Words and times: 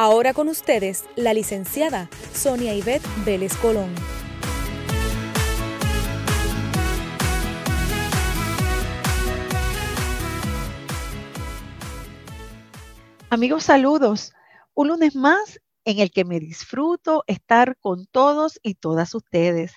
Ahora 0.00 0.32
con 0.32 0.48
ustedes, 0.48 1.06
la 1.16 1.34
licenciada 1.34 2.08
Sonia 2.32 2.72
Ivette 2.72 3.04
Vélez 3.26 3.56
Colón. 3.56 3.92
Amigos, 13.28 13.64
saludos. 13.64 14.32
Un 14.72 14.86
lunes 14.86 15.16
más 15.16 15.60
en 15.84 15.98
el 15.98 16.12
que 16.12 16.24
me 16.24 16.38
disfruto 16.38 17.24
estar 17.26 17.76
con 17.80 18.06
todos 18.06 18.60
y 18.62 18.74
todas 18.74 19.16
ustedes. 19.16 19.72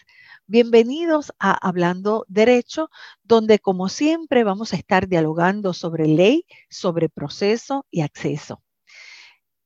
Bienvenidos 0.45 1.33
a 1.39 1.53
Hablando 1.67 2.25
Derecho, 2.27 2.91
donde 3.23 3.57
como 3.57 3.89
siempre 3.89 4.43
vamos 4.43 4.71
a 4.73 4.75
estar 4.75 5.07
dialogando 5.07 5.73
sobre 5.73 6.05
ley, 6.05 6.45
sobre 6.69 7.09
proceso 7.09 7.87
y 7.89 8.01
acceso. 8.01 8.61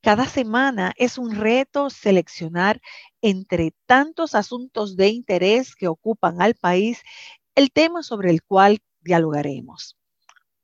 Cada 0.06 0.26
semana 0.26 0.92
es 0.98 1.18
un 1.18 1.34
reto 1.34 1.90
seleccionar 1.90 2.80
entre 3.22 3.74
tantos 3.86 4.36
asuntos 4.36 4.94
de 4.94 5.08
interés 5.08 5.74
que 5.74 5.88
ocupan 5.88 6.40
al 6.40 6.54
país 6.54 7.02
el 7.56 7.72
tema 7.72 8.04
sobre 8.04 8.30
el 8.30 8.44
cual 8.44 8.78
dialogaremos. 9.00 9.96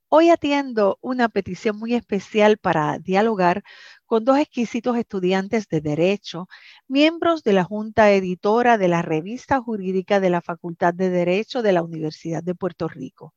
Hoy 0.09 0.31
atiendo 0.31 0.97
una 1.01 1.29
petición 1.29 1.77
muy 1.77 1.95
especial 1.95 2.57
para 2.57 3.01
dialogar 3.01 3.65
con 4.07 4.25
dos 4.25 4.39
exquisitos 4.39 4.97
estudiantes 4.97 5.67
de 5.67 5.81
Derecho, 5.81 6.47
miembros 6.87 7.43
de 7.43 7.55
la 7.55 7.65
Junta 7.65 8.13
Editora 8.13 8.79
de 8.79 8.87
la 8.87 9.03
Revista 9.03 9.61
Jurídica 9.61 10.21
de 10.21 10.31
la 10.31 10.41
Facultad 10.41 10.95
de 10.95 11.11
Derecho 11.11 11.63
de 11.63 11.73
la 11.73 11.83
Universidad 11.83 12.45
de 12.45 12.55
Puerto 12.55 12.87
Rico. 12.87 13.35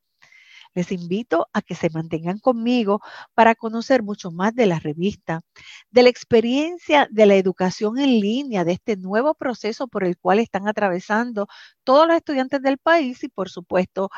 Les 0.76 0.92
invito 0.92 1.48
a 1.54 1.62
que 1.62 1.74
se 1.74 1.90
mantengan 1.90 2.40
conmigo 2.40 3.02
para 3.34 3.56
conocer 3.56 4.04
mucho 4.04 4.32
más 4.32 4.54
de 4.54 4.66
la 4.68 4.80
revista, 4.80 5.42
de 5.90 6.04
la 6.04 6.10
experiencia 6.10 7.08
de 7.10 7.26
la 7.26 7.36
educación 7.36 7.98
en 7.98 8.20
línea, 8.20 8.66
de 8.66 8.74
este 8.74 8.98
nuevo 8.98 9.34
proceso 9.36 9.88
por 9.88 10.04
el 10.04 10.18
cual 10.18 10.40
están 10.40 10.68
atravesando 10.68 11.48
todos 11.84 12.08
los 12.08 12.18
estudiantes 12.18 12.62
del 12.62 12.78
país 12.78 13.24
y 13.24 13.30
por 13.30 13.50
supuesto 13.50 14.10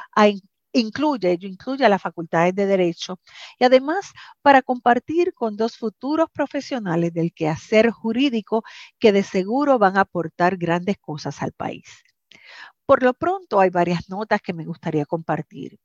incluye, 0.74 1.32
ello 1.32 1.48
incluye 1.48 1.86
a 1.86 1.90
las 1.90 2.02
facultades 2.02 2.54
de 2.56 2.66
Derecho 2.66 3.20
y 3.60 3.66
además 3.66 4.12
para 4.42 4.62
compartir 4.62 5.34
con 5.34 5.58
dos 5.58 5.78
futuros 5.78 6.28
profesionales 6.32 7.14
del 7.14 7.34
quehacer 7.34 7.92
jurídico 7.92 8.64
que 9.00 9.12
de 9.12 9.24
seguro 9.24 9.80
van 9.80 9.98
a 9.98 10.02
aportar 10.02 10.58
grandes 10.58 10.98
cosas 11.00 11.42
al 11.42 11.54
país. 11.54 11.86
Por 12.86 13.04
lo 13.04 13.14
pronto 13.14 13.60
hay 13.60 13.70
varias 13.70 14.10
notas 14.10 14.42
que 14.42 14.54
me 14.54 14.66
gustaría 14.66 15.06
compartir. 15.06 15.80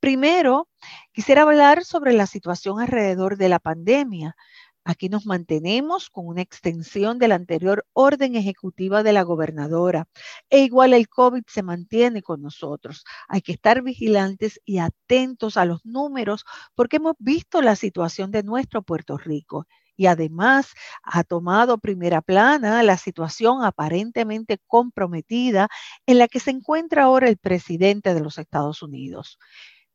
Primero, 0.00 0.66
quisiera 1.12 1.42
hablar 1.42 1.84
sobre 1.84 2.14
la 2.14 2.26
situación 2.26 2.80
alrededor 2.80 3.36
de 3.36 3.50
la 3.50 3.58
pandemia. 3.58 4.34
Aquí 4.82 5.10
nos 5.10 5.26
mantenemos 5.26 6.08
con 6.08 6.26
una 6.26 6.40
extensión 6.40 7.18
de 7.18 7.28
la 7.28 7.34
anterior 7.34 7.84
orden 7.92 8.34
ejecutiva 8.34 9.02
de 9.02 9.12
la 9.12 9.22
gobernadora. 9.24 10.08
E 10.48 10.60
igual 10.60 10.94
el 10.94 11.06
COVID 11.10 11.42
se 11.46 11.62
mantiene 11.62 12.22
con 12.22 12.40
nosotros. 12.40 13.04
Hay 13.28 13.42
que 13.42 13.52
estar 13.52 13.82
vigilantes 13.82 14.58
y 14.64 14.78
atentos 14.78 15.58
a 15.58 15.66
los 15.66 15.84
números 15.84 16.46
porque 16.74 16.96
hemos 16.96 17.16
visto 17.18 17.60
la 17.60 17.76
situación 17.76 18.30
de 18.30 18.42
nuestro 18.42 18.80
Puerto 18.80 19.18
Rico. 19.18 19.66
Y 19.96 20.06
además 20.06 20.72
ha 21.02 21.24
tomado 21.24 21.76
primera 21.76 22.22
plana 22.22 22.82
la 22.82 22.96
situación 22.96 23.62
aparentemente 23.62 24.58
comprometida 24.66 25.68
en 26.06 26.16
la 26.16 26.26
que 26.26 26.40
se 26.40 26.52
encuentra 26.52 27.02
ahora 27.02 27.28
el 27.28 27.36
presidente 27.36 28.14
de 28.14 28.20
los 28.20 28.38
Estados 28.38 28.82
Unidos 28.82 29.38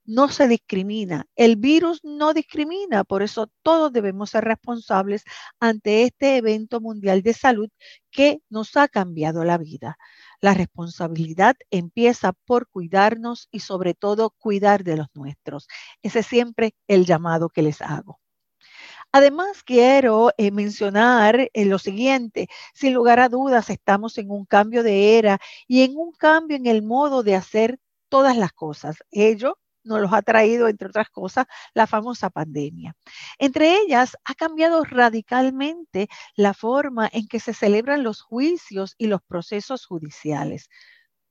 no 0.05 0.29
se 0.29 0.47
discrimina. 0.47 1.27
El 1.35 1.55
virus 1.55 2.01
no 2.03 2.33
discrimina, 2.33 3.03
por 3.03 3.23
eso 3.23 3.49
todos 3.63 3.91
debemos 3.91 4.31
ser 4.31 4.43
responsables 4.45 5.23
ante 5.59 6.03
este 6.03 6.37
evento 6.37 6.79
mundial 6.81 7.21
de 7.21 7.33
salud 7.33 7.69
que 8.11 8.41
nos 8.49 8.77
ha 8.77 8.87
cambiado 8.87 9.43
la 9.43 9.57
vida. 9.57 9.97
La 10.41 10.53
responsabilidad 10.53 11.55
empieza 11.71 12.33
por 12.45 12.67
cuidarnos 12.69 13.47
y 13.51 13.59
sobre 13.59 13.93
todo 13.93 14.31
cuidar 14.37 14.83
de 14.83 14.97
los 14.97 15.07
nuestros. 15.13 15.67
Ese 16.01 16.19
es 16.19 16.27
siempre 16.27 16.75
el 16.87 17.05
llamado 17.05 17.49
que 17.49 17.61
les 17.63 17.81
hago. 17.81 18.19
Además, 19.11 19.63
quiero 19.63 20.31
eh, 20.37 20.51
mencionar 20.51 21.49
eh, 21.53 21.65
lo 21.65 21.79
siguiente, 21.79 22.49
sin 22.73 22.93
lugar 22.93 23.19
a 23.19 23.29
dudas, 23.29 23.69
estamos 23.69 24.17
en 24.17 24.29
un 24.29 24.45
cambio 24.45 24.83
de 24.83 25.17
era 25.17 25.39
y 25.67 25.83
en 25.83 25.95
un 25.95 26.11
cambio 26.11 26.57
en 26.57 26.65
el 26.65 26.83
modo 26.83 27.23
de 27.23 27.35
hacer 27.35 27.79
todas 28.09 28.35
las 28.37 28.51
cosas. 28.51 28.97
Ello 29.11 29.57
nos 29.85 30.01
los 30.01 30.13
ha 30.13 30.21
traído, 30.21 30.67
entre 30.67 30.87
otras 30.89 31.09
cosas, 31.09 31.45
la 31.73 31.87
famosa 31.87 32.29
pandemia. 32.29 32.95
Entre 33.39 33.77
ellas, 33.77 34.17
ha 34.25 34.35
cambiado 34.35 34.83
radicalmente 34.83 36.07
la 36.35 36.53
forma 36.53 37.09
en 37.11 37.27
que 37.27 37.39
se 37.39 37.53
celebran 37.53 38.03
los 38.03 38.21
juicios 38.21 38.95
y 38.97 39.07
los 39.07 39.21
procesos 39.21 39.85
judiciales 39.85 40.69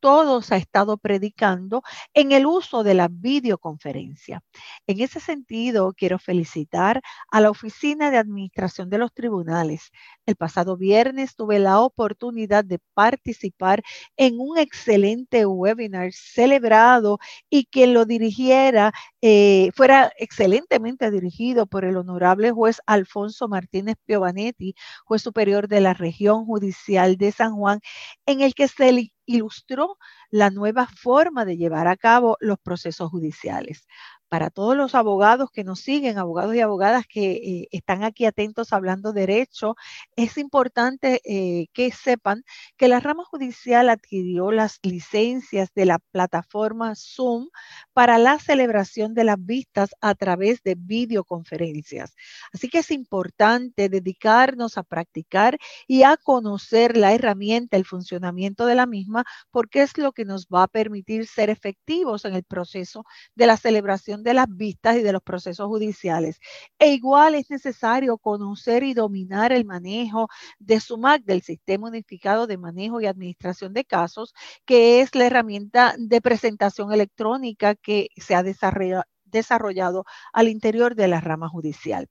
todos 0.05 0.53
ha 0.53 0.59
estado 0.59 0.99
predicando 0.99 1.83
en 2.13 2.33
el 2.33 2.45
uso 2.45 2.83
de 2.85 2.93
la 2.93 3.09
videoconferencia. 3.11 4.43
En 4.87 5.01
ese 5.01 5.19
sentido, 5.19 5.95
quiero 5.97 6.19
felicitar 6.19 7.01
a 7.31 7.41
la 7.41 7.49
Oficina 7.49 8.11
de 8.11 8.19
Administración 8.19 8.91
de 8.91 8.99
los 8.99 9.15
Tribunales. 9.15 9.93
El 10.27 10.37
pasado 10.37 10.77
viernes 10.77 11.37
tuve 11.37 11.59
la 11.59 11.81
oportunidad 11.81 12.67
de 12.67 12.81
participar 12.93 13.83
en 14.19 14.39
un 14.39 14.59
excelente 14.59 15.47
webinar 15.47 16.13
celebrado 16.13 17.19
y 17.49 17.65
quien 17.65 17.95
lo 17.95 18.05
dirigiera 18.05 18.93
eh, 19.23 19.71
fuera 19.75 20.13
excelentemente 20.19 21.11
dirigido 21.11 21.65
por 21.65 21.87
el 21.87 21.97
honorable 21.97 22.51
juez 22.51 22.83
Alfonso 22.85 23.49
Martínez 23.49 23.97
Piovanetti, 24.05 24.75
juez 25.07 25.23
superior 25.23 25.67
de 25.67 25.81
la 25.81 25.95
región 25.95 26.45
judicial 26.45 27.17
de 27.17 27.33
San 27.33 27.55
Juan, 27.55 27.81
en 28.27 28.43
el 28.43 28.55
que 28.55 28.69
se 28.69 28.93
ilustró 29.27 29.99
la 30.31 30.51
nueva 30.51 30.87
forma 30.87 31.45
de 31.45 31.57
llevar 31.57 31.87
a 31.89 31.97
cabo 31.97 32.37
los 32.41 32.59
procesos 32.59 33.11
judiciales 33.11 33.87
para 34.35 34.51
todos 34.51 34.77
los 34.77 34.97
abogados 34.97 35.49
que 35.53 35.63
nos 35.63 35.79
siguen, 35.79 36.19
abogados 36.19 36.57
y 36.57 36.61
abogadas 36.61 37.07
que 37.07 37.35
eh, 37.35 37.69
están 37.71 38.03
aquí 38.03 38.27
atentos 38.27 38.73
hablando 38.73 39.13
derecho, 39.13 39.77
es 40.17 40.39
importante 40.39 41.21
eh, 41.25 41.69
que 41.73 41.93
sepan 41.93 42.43
que 42.77 42.89
la 42.89 42.99
rama 42.99 43.25
judicial 43.25 43.89
adquirió 43.89 44.51
las 44.51 44.81
licencias 44.83 45.73
de 45.73 45.87
la 45.87 46.01
plataforma 46.01 46.95
Zoom 46.97 47.47
para 47.93 48.19
la 48.19 48.41
celebración 48.41 49.15
de 49.15 49.23
las 49.23 49.37
vistas 49.39 49.91
a 50.01 50.17
través 50.17 50.65
de 50.65 50.75
videoconferencias. 50.77 52.17
Así 52.53 52.69
que 52.69 52.79
es 52.79 52.91
importante 52.91 53.89
dedicarnos 53.89 54.79
a 54.79 54.83
practicar 54.83 55.61
y 55.87 56.03
a 56.03 56.17
conocer 56.17 56.97
la 56.97 57.15
herramienta, 57.15 57.77
el 57.77 57.85
funcionamiento 57.85 58.67
de 58.67 58.75
la 58.75 58.87
misma, 58.87 59.25
porque 59.53 59.83
es 59.83 59.97
lo 59.97 60.11
que 60.11 60.25
nos 60.25 60.49
va 60.49 60.65
a 60.65 60.69
permitir 60.69 61.29
ser 61.29 61.51
efectivos 61.51 62.25
en 62.25 62.35
el 62.35 62.43
proceso 62.43 63.05
de 63.37 63.47
la 63.47 63.57
celebración 63.57 64.24
de 64.25 64.35
las 64.35 64.47
vistas 64.49 64.97
y 64.97 65.03
de 65.03 65.13
los 65.13 65.23
procesos 65.23 65.69
judiciales. 65.69 66.41
E 66.79 66.89
igual 66.95 67.37
es 67.37 67.49
necesario 67.51 68.19
conocer 68.19 68.83
y 68.83 68.95
dominar 68.95 69.53
el 69.53 69.65
manejo 69.65 70.29
de 70.59 70.81
SUMAC, 70.81 71.23
del 71.25 71.43
Sistema 71.43 71.89
Unificado 71.89 72.47
de 72.49 72.59
Manejo 72.59 73.01
y 73.01 73.07
Administración 73.07 73.73
de 73.75 73.85
Casos, 73.85 74.35
que 74.65 75.01
es 75.01 75.15
la 75.15 75.27
herramienta 75.27 75.95
de 75.99 76.21
presentación 76.21 76.93
electrónica 76.93 77.77
que 77.77 78.09
se 78.17 78.35
ha 78.35 78.43
desarrollado 78.43 80.05
al 80.33 80.49
interior 80.49 80.95
de 80.97 81.09
la 81.09 81.21
rama 81.21 81.49
judicial. 81.49 82.09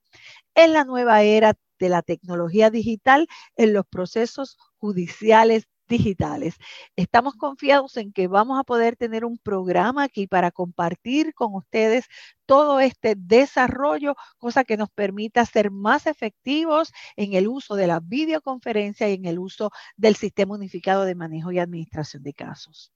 En 0.54 0.72
la 0.72 0.84
nueva 0.84 1.22
era 1.22 1.54
de 1.80 1.88
la 1.88 2.02
tecnología 2.02 2.70
digital 2.70 3.26
en 3.56 3.72
los 3.72 3.84
procesos 3.86 4.56
judiciales 4.78 5.66
digitales. 5.88 6.56
Estamos 6.96 7.34
confiados 7.34 7.96
en 7.96 8.12
que 8.12 8.28
vamos 8.28 8.58
a 8.58 8.64
poder 8.64 8.96
tener 8.96 9.24
un 9.24 9.38
programa 9.38 10.04
aquí 10.04 10.26
para 10.26 10.50
compartir 10.50 11.34
con 11.34 11.54
ustedes 11.54 12.06
todo 12.46 12.80
este 12.80 13.14
desarrollo, 13.16 14.16
cosa 14.38 14.64
que 14.64 14.76
nos 14.76 14.90
permita 14.90 15.44
ser 15.46 15.70
más 15.70 16.06
efectivos 16.06 16.92
en 17.16 17.34
el 17.34 17.48
uso 17.48 17.74
de 17.74 17.86
la 17.86 18.00
videoconferencia 18.00 19.08
y 19.08 19.14
en 19.14 19.26
el 19.26 19.38
uso 19.38 19.70
del 19.96 20.16
sistema 20.16 20.54
unificado 20.54 21.04
de 21.04 21.14
manejo 21.14 21.52
y 21.52 21.58
administración 21.58 22.22
de 22.22 22.34
casos. 22.34 22.92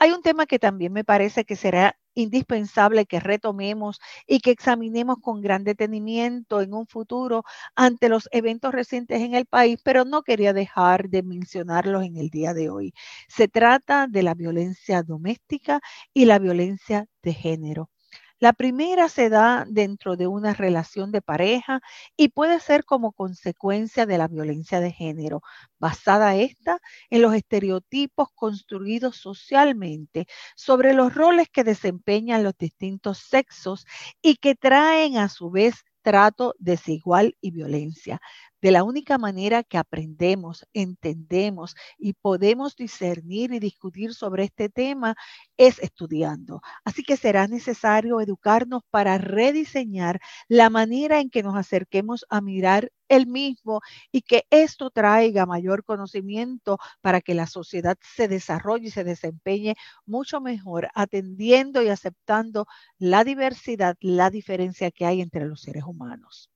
Hay 0.00 0.12
un 0.12 0.22
tema 0.22 0.46
que 0.46 0.58
también 0.58 0.92
me 0.92 1.04
parece 1.04 1.44
que 1.44 1.56
será 1.56 1.98
indispensable 2.14 3.06
que 3.06 3.20
retomemos 3.20 4.00
y 4.26 4.40
que 4.40 4.50
examinemos 4.50 5.18
con 5.20 5.40
gran 5.40 5.62
detenimiento 5.64 6.60
en 6.62 6.74
un 6.74 6.86
futuro 6.86 7.44
ante 7.76 8.08
los 8.08 8.28
eventos 8.32 8.72
recientes 8.72 9.20
en 9.20 9.34
el 9.34 9.46
país, 9.46 9.78
pero 9.84 10.04
no 10.04 10.22
quería 10.22 10.52
dejar 10.52 11.08
de 11.10 11.22
mencionarlos 11.22 12.04
en 12.04 12.16
el 12.16 12.30
día 12.30 12.54
de 12.54 12.70
hoy. 12.70 12.92
Se 13.28 13.48
trata 13.48 14.06
de 14.08 14.22
la 14.22 14.34
violencia 14.34 15.02
doméstica 15.02 15.80
y 16.14 16.24
la 16.26 16.38
violencia 16.38 17.06
de 17.22 17.34
género. 17.34 17.90
La 18.40 18.52
primera 18.52 19.08
se 19.08 19.30
da 19.30 19.64
dentro 19.68 20.16
de 20.16 20.28
una 20.28 20.54
relación 20.54 21.10
de 21.10 21.20
pareja 21.22 21.80
y 22.16 22.28
puede 22.28 22.60
ser 22.60 22.84
como 22.84 23.12
consecuencia 23.12 24.06
de 24.06 24.16
la 24.18 24.28
violencia 24.28 24.78
de 24.80 24.92
género, 24.92 25.42
basada 25.80 26.36
esta 26.36 26.80
en 27.10 27.22
los 27.22 27.34
estereotipos 27.34 28.28
construidos 28.34 29.16
socialmente 29.16 30.26
sobre 30.56 30.94
los 30.94 31.14
roles 31.14 31.48
que 31.48 31.64
desempeñan 31.64 32.44
los 32.44 32.56
distintos 32.56 33.18
sexos 33.18 33.86
y 34.22 34.36
que 34.36 34.54
traen 34.54 35.16
a 35.18 35.28
su 35.28 35.50
vez 35.50 35.84
trato 36.02 36.54
desigual 36.58 37.36
y 37.40 37.50
violencia. 37.50 38.20
De 38.60 38.72
la 38.72 38.82
única 38.82 39.18
manera 39.18 39.62
que 39.62 39.78
aprendemos, 39.78 40.66
entendemos 40.72 41.76
y 41.96 42.14
podemos 42.14 42.74
discernir 42.76 43.52
y 43.52 43.60
discutir 43.60 44.14
sobre 44.14 44.44
este 44.44 44.68
tema 44.68 45.14
es 45.56 45.78
estudiando. 45.78 46.60
Así 46.84 47.04
que 47.04 47.16
será 47.16 47.46
necesario 47.46 48.20
educarnos 48.20 48.82
para 48.90 49.16
rediseñar 49.18 50.20
la 50.48 50.70
manera 50.70 51.20
en 51.20 51.30
que 51.30 51.42
nos 51.44 51.56
acerquemos 51.56 52.26
a 52.30 52.40
mirar 52.40 52.90
el 53.08 53.26
mismo 53.26 53.80
y 54.12 54.22
que 54.22 54.44
esto 54.50 54.90
traiga 54.90 55.46
mayor 55.46 55.84
conocimiento 55.84 56.78
para 57.00 57.20
que 57.20 57.34
la 57.34 57.46
sociedad 57.46 57.96
se 58.16 58.28
desarrolle 58.28 58.88
y 58.88 58.90
se 58.90 59.04
desempeñe 59.04 59.76
mucho 60.04 60.40
mejor, 60.40 60.88
atendiendo 60.94 61.82
y 61.82 61.88
aceptando 61.88 62.66
la 62.98 63.24
diversidad, 63.24 63.96
la 64.00 64.30
diferencia 64.30 64.90
que 64.90 65.06
hay 65.06 65.20
entre 65.20 65.46
los 65.46 65.62
seres 65.62 65.84
humanos. 65.84 66.50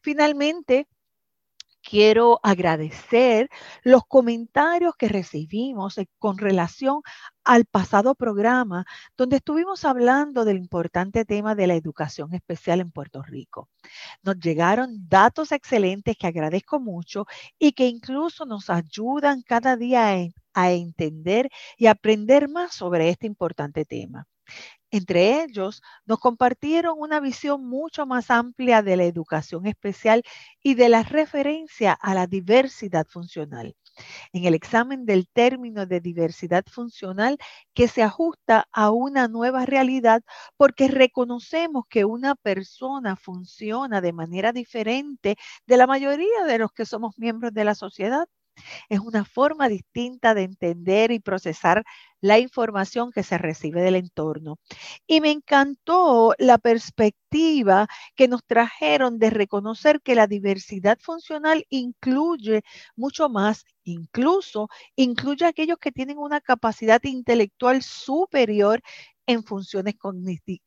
Finalmente, 0.00 0.86
quiero 1.82 2.40
agradecer 2.42 3.48
los 3.82 4.04
comentarios 4.06 4.94
que 4.96 5.08
recibimos 5.08 5.96
con 6.18 6.38
relación 6.38 7.02
al 7.44 7.64
pasado 7.64 8.14
programa 8.14 8.84
donde 9.16 9.36
estuvimos 9.36 9.84
hablando 9.84 10.44
del 10.44 10.58
importante 10.58 11.24
tema 11.24 11.54
de 11.54 11.66
la 11.66 11.74
educación 11.74 12.34
especial 12.34 12.80
en 12.80 12.90
Puerto 12.90 13.22
Rico. 13.22 13.68
Nos 14.22 14.38
llegaron 14.38 15.08
datos 15.08 15.52
excelentes 15.52 16.16
que 16.16 16.26
agradezco 16.26 16.80
mucho 16.80 17.26
y 17.58 17.72
que 17.72 17.86
incluso 17.86 18.46
nos 18.46 18.70
ayudan 18.70 19.42
cada 19.42 19.76
día 19.76 20.14
a, 20.54 20.70
entender 20.72 21.48
y 21.76 21.86
aprender 21.86 22.48
más 22.48 22.74
sobre 22.74 23.08
este 23.08 23.26
importante 23.26 23.84
tema. 23.84 24.26
Entre 24.92 25.42
ellos, 25.42 25.82
nos 26.04 26.18
compartieron 26.18 26.94
una 26.98 27.20
visión 27.20 27.64
mucho 27.66 28.06
más 28.06 28.30
amplia 28.30 28.82
de 28.82 28.96
la 28.96 29.04
educación 29.04 29.66
especial 29.66 30.22
y 30.62 30.74
de 30.74 30.88
la 30.88 31.02
referencia 31.04 31.92
a 31.92 32.14
la 32.14 32.26
diversidad 32.26 33.06
funcional. 33.06 33.76
En 34.32 34.44
el 34.46 34.54
examen 34.54 35.06
del 35.06 35.28
término 35.28 35.86
de 35.86 36.00
diversidad 36.00 36.64
funcional 36.66 37.38
que 37.74 37.88
se 37.88 38.02
ajusta 38.02 38.68
a 38.72 38.90
una 38.90 39.28
nueva 39.28 39.66
realidad 39.66 40.22
porque 40.56 40.88
reconocemos 40.88 41.84
que 41.88 42.04
una 42.04 42.34
persona 42.36 43.16
funciona 43.16 44.00
de 44.00 44.12
manera 44.12 44.52
diferente 44.52 45.36
de 45.66 45.76
la 45.76 45.86
mayoría 45.86 46.44
de 46.46 46.58
los 46.58 46.72
que 46.72 46.86
somos 46.86 47.18
miembros 47.18 47.52
de 47.54 47.64
la 47.64 47.74
sociedad. 47.74 48.28
Es 48.88 49.00
una 49.00 49.24
forma 49.24 49.68
distinta 49.68 50.34
de 50.34 50.42
entender 50.42 51.10
y 51.10 51.20
procesar 51.20 51.84
la 52.20 52.38
información 52.38 53.10
que 53.12 53.22
se 53.22 53.38
recibe 53.38 53.82
del 53.82 53.96
entorno. 53.96 54.58
Y 55.06 55.20
me 55.20 55.30
encantó 55.30 56.34
la 56.38 56.58
perspectiva 56.58 57.86
que 58.14 58.28
nos 58.28 58.44
trajeron 58.44 59.18
de 59.18 59.30
reconocer 59.30 60.00
que 60.02 60.14
la 60.14 60.26
diversidad 60.26 60.98
funcional 61.00 61.64
incluye 61.70 62.62
mucho 62.96 63.28
más, 63.28 63.64
incluso 63.84 64.68
incluye 64.96 65.46
a 65.46 65.48
aquellos 65.48 65.78
que 65.78 65.92
tienen 65.92 66.18
una 66.18 66.40
capacidad 66.40 67.02
intelectual 67.04 67.82
superior 67.82 68.82
en 69.30 69.44
funciones 69.44 69.94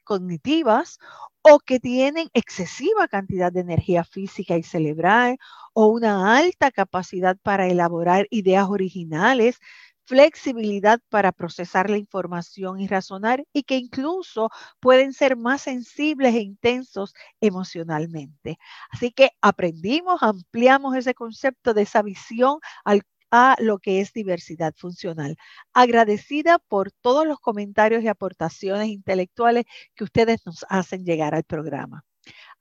cognitivas 0.04 1.00
o 1.42 1.60
que 1.60 1.80
tienen 1.80 2.30
excesiva 2.34 3.08
cantidad 3.08 3.52
de 3.52 3.62
energía 3.62 4.04
física 4.04 4.58
y 4.58 4.64
cerebral 4.64 5.38
o 5.74 5.88
una 5.88 6.38
alta 6.38 6.72
capacidad 6.72 7.38
para 7.44 7.68
elaborar 7.68 8.28
ideas 8.32 8.68
originales, 8.70 9.60
flexibilidad 10.06 11.00
para 11.10 11.32
procesar 11.32 11.90
la 11.90 11.98
información 11.98 12.80
y 12.80 12.88
razonar 12.88 13.44
y 13.54 13.64
que 13.64 13.78
incluso 13.78 14.50
pueden 14.80 15.14
ser 15.14 15.38
más 15.38 15.62
sensibles 15.62 16.36
e 16.36 16.42
intensos 16.42 17.14
emocionalmente. 17.42 18.58
Así 18.92 19.12
que 19.12 19.30
aprendimos, 19.42 20.22
ampliamos 20.22 20.96
ese 20.98 21.14
concepto 21.14 21.74
de 21.74 21.84
esa 21.84 22.02
visión 22.02 22.60
al 22.84 23.04
a 23.36 23.56
lo 23.60 23.80
que 23.80 24.00
es 24.00 24.14
diversidad 24.14 24.76
funcional. 24.78 25.38
Agradecida 25.74 26.60
por 26.60 26.92
todos 26.92 27.26
los 27.26 27.40
comentarios 27.40 28.04
y 28.04 28.08
aportaciones 28.08 28.90
intelectuales 28.90 29.66
que 29.96 30.04
ustedes 30.04 30.46
nos 30.46 30.64
hacen 30.70 31.04
llegar 31.04 31.34
al 31.34 31.44
programa. 31.44 32.06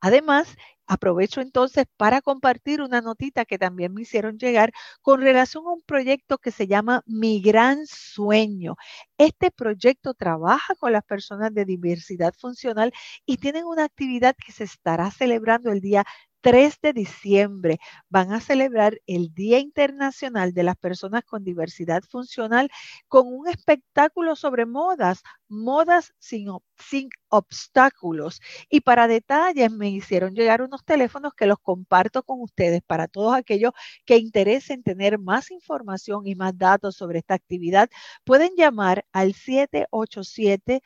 Además, 0.01 0.57
aprovecho 0.87 1.43
entonces 1.43 1.85
para 1.99 2.23
compartir 2.23 2.81
una 2.81 3.03
notita 3.03 3.45
que 3.45 3.59
también 3.59 3.93
me 3.93 4.03
hicieron 4.03 4.39
llegar 4.39 4.73
con 5.03 5.21
relación 5.21 5.67
a 5.67 5.73
un 5.73 5.83
proyecto 5.83 6.39
que 6.39 6.51
se 6.51 6.67
llama 6.67 7.03
Mi 7.07 7.43
Gran 7.43 7.87
Sueño. 7.87 8.77
Este 9.19 9.51
proyecto 9.51 10.15
trabaja 10.15 10.75
con 10.77 10.93
las 10.93 11.05
personas 11.05 11.53
de 11.53 11.67
diversidad 11.67 12.33
funcional 12.35 12.93
y 13.27 13.37
tienen 13.37 13.67
una 13.67 13.85
actividad 13.85 14.35
que 14.43 14.53
se 14.53 14.65
estará 14.65 15.11
celebrando 15.11 15.71
el 15.71 15.83
día 15.83 16.05
3 16.43 16.81
de 16.83 16.93
diciembre 16.93 17.79
van 18.09 18.33
a 18.33 18.41
celebrar 18.41 19.01
el 19.07 19.33
Día 19.33 19.61
Internacional 19.61 20.53
de 20.53 20.65
las 20.65 20.77
Personas 20.77 21.23
con 21.25 21.45
Diversidad 21.45 22.03
Funcional 22.03 22.69
con 23.09 23.29
un 23.29 23.49
espectáculo 23.49 24.35
sobre 24.35 24.67
modas, 24.67 25.23
modas 25.49 26.13
sin, 26.19 26.49
sin 26.77 27.11
obstáculos. 27.29 28.41
Y 28.69 28.81
para 28.81 29.07
detalles 29.07 29.71
me 29.71 29.91
hicieron 29.91 30.35
llegar 30.35 30.63
unos 30.63 30.85
teléfonos 30.85 31.33
que 31.35 31.47
los 31.47 31.59
comparto 31.61 32.25
con 32.25 32.41
ustedes 32.41 32.83
para 32.83 33.07
todos 33.07 33.35
aquellos 33.35 33.73
que 34.05 34.19
interesen 34.19 34.83
tener 34.83 35.21
más 35.21 35.53
información 35.53 36.27
y 36.27 36.35
más 36.35 36.59
datos 36.59 36.97
sobre 36.97 37.21
esta 37.21 37.35
actividad. 37.35 37.89
Pueden 38.25 38.51
llamar 38.57 39.07
al 39.13 39.35
787 39.35 40.83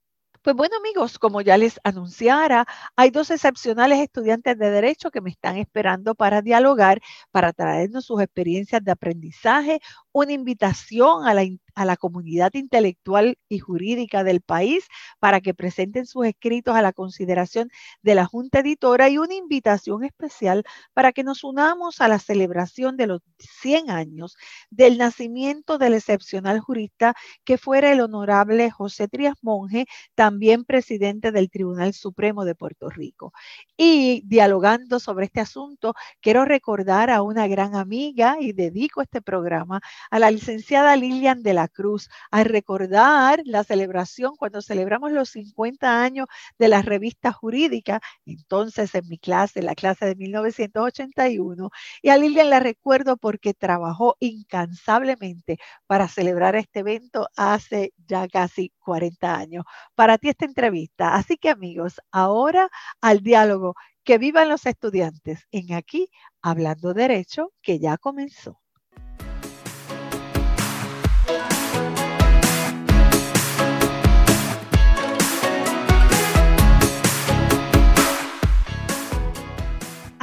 Pues 0.47 0.55
bueno 0.55 0.77
amigos, 0.77 1.19
como 1.19 1.41
ya 1.41 1.59
les 1.59 1.81
anunciara, 1.83 2.67
hay 2.95 3.11
dos 3.11 3.33
excepcionales 3.33 3.99
estudiantes 3.99 4.57
de 4.57 4.71
derecho 4.71 5.11
que 5.11 5.21
me 5.21 5.31
están 5.31 5.57
esperando 5.57 6.15
para 6.15 6.41
dialogar, 6.41 7.01
para 7.33 7.53
traernos 7.53 8.05
sus 8.05 8.23
experiencias 8.23 8.85
de 8.85 8.93
aprendizaje, 8.93 9.81
una 10.17 10.33
invitación 10.33 11.27
a 11.27 11.35
la 11.35 11.43
a 11.77 11.85
la 11.85 11.97
comunidad 11.97 12.55
intelectual 12.55 13.39
y 13.49 13.59
jurídica 13.59 14.25
del 14.25 14.41
país 14.41 14.89
para 15.21 15.41
que 15.41 15.55
presenten 15.55 16.07
sus 16.07 16.27
escritos 16.27 16.75
a 16.75 16.83
la 16.83 16.93
consideración 16.93 17.71
de 18.03 18.15
la 18.15 18.25
Junta 18.25 18.61
Editora 18.61 19.11
y 19.11 19.19
una 19.19 19.35
invitación 19.35 20.03
especial 20.03 20.65
para 20.95 21.13
que 21.13 21.23
nos 21.23 21.45
unamos 21.45 22.01
a 22.01 22.09
la 22.09 22.19
celebración 22.19 22.97
de 22.97 23.07
los 23.07 23.21
100 23.61 23.91
años 23.91 24.37
del 24.71 24.97
nacimiento 24.97 25.77
del 25.77 25.93
excepcional 25.93 26.61
jurista 26.61 27.15
que 27.45 27.59
fuera 27.59 27.93
el 27.93 28.01
honorable 28.01 28.71
José 28.71 29.07
Trías 29.07 29.37
Monge, 29.43 29.85
también 30.15 30.65
presidente 30.65 31.31
del 31.31 31.51
Tribunal 31.51 31.93
Supremo 31.93 32.47
de 32.47 32.55
Puerto 32.55 32.89
Rico. 32.89 33.35
Y 33.77 34.23
dialogando 34.25 34.99
sobre 34.99 35.27
este 35.27 35.41
asunto, 35.41 35.95
quiero 36.23 36.47
recordar 36.47 37.11
a 37.11 37.21
una 37.21 37.47
gran 37.49 37.75
amiga 37.75 38.39
y 38.41 38.53
dedico 38.55 39.03
este 39.03 39.21
programa 39.21 39.83
a 40.11 40.19
la 40.19 40.31
licenciada 40.31 40.97
Lilian 40.97 41.43
de 41.43 41.55
la 41.55 41.69
Cruz, 41.69 42.09
a 42.31 42.45
recordar 42.45 43.41
la 43.45 43.65
celebración 43.65 44.37
cuando 44.37 44.63
celebramos 44.63 45.13
los 45.13 45.31
50 45.31 46.03
años 46.03 46.27
de 46.59 46.69
la 46.69 46.83
revista 46.83 47.33
jurídica, 47.33 48.01
entonces 48.25 48.95
en 48.95 49.09
mi 49.09 49.19
clase, 49.19 49.63
la 49.63 49.75
clase 49.75 50.07
de 50.07 50.17
1981, 50.17 51.71
y 52.03 52.09
a 52.11 52.17
Lilian 52.17 52.51
la 52.51 52.61
recuerdo 52.61 53.17
porque 53.17 53.55
trabajó 53.55 54.17
incansablemente 54.21 55.59
para 55.87 56.09
celebrar 56.09 56.57
este 56.57 56.81
evento 56.81 57.29
hace 57.37 57.93
ya 58.07 58.29
casi 58.29 58.73
40 58.81 59.37
años. 59.37 59.65
Para 59.95 60.19
ti 60.19 60.29
esta 60.29 60.45
entrevista. 60.45 61.15
Así 61.15 61.37
que 61.37 61.51
amigos, 61.51 62.01
ahora 62.11 62.69
al 63.01 63.21
diálogo. 63.21 63.75
Que 64.05 64.19
vivan 64.19 64.49
los 64.49 64.67
estudiantes 64.67 65.47
en 65.51 65.73
aquí, 65.75 66.11
hablando 66.41 66.95
derecho, 66.95 67.53
que 67.61 67.81
ya 67.81 67.99
comenzó. 67.99 68.61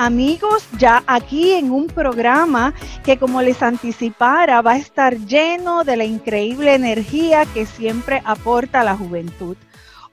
Amigos, 0.03 0.67
ya 0.77 1.01
aquí 1.07 1.53
en 1.53 1.71
un 1.71 1.87
programa 1.87 2.73
que 3.05 3.17
como 3.17 3.41
les 3.41 3.63
anticipara 3.63 4.61
va 4.61 4.73
a 4.73 4.77
estar 4.77 5.15
lleno 5.15 5.85
de 5.85 5.95
la 5.95 6.03
increíble 6.03 6.73
energía 6.73 7.45
que 7.45 7.65
siempre 7.65 8.21
aporta 8.25 8.83
la 8.83 8.97
juventud. 8.97 9.55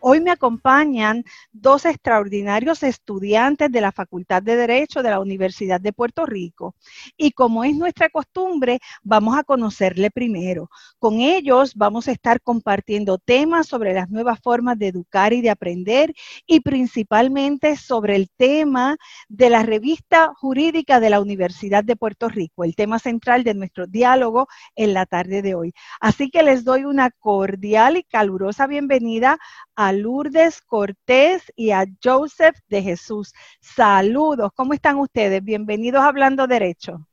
Hoy 0.03 0.21
me 0.23 0.31
acompañan 0.31 1.25
dos 1.53 1.85
extraordinarios 1.85 2.83
estudiantes 2.83 3.71
de 3.71 3.83
la 3.83 3.93
Facultad 3.93 4.43
de 4.43 4.57
Derecho 4.57 5.03
de 5.03 5.11
la 5.11 5.21
Universidad 5.21 5.79
de 5.79 5.93
Puerto 5.93 6.25
Rico. 6.25 6.75
Y 7.19 7.33
como 7.33 7.65
es 7.65 7.77
nuestra 7.77 8.09
costumbre, 8.09 8.81
vamos 9.03 9.37
a 9.37 9.45
conocerle 9.45 10.11
primero. 10.11 10.71
Con 10.99 11.21
ellos 11.21 11.75
vamos 11.75 12.09
a 12.09 12.13
estar 12.13 12.41
compartiendo 12.41 13.19
temas 13.19 13.67
sobre 13.67 13.93
las 13.93 14.09
nuevas 14.09 14.41
formas 14.41 14.79
de 14.79 14.89
educar 14.89 15.35
y 15.35 15.43
de 15.43 15.51
aprender 15.51 16.15
y 16.47 16.61
principalmente 16.61 17.77
sobre 17.77 18.17
el 18.17 18.31
tema 18.31 18.97
de 19.29 19.51
la 19.51 19.63
revista 19.63 20.33
jurídica 20.35 20.99
de 21.01 21.11
la 21.11 21.21
Universidad 21.21 21.85
de 21.85 21.97
Puerto 21.97 22.31
Rico, 22.31 22.65
el 22.65 22.75
tema 22.75 22.99
central 22.99 23.45
de 23.45 23.53
nuestro 23.53 23.87
diálogo 23.87 24.49
en 24.77 24.95
la 24.95 25.05
tarde 25.05 25.43
de 25.43 25.55
hoy. 25.55 25.75
Así 26.01 26.31
que 26.31 26.43
les 26.43 26.65
doy 26.65 26.85
una 26.85 27.11
cordial 27.11 27.99
y 27.99 28.05
calurosa 28.05 28.67
bienvenida 28.67 29.39
a 29.81 29.95
Lourdes 29.95 30.61
Cortés 30.61 31.51
y 31.57 31.71
a 31.71 31.87
Joseph 32.05 32.55
de 32.69 32.83
Jesús. 32.83 33.33
Saludos, 33.61 34.51
¿cómo 34.55 34.75
están 34.75 34.99
ustedes? 34.99 35.43
Bienvenidos 35.43 36.03
a 36.03 36.09
Hablando 36.09 36.47
Derecho. 36.47 37.09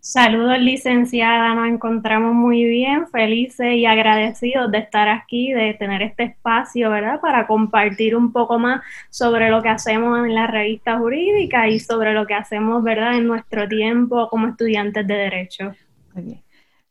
Saludos, 0.00 0.58
licenciada. 0.58 1.54
Nos 1.54 1.68
encontramos 1.68 2.34
muy 2.34 2.64
bien, 2.64 3.06
felices 3.06 3.74
y 3.76 3.86
agradecidos 3.86 4.72
de 4.72 4.78
estar 4.78 5.08
aquí, 5.08 5.52
de 5.52 5.74
tener 5.74 6.02
este 6.02 6.24
espacio, 6.24 6.90
¿verdad? 6.90 7.20
Para 7.20 7.46
compartir 7.46 8.16
un 8.16 8.32
poco 8.32 8.58
más 8.58 8.82
sobre 9.08 9.48
lo 9.48 9.62
que 9.62 9.68
hacemos 9.68 10.26
en 10.26 10.34
la 10.34 10.48
revista 10.48 10.98
jurídica 10.98 11.68
y 11.68 11.78
sobre 11.78 12.14
lo 12.14 12.26
que 12.26 12.34
hacemos, 12.34 12.82
¿verdad? 12.82 13.14
En 13.14 13.28
nuestro 13.28 13.68
tiempo 13.68 14.28
como 14.28 14.48
estudiantes 14.48 15.06
de 15.06 15.14
Derecho. 15.14 15.72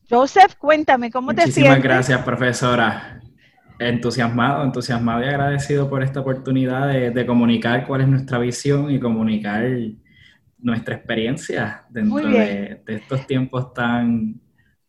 Joseph, 0.09 0.55
cuéntame, 0.57 1.11
¿cómo 1.11 1.33
te 1.33 1.41
sientes? 1.41 1.57
Muchísimas 1.57 1.83
gracias, 1.83 2.21
profesora 2.23 3.20
entusiasmado, 3.89 4.63
entusiasmado 4.63 5.23
y 5.23 5.27
agradecido 5.27 5.89
por 5.89 6.03
esta 6.03 6.19
oportunidad 6.19 6.87
de, 6.89 7.25
comunicar 7.25 7.87
cuál 7.87 8.01
es 8.01 8.07
nuestra 8.07 8.37
visión 8.37 8.91
y 8.91 8.99
comunicar 8.99 9.65
nuestra 10.59 10.95
experiencia 10.95 11.85
dentro 11.89 12.27
de, 12.27 12.81
estos 12.87 13.25
tiempos 13.25 13.73
tan 13.73 14.40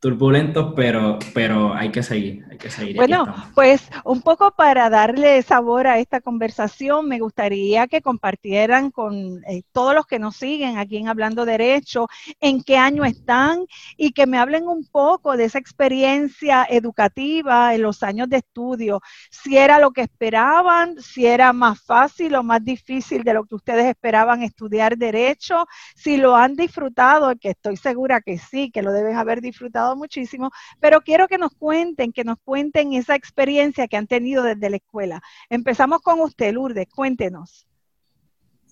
turbulentos, 0.03 0.73
pero, 0.75 1.21
pero 1.33 1.75
hay 1.75 1.93
que 1.93 2.03
seguir, 2.03 2.45
hay 2.51 2.59
que 2.59 2.71
seguir. 2.71 2.97
Bueno, 2.97 3.33
pues 3.55 3.89
un 4.05 4.21
poco 4.21 4.51
para 4.51 4.91
darle 4.91 5.41
sabor 5.43 5.87
a 5.87 6.01
esta 6.01 6.21
conversación, 6.21 7.07
me 7.07 7.21
gustaría 7.21 7.87
que 7.87 8.03
compartieran 8.03 8.91
con 8.91 9.45
eh, 9.47 9.63
todos 9.71 9.95
los 9.95 10.05
que 10.07 10.19
nos 10.19 10.35
siguen 10.35 10.77
aquí 10.77 10.97
en 10.97 11.07
Hablando 11.07 11.45
Derecho, 11.45 12.09
en 12.41 12.65
qué 12.65 12.77
año 12.79 13.05
están 13.05 13.65
y 13.97 14.11
que 14.11 14.27
me 14.27 14.39
hablen 14.39 14.67
un 14.67 14.85
poco 14.85 15.37
de 15.37 15.45
esa 15.45 15.61
experiencia 15.61 16.67
educativa 16.69 17.73
en 17.73 17.83
los 17.83 18.03
años 18.03 18.29
de 18.29 18.39
estudio, 18.39 19.01
si 19.31 19.57
era 19.57 19.79
lo 19.79 19.93
que 19.93 20.01
esperaban, 20.01 21.01
si 21.01 21.27
era 21.27 21.53
más 21.53 21.81
fácil 21.81 22.35
o 22.35 22.43
más 22.43 22.65
difícil 22.65 23.23
de 23.23 23.35
lo 23.35 23.45
que 23.45 23.55
ustedes 23.55 23.87
esperaban 23.87 24.43
estudiar 24.43 24.99
Derecho, 24.99 25.69
si 25.95 26.17
lo 26.17 26.35
han 26.35 26.57
disfrutado, 26.57 27.33
que 27.41 27.51
estoy 27.51 27.77
segura 27.77 28.21
que 28.21 28.39
sí, 28.39 28.73
que 28.73 28.83
lo 28.83 28.91
deben 28.91 29.17
haber 29.17 29.41
disfrutado 29.41 29.92
muchísimo, 29.97 30.51
pero 30.81 31.01
quiero 31.01 31.29
que 31.29 31.39
nos 31.39 31.53
cuenten, 31.55 32.13
que 32.13 32.25
nos 32.25 32.39
cuenten 32.45 32.93
esa 32.93 33.15
experiencia 33.15 33.89
que 33.89 33.97
han 33.97 34.07
tenido 34.07 34.43
desde 34.43 34.71
la 34.71 34.77
escuela. 34.77 35.23
Empezamos 35.51 36.01
con 36.01 36.21
usted, 36.21 36.53
Lourdes, 36.53 36.89
cuéntenos. 36.89 37.67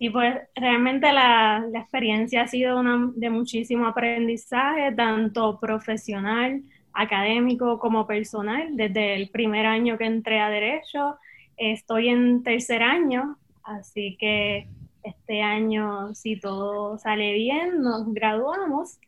Sí, 0.00 0.08
pues 0.08 0.34
realmente 0.54 1.12
la, 1.12 1.62
experiencia 1.74 2.42
ha 2.42 2.46
sido 2.48 2.80
una, 2.80 3.12
de 3.14 3.28
muchísimo 3.28 3.86
aprendizaje, 3.86 4.92
tanto 4.92 5.60
profesional, 5.60 6.62
académico 6.94 7.78
como 7.78 8.06
personal. 8.06 8.68
Desde 8.76 9.14
el 9.16 9.28
primer 9.28 9.66
año 9.66 9.98
que 9.98 10.06
entré 10.06 10.40
a 10.40 10.48
Derecho, 10.48 11.18
estoy 11.58 12.08
en 12.08 12.42
tercer 12.42 12.82
año, 12.82 13.36
así 13.62 14.16
que 14.18 14.68
este 15.02 15.42
año, 15.42 16.14
si 16.14 16.40
todo 16.40 16.96
sale 16.96 17.34
bien, 17.34 17.82
nos 17.82 18.10
graduamos. 18.12 18.98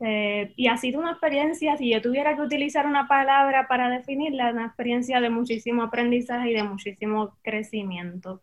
Y 0.00 0.68
ha 0.68 0.76
sido 0.76 1.00
una 1.00 1.12
experiencia, 1.12 1.76
si 1.76 1.90
yo 1.90 2.02
tuviera 2.02 2.36
que 2.36 2.42
utilizar 2.42 2.86
una 2.86 3.08
palabra 3.08 3.66
para 3.66 3.88
definirla, 3.88 4.50
una 4.50 4.66
experiencia 4.66 5.20
de 5.20 5.30
muchísimo 5.30 5.82
aprendizaje 5.82 6.50
y 6.50 6.54
de 6.54 6.62
muchísimo 6.62 7.36
crecimiento. 7.42 8.42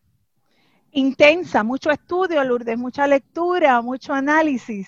Intensa, 0.91 1.63
mucho 1.63 1.91
estudio, 1.91 2.43
Lourdes, 2.43 2.77
mucha 2.77 3.07
lectura, 3.07 3.81
mucho 3.81 4.13
análisis. 4.13 4.87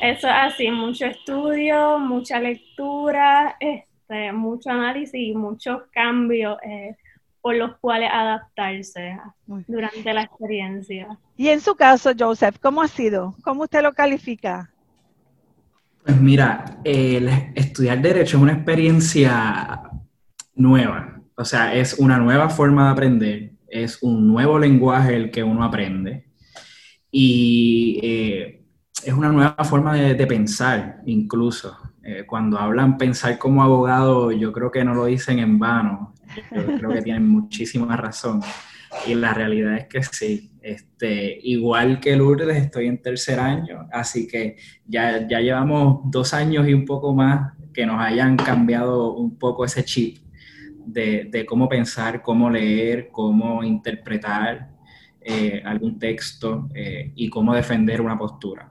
Eso 0.00 0.26
es 0.28 0.34
así, 0.34 0.70
mucho 0.70 1.06
estudio, 1.06 1.98
mucha 1.98 2.40
lectura, 2.40 3.56
este, 3.60 4.32
mucho 4.32 4.70
análisis 4.70 5.14
y 5.14 5.34
muchos 5.34 5.82
cambios 5.92 6.58
eh, 6.62 6.96
por 7.40 7.54
los 7.54 7.76
cuales 7.78 8.10
adaptarse 8.12 9.18
durante 9.46 10.12
la 10.12 10.22
experiencia. 10.22 11.18
Y 11.36 11.48
en 11.48 11.60
su 11.60 11.76
caso, 11.76 12.12
Joseph, 12.18 12.56
¿cómo 12.60 12.82
ha 12.82 12.88
sido? 12.88 13.34
¿Cómo 13.44 13.64
usted 13.64 13.82
lo 13.82 13.92
califica? 13.92 14.70
Pues 16.06 16.20
mira, 16.20 16.78
estudiar 16.84 18.00
derecho 18.00 18.36
es 18.36 18.42
una 18.44 18.52
experiencia 18.52 19.90
nueva, 20.54 21.20
o 21.34 21.44
sea, 21.44 21.74
es 21.74 21.94
una 21.98 22.16
nueva 22.18 22.48
forma 22.48 22.84
de 22.84 22.90
aprender, 22.92 23.52
es 23.66 24.00
un 24.04 24.28
nuevo 24.28 24.56
lenguaje 24.56 25.16
el 25.16 25.32
que 25.32 25.42
uno 25.42 25.64
aprende 25.64 26.28
y 27.10 27.98
eh, 28.04 28.62
es 29.04 29.12
una 29.12 29.32
nueva 29.32 29.56
forma 29.64 29.96
de, 29.96 30.26
pensar 30.28 31.02
incluso. 31.06 31.76
Eh, 32.04 32.22
cuando 32.24 32.56
hablan 32.56 32.98
pensar 32.98 33.36
como 33.36 33.64
abogado, 33.64 34.30
yo 34.30 34.52
creo 34.52 34.70
que 34.70 34.84
no 34.84 34.94
lo 34.94 35.06
dicen 35.06 35.40
en 35.40 35.58
vano, 35.58 36.14
yo 36.54 36.78
creo 36.78 36.90
que 36.92 37.02
tienen 37.02 37.28
muchísima 37.28 37.96
razón. 37.96 38.40
Y 39.08 39.14
la 39.16 39.34
realidad 39.34 39.76
es 39.76 39.88
que 39.88 40.04
sí. 40.04 40.52
Este, 40.66 41.38
igual 41.44 42.00
que 42.00 42.16
Lourdes, 42.16 42.56
estoy 42.56 42.88
en 42.88 43.00
tercer 43.00 43.38
año, 43.38 43.86
así 43.92 44.26
que 44.26 44.56
ya, 44.84 45.24
ya 45.28 45.38
llevamos 45.38 46.00
dos 46.10 46.34
años 46.34 46.66
y 46.66 46.74
un 46.74 46.84
poco 46.84 47.14
más 47.14 47.52
que 47.72 47.86
nos 47.86 48.00
hayan 48.00 48.36
cambiado 48.36 49.14
un 49.14 49.38
poco 49.38 49.64
ese 49.64 49.84
chip 49.84 50.18
de, 50.84 51.28
de 51.30 51.46
cómo 51.46 51.68
pensar, 51.68 52.20
cómo 52.20 52.50
leer, 52.50 53.10
cómo 53.12 53.62
interpretar 53.62 54.70
eh, 55.20 55.62
algún 55.64 56.00
texto 56.00 56.68
eh, 56.74 57.12
y 57.14 57.28
cómo 57.28 57.54
defender 57.54 58.00
una 58.00 58.18
postura. 58.18 58.68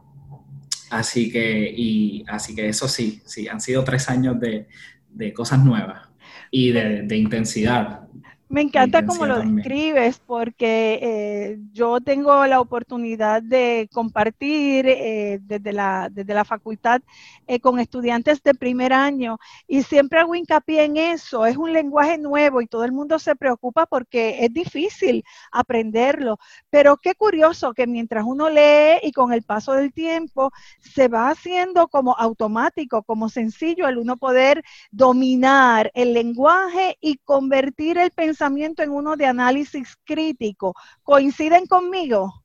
Así 0.90 1.32
que, 1.32 1.74
y, 1.78 2.26
así 2.28 2.54
que 2.54 2.68
eso 2.68 2.90
sí, 2.90 3.22
sí, 3.24 3.48
han 3.48 3.62
sido 3.62 3.86
tres 3.86 4.10
años 4.10 4.38
de, 4.38 4.68
de 5.10 5.32
cosas 5.32 5.64
nuevas 5.64 6.10
y 6.52 6.72
de, 6.72 7.04
de 7.04 7.16
intensidad, 7.16 8.05
me 8.48 8.62
encanta 8.62 9.06
cómo 9.06 9.26
lo 9.26 9.40
describes 9.40 10.20
porque 10.20 11.00
eh, 11.02 11.58
yo 11.74 12.00
tengo 12.00 12.46
la 12.46 12.60
oportunidad 12.60 13.42
de 13.42 13.90
compartir 13.92 14.86
eh, 14.88 15.40
desde, 15.42 15.74
la, 15.74 16.10
desde 16.12 16.34
la 16.34 16.46
facultad 16.46 17.02
eh, 17.48 17.60
con 17.60 17.80
estudiantes 17.80 18.44
de 18.44 18.54
primer 18.54 18.94
año 18.94 19.40
y 19.68 19.82
siempre 19.82 20.20
hago 20.20 20.36
hincapié 20.36 20.84
en 20.84 20.98
eso. 20.98 21.46
Es 21.48 21.58
un 21.58 21.74
lenguaje 21.74 22.20
nuevo 22.20 22.62
y 22.62 22.68
todo 22.68 22.84
el 22.84 22.92
mundo 22.92 23.18
se 23.18 23.36
preocupa 23.36 23.88
porque 23.88 24.46
es 24.46 24.54
difícil 24.54 25.24
aprenderlo. 25.52 26.38
Pero 26.70 26.98
qué 26.98 27.16
curioso 27.16 27.74
que 27.74 27.88
mientras 27.88 28.26
uno 28.28 28.50
lee 28.50 29.00
y 29.02 29.12
con 29.12 29.34
el 29.34 29.42
paso 29.42 29.74
del 29.74 29.92
tiempo 29.92 30.52
se 30.80 31.08
va 31.08 31.30
haciendo 31.30 31.88
como 31.88 32.16
automático, 32.16 33.02
como 33.02 33.28
sencillo 33.28 33.88
el 33.88 33.98
uno 33.98 34.18
poder 34.18 34.64
dominar 34.92 35.90
el 35.96 36.14
lenguaje 36.14 36.98
y 37.02 37.18
convertir 37.18 37.98
el 37.98 38.12
pensamiento 38.12 38.35
pensamiento 38.36 38.84
en 38.84 38.90
uno 38.92 39.16
de 39.16 39.26
análisis 39.28 39.96
crítico. 40.04 40.74
¿Coinciden 41.04 41.68
conmigo? 41.68 42.45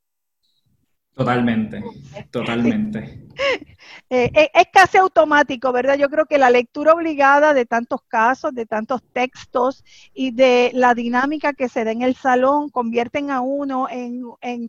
Totalmente, 1.14 1.82
totalmente. 2.30 3.26
Eh, 4.10 4.30
eh, 4.34 4.50
es 4.52 4.66
casi 4.72 4.98
automático, 4.98 5.72
¿verdad? 5.72 5.96
Yo 5.96 6.10
creo 6.10 6.26
que 6.26 6.36
la 6.36 6.50
lectura 6.50 6.92
obligada 6.92 7.54
de 7.54 7.64
tantos 7.64 8.02
casos, 8.08 8.52
de 8.52 8.66
tantos 8.66 9.02
textos 9.12 9.84
y 10.12 10.32
de 10.32 10.70
la 10.74 10.94
dinámica 10.94 11.52
que 11.52 11.68
se 11.68 11.84
da 11.84 11.92
en 11.92 12.02
el 12.02 12.16
salón 12.16 12.70
convierten 12.70 13.30
a 13.30 13.40
uno 13.40 13.88
en, 13.88 14.22
en, 14.40 14.68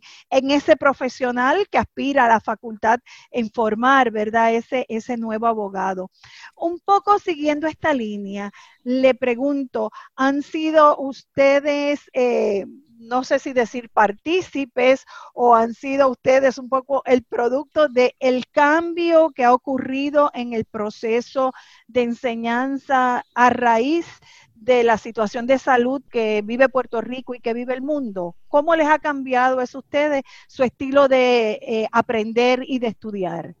ese 0.50 0.76
profesional 0.76 1.66
que 1.70 1.78
aspira 1.78 2.24
a 2.24 2.28
la 2.28 2.40
facultad 2.40 3.00
en 3.30 3.50
formar, 3.50 4.10
¿verdad? 4.10 4.54
Ese, 4.54 4.86
ese 4.88 5.16
nuevo 5.16 5.46
abogado. 5.46 6.10
Un 6.56 6.80
poco 6.80 7.18
siguiendo 7.18 7.66
esta 7.66 7.92
línea, 7.92 8.52
le 8.84 9.14
pregunto, 9.14 9.90
¿han 10.16 10.42
sido 10.42 10.96
ustedes... 10.98 12.00
Eh, 12.14 12.64
no 13.02 13.24
sé 13.24 13.38
si 13.38 13.52
decir 13.52 13.90
partícipes 13.90 15.04
o 15.34 15.54
han 15.54 15.74
sido 15.74 16.08
ustedes 16.08 16.58
un 16.58 16.68
poco 16.68 17.02
el 17.04 17.22
producto 17.22 17.88
del 17.88 18.12
el 18.20 18.46
cambio 18.48 19.30
que 19.30 19.44
ha 19.44 19.52
ocurrido 19.52 20.30
en 20.34 20.52
el 20.52 20.64
proceso 20.64 21.52
de 21.86 22.02
enseñanza 22.02 23.24
a 23.34 23.50
raíz 23.50 24.06
de 24.54 24.84
la 24.84 24.96
situación 24.96 25.46
de 25.46 25.58
salud 25.58 26.02
que 26.10 26.42
vive 26.42 26.68
Puerto 26.68 27.00
Rico 27.00 27.34
y 27.34 27.40
que 27.40 27.54
vive 27.54 27.74
el 27.74 27.82
mundo? 27.82 28.36
¿Cómo 28.48 28.76
les 28.76 28.86
ha 28.86 28.98
cambiado 28.98 29.60
eso 29.60 29.78
a 29.78 29.80
ustedes 29.80 30.22
su 30.46 30.62
estilo 30.62 31.08
de 31.08 31.58
eh, 31.62 31.88
aprender 31.90 32.62
y 32.66 32.78
de 32.78 32.86
estudiar? 32.86 33.54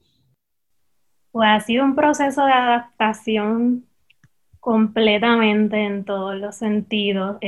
Pues 1.32 1.48
ha 1.48 1.60
sido 1.60 1.84
un 1.84 1.94
proceso 1.94 2.44
de 2.44 2.52
adaptación 2.52 3.86
completamente 4.60 5.84
en 5.84 6.04
todos 6.04 6.36
los 6.36 6.54
sentidos, 6.54 7.38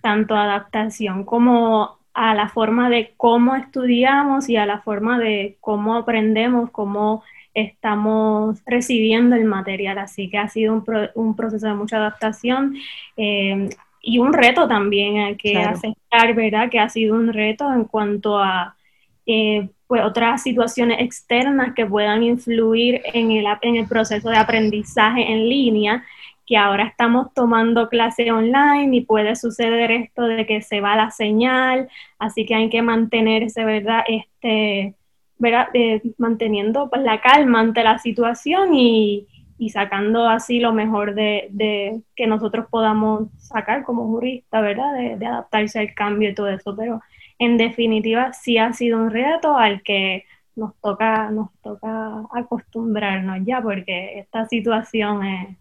tanto 0.00 0.34
adaptación 0.34 1.24
como 1.24 1.98
a 2.12 2.34
la 2.34 2.48
forma 2.48 2.90
de 2.90 3.14
cómo 3.16 3.54
estudiamos 3.56 4.48
y 4.48 4.56
a 4.56 4.66
la 4.66 4.80
forma 4.80 5.18
de 5.18 5.56
cómo 5.60 5.94
aprendemos, 5.94 6.70
cómo 6.70 7.22
estamos 7.54 8.60
recibiendo 8.66 9.36
el 9.36 9.44
material. 9.44 9.98
Así 9.98 10.28
que 10.28 10.38
ha 10.38 10.48
sido 10.48 10.84
un, 11.14 11.36
proceso 11.36 11.66
de 11.66 11.74
mucha 11.74 11.96
adaptación 11.96 12.76
eh, 13.16 13.70
y 14.02 14.18
un 14.18 14.32
reto 14.32 14.66
también 14.66 15.18
hay 15.18 15.36
que 15.36 15.58
aceptar, 15.58 16.34
¿verdad? 16.34 16.70
Que 16.70 16.78
ha 16.78 16.88
sido 16.88 17.14
un 17.14 17.32
reto 17.32 17.72
en 17.72 17.84
cuanto 17.84 18.38
a 18.38 18.76
eh, 19.26 19.68
pues 19.86 20.02
otras 20.04 20.42
situaciones 20.42 21.00
externas 21.00 21.74
que 21.74 21.84
puedan 21.84 22.22
influir 22.22 23.02
en 23.12 23.32
el, 23.32 23.44
en 23.62 23.76
el 23.76 23.86
proceso 23.86 24.30
de 24.30 24.36
aprendizaje 24.36 25.30
en 25.30 25.48
línea 25.48 26.04
que 26.50 26.56
ahora 26.56 26.82
estamos 26.84 27.32
tomando 27.32 27.88
clase 27.88 28.32
online 28.32 28.96
y 28.96 29.02
puede 29.02 29.36
suceder 29.36 29.92
esto 29.92 30.24
de 30.24 30.46
que 30.46 30.62
se 30.62 30.80
va 30.80 30.96
la 30.96 31.12
señal, 31.12 31.88
así 32.18 32.44
que 32.44 32.56
hay 32.56 32.68
que 32.68 32.82
mantenerse, 32.82 33.64
¿verdad? 33.64 34.02
Este, 34.08 34.96
¿verdad? 35.38 35.68
Eh, 35.74 36.02
manteniendo 36.18 36.90
pues, 36.90 37.02
la 37.02 37.20
calma 37.20 37.60
ante 37.60 37.84
la 37.84 37.98
situación 37.98 38.74
y, 38.74 39.28
sacando 39.72 40.26
así 40.28 40.58
lo 40.58 40.72
mejor 40.72 41.14
de, 41.14 42.02
que 42.16 42.26
nosotros 42.26 42.66
podamos 42.68 43.28
sacar 43.38 43.84
como 43.84 44.08
jurista, 44.08 44.60
¿verdad? 44.60 44.92
De, 44.94 45.16
de, 45.18 45.26
adaptarse 45.26 45.78
al 45.78 45.94
cambio 45.94 46.30
y 46.30 46.34
todo 46.34 46.48
eso, 46.48 46.74
pero 46.76 47.00
en 47.38 47.58
definitiva 47.58 48.32
sí 48.32 48.58
ha 48.58 48.72
sido 48.72 48.98
un 48.98 49.10
reto 49.10 49.56
al 49.56 49.82
que 49.84 50.24
nos 50.56 50.74
toca, 50.80 51.30
nos 51.30 51.52
toca 51.62 52.24
acostumbrarnos 52.32 53.38
ya, 53.44 53.62
porque 53.62 54.18
esta 54.18 54.46
situación 54.46 55.24
es 55.24 55.59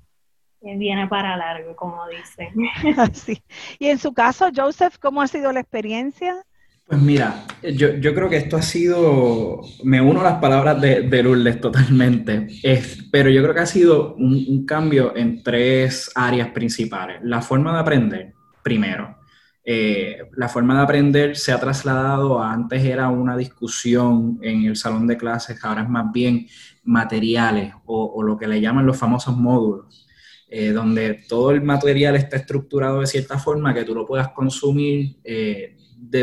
viene 0.61 1.07
para 1.07 1.37
largo, 1.37 1.75
como 1.75 2.01
dicen. 2.07 2.53
Así. 2.97 3.41
Y 3.77 3.87
en 3.87 3.97
su 3.97 4.13
caso, 4.13 4.49
Joseph, 4.55 4.97
¿cómo 4.99 5.21
ha 5.21 5.27
sido 5.27 5.51
la 5.51 5.59
experiencia? 5.59 6.43
Pues 6.89 7.01
mira, 7.01 7.45
yo, 7.61 7.97
yo 7.97 8.15
creo 8.15 8.29
que 8.29 8.37
esto 8.37 8.57
ha 8.57 8.63
sido, 8.63 9.61
me 9.83 10.01
uno 10.01 10.21
a 10.21 10.23
las 10.23 10.39
palabras 10.39 10.81
de, 10.81 11.03
de 11.03 11.21
Lourdes 11.21 11.61
totalmente, 11.61 12.47
es, 12.63 13.07
pero 13.11 13.29
yo 13.29 13.43
creo 13.43 13.53
que 13.53 13.59
ha 13.59 13.67
sido 13.67 14.15
un, 14.15 14.43
un, 14.47 14.65
cambio 14.65 15.15
en 15.15 15.43
tres 15.43 16.11
áreas 16.15 16.47
principales. 16.49 17.19
La 17.21 17.43
forma 17.43 17.73
de 17.73 17.79
aprender, 17.79 18.33
primero. 18.63 19.19
Eh, 19.63 20.17
la 20.35 20.49
forma 20.49 20.73
de 20.73 20.81
aprender 20.81 21.37
se 21.37 21.51
ha 21.51 21.59
trasladado 21.59 22.41
a 22.41 22.51
antes 22.51 22.83
era 22.83 23.09
una 23.09 23.37
discusión 23.37 24.39
en 24.41 24.63
el 24.63 24.75
salón 24.75 25.05
de 25.05 25.15
clases, 25.15 25.63
ahora 25.63 25.83
es 25.83 25.89
más 25.89 26.11
bien 26.11 26.47
materiales 26.85 27.71
o, 27.85 28.05
o 28.15 28.23
lo 28.23 28.35
que 28.35 28.47
le 28.47 28.59
llaman 28.59 28.87
los 28.87 28.97
famosos 28.97 29.37
módulos. 29.37 30.08
Eh, 30.51 30.71
donde 30.71 31.25
todo 31.27 31.51
el 31.51 31.61
material 31.61 32.15
está 32.15 32.37
estructurado 32.37 33.01
de 33.01 33.05
cierta 33.05 33.37
forma 33.37 33.71
que 33.71 33.83
tú 33.83 33.93
lo 33.93 34.03
puedas 34.03 34.29
consumir 34.29 35.17
eh, 35.23 35.77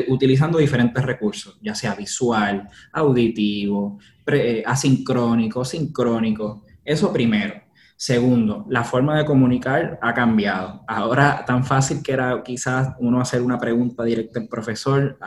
utilizando 0.09 0.59
diferentes 0.59 1.05
recursos, 1.05 1.57
ya 1.63 1.77
sea 1.77 1.95
visual, 1.95 2.69
auditivo, 2.93 4.01
eh, 4.27 4.65
asincrónico, 4.67 5.65
sincrónico. 5.65 6.65
Eso 6.85 7.13
primero. 7.13 7.55
Segundo, 7.95 8.67
la 8.69 8.83
forma 8.83 9.17
de 9.17 9.25
comunicar 9.25 9.97
ha 10.03 10.13
cambiado. 10.13 10.83
Ahora, 10.89 11.45
tan 11.47 11.65
fácil 11.65 12.03
que 12.03 12.13
era 12.13 12.43
quizás 12.43 12.95
uno 12.99 13.21
hacer 13.21 13.41
una 13.41 13.59
pregunta 13.59 14.03
directa 14.03 14.41
al 14.41 14.49
profesor 14.49 15.19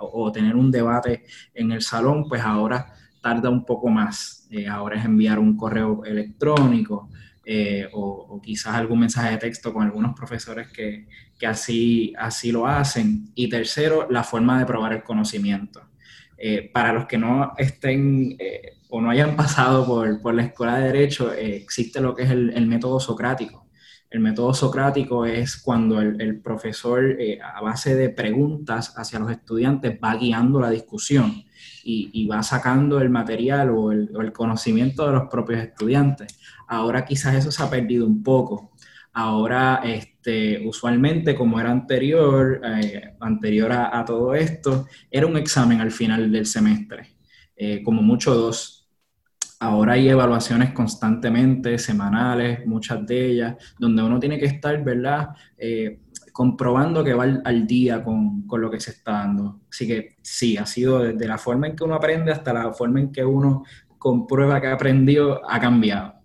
o 0.00 0.32
tener 0.32 0.56
un 0.56 0.70
debate 0.70 1.24
en 1.54 1.72
el 1.72 1.82
salón, 1.82 2.26
pues 2.26 2.40
ahora 2.40 2.86
tarda 3.20 3.50
un 3.50 3.64
poco 3.66 3.88
más. 3.88 4.48
ahora 4.68 4.98
es 4.98 5.04
enviar 5.04 5.38
un 5.38 5.56
correo 5.56 6.02
electrónico, 6.04 7.10
eh, 7.48 7.88
o, 7.92 8.40
quizás 8.42 8.74
algún 8.74 8.98
mensaje 8.98 9.30
de 9.30 9.38
texto 9.38 9.72
con 9.72 9.84
algunos 9.84 10.16
profesores 10.16 10.66
que, 10.72 11.06
que, 11.38 11.46
así, 11.46 12.12
así 12.18 12.50
lo 12.50 12.66
hacen. 12.66 13.30
Y 13.36 13.48
tercero, 13.48 14.08
la 14.10 14.24
forma 14.24 14.58
de 14.58 14.66
probar 14.66 14.92
el 14.94 15.04
conocimiento. 15.04 15.88
Eh, 16.36 16.68
para 16.74 16.92
los 16.92 17.06
que 17.06 17.16
no 17.16 17.52
estén 17.56 18.34
eh, 18.40 18.78
o 18.88 19.00
no 19.00 19.10
hayan 19.10 19.36
pasado 19.36 19.86
por, 19.86 20.20
por 20.20 20.34
la 20.34 20.42
escuela 20.42 20.78
de 20.78 20.86
derecho, 20.86 21.32
existe 21.32 22.00
lo 22.00 22.16
que 22.16 22.24
es 22.24 22.30
el, 22.30 22.50
el, 22.50 22.66
método 22.66 22.98
socrático. 22.98 23.68
El 24.10 24.20
método 24.20 24.52
socrático 24.52 25.24
es 25.24 25.56
cuando 25.56 26.00
el, 26.00 26.20
el 26.20 26.40
profesor, 26.40 27.16
a 27.42 27.60
base 27.60 27.94
de 27.94 28.08
preguntas 28.10 28.92
hacia 28.96 29.20
los 29.20 29.30
estudiantes, 29.30 29.96
va 30.02 30.16
guiando 30.16 30.60
la 30.60 30.70
discusión 30.70 31.45
y, 31.84 32.26
va 32.26 32.42
sacando 32.42 33.00
el 33.00 33.10
material 33.10 33.70
o 33.70 33.92
el, 33.92 34.10
o 34.14 34.20
el 34.20 34.32
conocimiento 34.32 35.06
de 35.06 35.12
los 35.12 35.28
propios 35.28 35.60
estudiantes. 35.60 36.38
Ahora 36.66 37.04
quizás 37.04 37.36
eso 37.36 37.50
se 37.50 37.62
ha 37.62 37.70
perdido 37.70 38.06
un 38.06 38.22
poco. 38.22 38.72
Ahora, 39.18 39.80
este, 39.82 40.60
usualmente, 40.66 41.34
como 41.34 41.58
era 41.58 41.70
anterior, 41.70 42.60
eh, 42.62 43.14
anterior 43.18 43.72
a, 43.72 44.04
todo 44.04 44.34
esto, 44.34 44.88
era 45.10 45.26
un 45.26 45.38
examen 45.38 45.80
al 45.80 45.90
final 45.90 46.30
del 46.30 46.44
semestre, 46.44 47.16
eh, 47.56 47.82
como 47.82 48.02
mucho 48.02 48.34
dos. 48.34 48.90
Ahora 49.58 49.94
hay 49.94 50.10
evaluaciones 50.10 50.72
constantemente, 50.74 51.78
semanales, 51.78 52.66
muchas 52.66 53.06
de 53.06 53.30
ellas, 53.30 53.56
donde 53.78 54.02
uno 54.02 54.20
tiene 54.20 54.38
que 54.38 54.44
estar, 54.44 54.84
¿verdad? 54.84 55.30
Eh, 55.56 56.00
comprobando 56.36 57.02
que 57.02 57.14
va 57.14 57.24
al, 57.24 57.66
día 57.66 58.04
con, 58.04 58.46
con, 58.46 58.60
lo 58.60 58.70
que 58.70 58.78
se 58.78 58.90
está 58.90 59.12
dando. 59.12 59.62
Así 59.70 59.86
que 59.86 60.16
sí, 60.20 60.58
ha 60.58 60.66
sido 60.66 60.98
desde 60.98 61.26
la 61.26 61.38
forma 61.38 61.66
en 61.66 61.74
que 61.74 61.82
uno 61.82 61.94
aprende 61.94 62.30
hasta 62.30 62.52
la 62.52 62.74
forma 62.74 63.00
en 63.00 63.10
que 63.10 63.24
uno 63.24 63.64
comprueba 63.96 64.60
que 64.60 64.66
ha 64.66 64.74
aprendido, 64.74 65.40
ha 65.48 65.58
cambiado. 65.58 66.15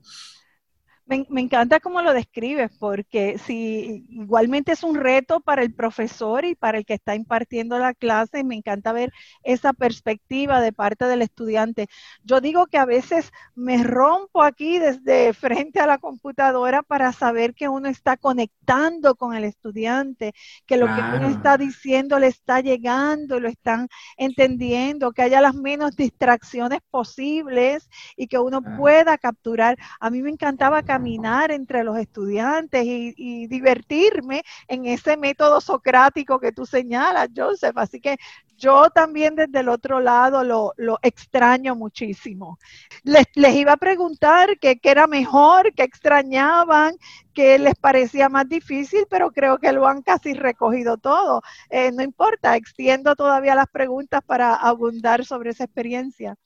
Me, 1.11 1.41
encanta 1.41 1.81
cómo 1.81 2.01
lo 2.01 2.13
describes, 2.13 2.71
porque 2.79 3.37
si 3.37 4.05
igualmente 4.09 4.71
es 4.71 4.81
un 4.81 4.95
reto 4.95 5.41
para 5.41 5.61
el 5.61 5.73
profesor 5.73 6.45
y 6.45 6.55
para 6.55 6.77
el 6.77 6.85
que 6.85 6.93
está 6.93 7.15
impartiendo 7.15 7.77
la 7.79 7.93
clase, 7.93 8.45
me 8.45 8.55
encanta 8.55 8.93
ver 8.93 9.11
esa 9.43 9.73
perspectiva 9.73 10.61
de 10.61 10.71
parte 10.71 11.03
del 11.07 11.21
estudiante. 11.21 11.87
Yo 12.23 12.39
digo 12.39 12.65
que 12.67 12.77
a 12.77 12.85
veces 12.85 13.33
me 13.55 13.83
rompo 13.83 14.41
aquí 14.41 14.79
desde 14.79 15.33
frente 15.33 15.81
a 15.81 15.85
la 15.85 15.97
computadora 15.97 16.81
para 16.81 17.11
saber 17.11 17.55
que 17.55 17.67
uno 17.67 17.89
está 17.89 18.15
conectando 18.15 19.15
con 19.15 19.33
el 19.33 19.43
estudiante, 19.43 20.31
que 20.65 20.77
lo 20.77 20.85
que 20.85 21.01
uno 21.01 21.27
está 21.27 21.57
diciendo 21.57 22.19
le 22.19 22.27
está 22.27 22.61
llegando, 22.61 23.41
lo 23.41 23.49
están 23.49 23.89
entendiendo, 24.15 25.11
que 25.11 25.23
haya 25.23 25.41
las 25.41 25.55
menos 25.55 25.97
distracciones 25.97 26.79
posibles 26.89 27.89
y 28.15 28.27
que 28.27 28.39
uno 28.39 28.61
pueda 28.77 29.17
capturar. 29.17 29.77
A 29.99 30.09
mí 30.09 30.21
me 30.21 30.29
encantaba 30.29 30.83
caminar 31.01 31.51
entre 31.51 31.83
los 31.83 31.97
estudiantes 31.97 32.83
y, 32.85 33.47
divertirme 33.47 34.43
en 34.67 34.85
ese 34.85 35.17
método 35.17 35.59
socrático 35.59 36.39
que 36.39 36.51
tú 36.51 36.65
señalas, 36.65 37.29
Joseph. 37.35 37.75
Así 37.75 37.99
que 37.99 38.17
yo 38.55 38.91
también 38.91 39.35
desde 39.35 39.61
el 39.61 39.69
otro 39.69 39.99
lado 39.99 40.43
lo, 40.43 40.99
extraño 41.01 41.75
muchísimo. 41.75 42.59
Les, 43.03 43.25
iba 43.35 43.73
a 43.73 43.77
preguntar 43.77 44.59
qué 44.59 44.79
era 44.83 45.07
mejor, 45.07 45.73
qué 45.73 45.83
extrañaban, 45.83 46.95
qué 47.33 47.57
les 47.57 47.75
parecía 47.75 48.29
más 48.29 48.47
difícil, 48.47 49.05
pero 49.09 49.31
creo 49.31 49.57
que 49.57 49.71
lo 49.71 49.87
han 49.87 50.03
casi 50.03 50.33
recogido 50.33 50.97
todo. 50.97 51.41
Eh, 51.71 51.91
no 51.91 52.03
importa, 52.03 52.55
extiendo 52.55 53.15
todavía 53.15 53.55
las 53.55 53.67
preguntas 53.71 54.21
para 54.23 54.53
abundar 54.53 55.25
sobre 55.25 55.49
esa 55.49 55.63
experiencia. 55.63 56.37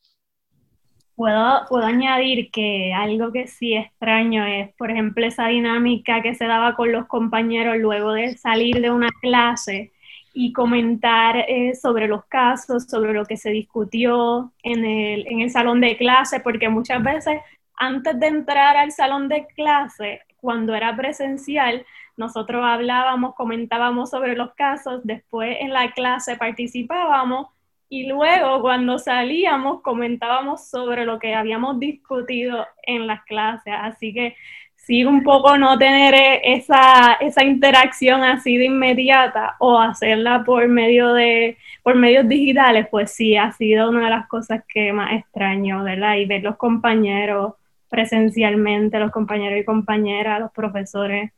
Puedo, 1.16 1.66
puedo 1.70 1.86
añadir 1.86 2.52
que 2.52 2.94
algo 2.94 3.32
que 3.32 3.48
sí 3.48 3.74
extraño 3.74 4.46
es, 4.46 4.74
por 4.76 4.92
ejemplo, 4.92 5.26
esa 5.26 5.48
dinámica 5.48 6.22
que 6.22 6.36
se 6.36 6.46
daba 6.46 6.76
con 6.76 6.92
los 6.92 7.06
compañeros 7.08 7.78
luego 7.78 8.12
de 8.12 8.36
salir 8.38 8.82
de 8.82 8.92
una 8.92 9.10
clase 9.22 9.94
y 10.34 10.52
comentar 10.52 11.38
eh, 11.38 11.74
sobre 11.76 12.08
los 12.10 12.26
casos, 12.26 12.84
sobre 12.90 13.14
lo 13.14 13.26
que 13.26 13.38
se 13.38 13.52
discutió 13.52 14.52
en 14.64 14.84
el, 14.84 15.26
en 15.28 15.40
el 15.40 15.50
salón 15.52 15.80
de 15.80 15.96
clase, 15.96 16.42
porque 16.42 16.68
muchas 16.68 17.02
veces 17.02 17.40
antes 17.78 18.20
de 18.20 18.28
entrar 18.28 18.76
al 18.76 18.92
salón 18.92 19.30
de 19.30 19.48
clase, 19.56 20.22
cuando 20.42 20.76
era 20.76 20.96
presencial, 20.96 21.86
nosotros 22.18 22.64
hablábamos, 22.66 23.36
comentábamos 23.36 24.10
sobre 24.10 24.36
los 24.36 24.54
casos, 24.54 25.02
después 25.04 25.58
en 25.62 25.74
la 25.74 25.92
clase 25.92 26.36
participábamos 26.36 27.48
y 27.90 28.08
luego 28.08 28.62
cuando 28.62 28.98
salíamos 29.00 29.82
comentábamos 29.82 30.68
sobre 30.68 31.06
lo 31.06 31.20
que 31.20 31.36
habíamos 31.36 31.80
discutido 31.80 32.66
en 32.84 33.08
las 33.08 33.24
clases, 33.26 33.74
así 33.78 34.14
que 34.14 34.36
sí 34.76 35.04
un 35.04 35.24
poco 35.24 35.58
no 35.58 35.78
tener 35.78 36.14
e, 36.14 36.56
esa, 36.56 37.14
esa 37.20 37.44
interacción 37.44 38.24
así 38.24 38.58
de 38.58 38.66
inmediata 38.66 39.56
o 39.60 39.80
hacerla 39.80 40.44
por 40.44 40.68
medio 40.68 41.14
de 41.14 41.58
por 41.84 41.96
medios 41.96 42.28
digitales, 42.28 42.88
pues 42.90 43.12
sí 43.12 43.36
ha 43.38 43.52
sido 43.52 43.90
una 43.90 44.06
de 44.06 44.10
las 44.10 44.28
cosas 44.28 44.64
que 44.68 44.92
más 44.94 45.14
extraño, 45.14 45.84
¿verdad? 45.84 46.16
Y 46.16 46.26
ver 46.26 46.44
los 46.44 46.58
compañeros 46.58 47.54
presencialmente, 47.90 49.00
los 49.00 49.12
compañeros 49.12 49.60
y 49.60 49.66
compañeras, 49.66 50.40
los 50.40 50.52
profesores, 50.52 51.32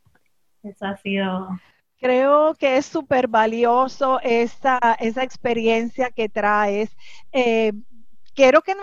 Eso 0.64 0.86
ha 0.86 0.98
sido... 0.98 1.50
Creo 2.00 2.54
que 2.56 2.78
es 2.78 2.86
súper 2.86 3.28
valioso 3.28 4.20
esa, 4.22 4.80
esa 5.00 5.24
experiencia 5.24 6.12
que 6.12 6.30
traes. 6.30 6.92
Eh, 7.32 7.74
quiero 8.38 8.62
que, 8.62 8.76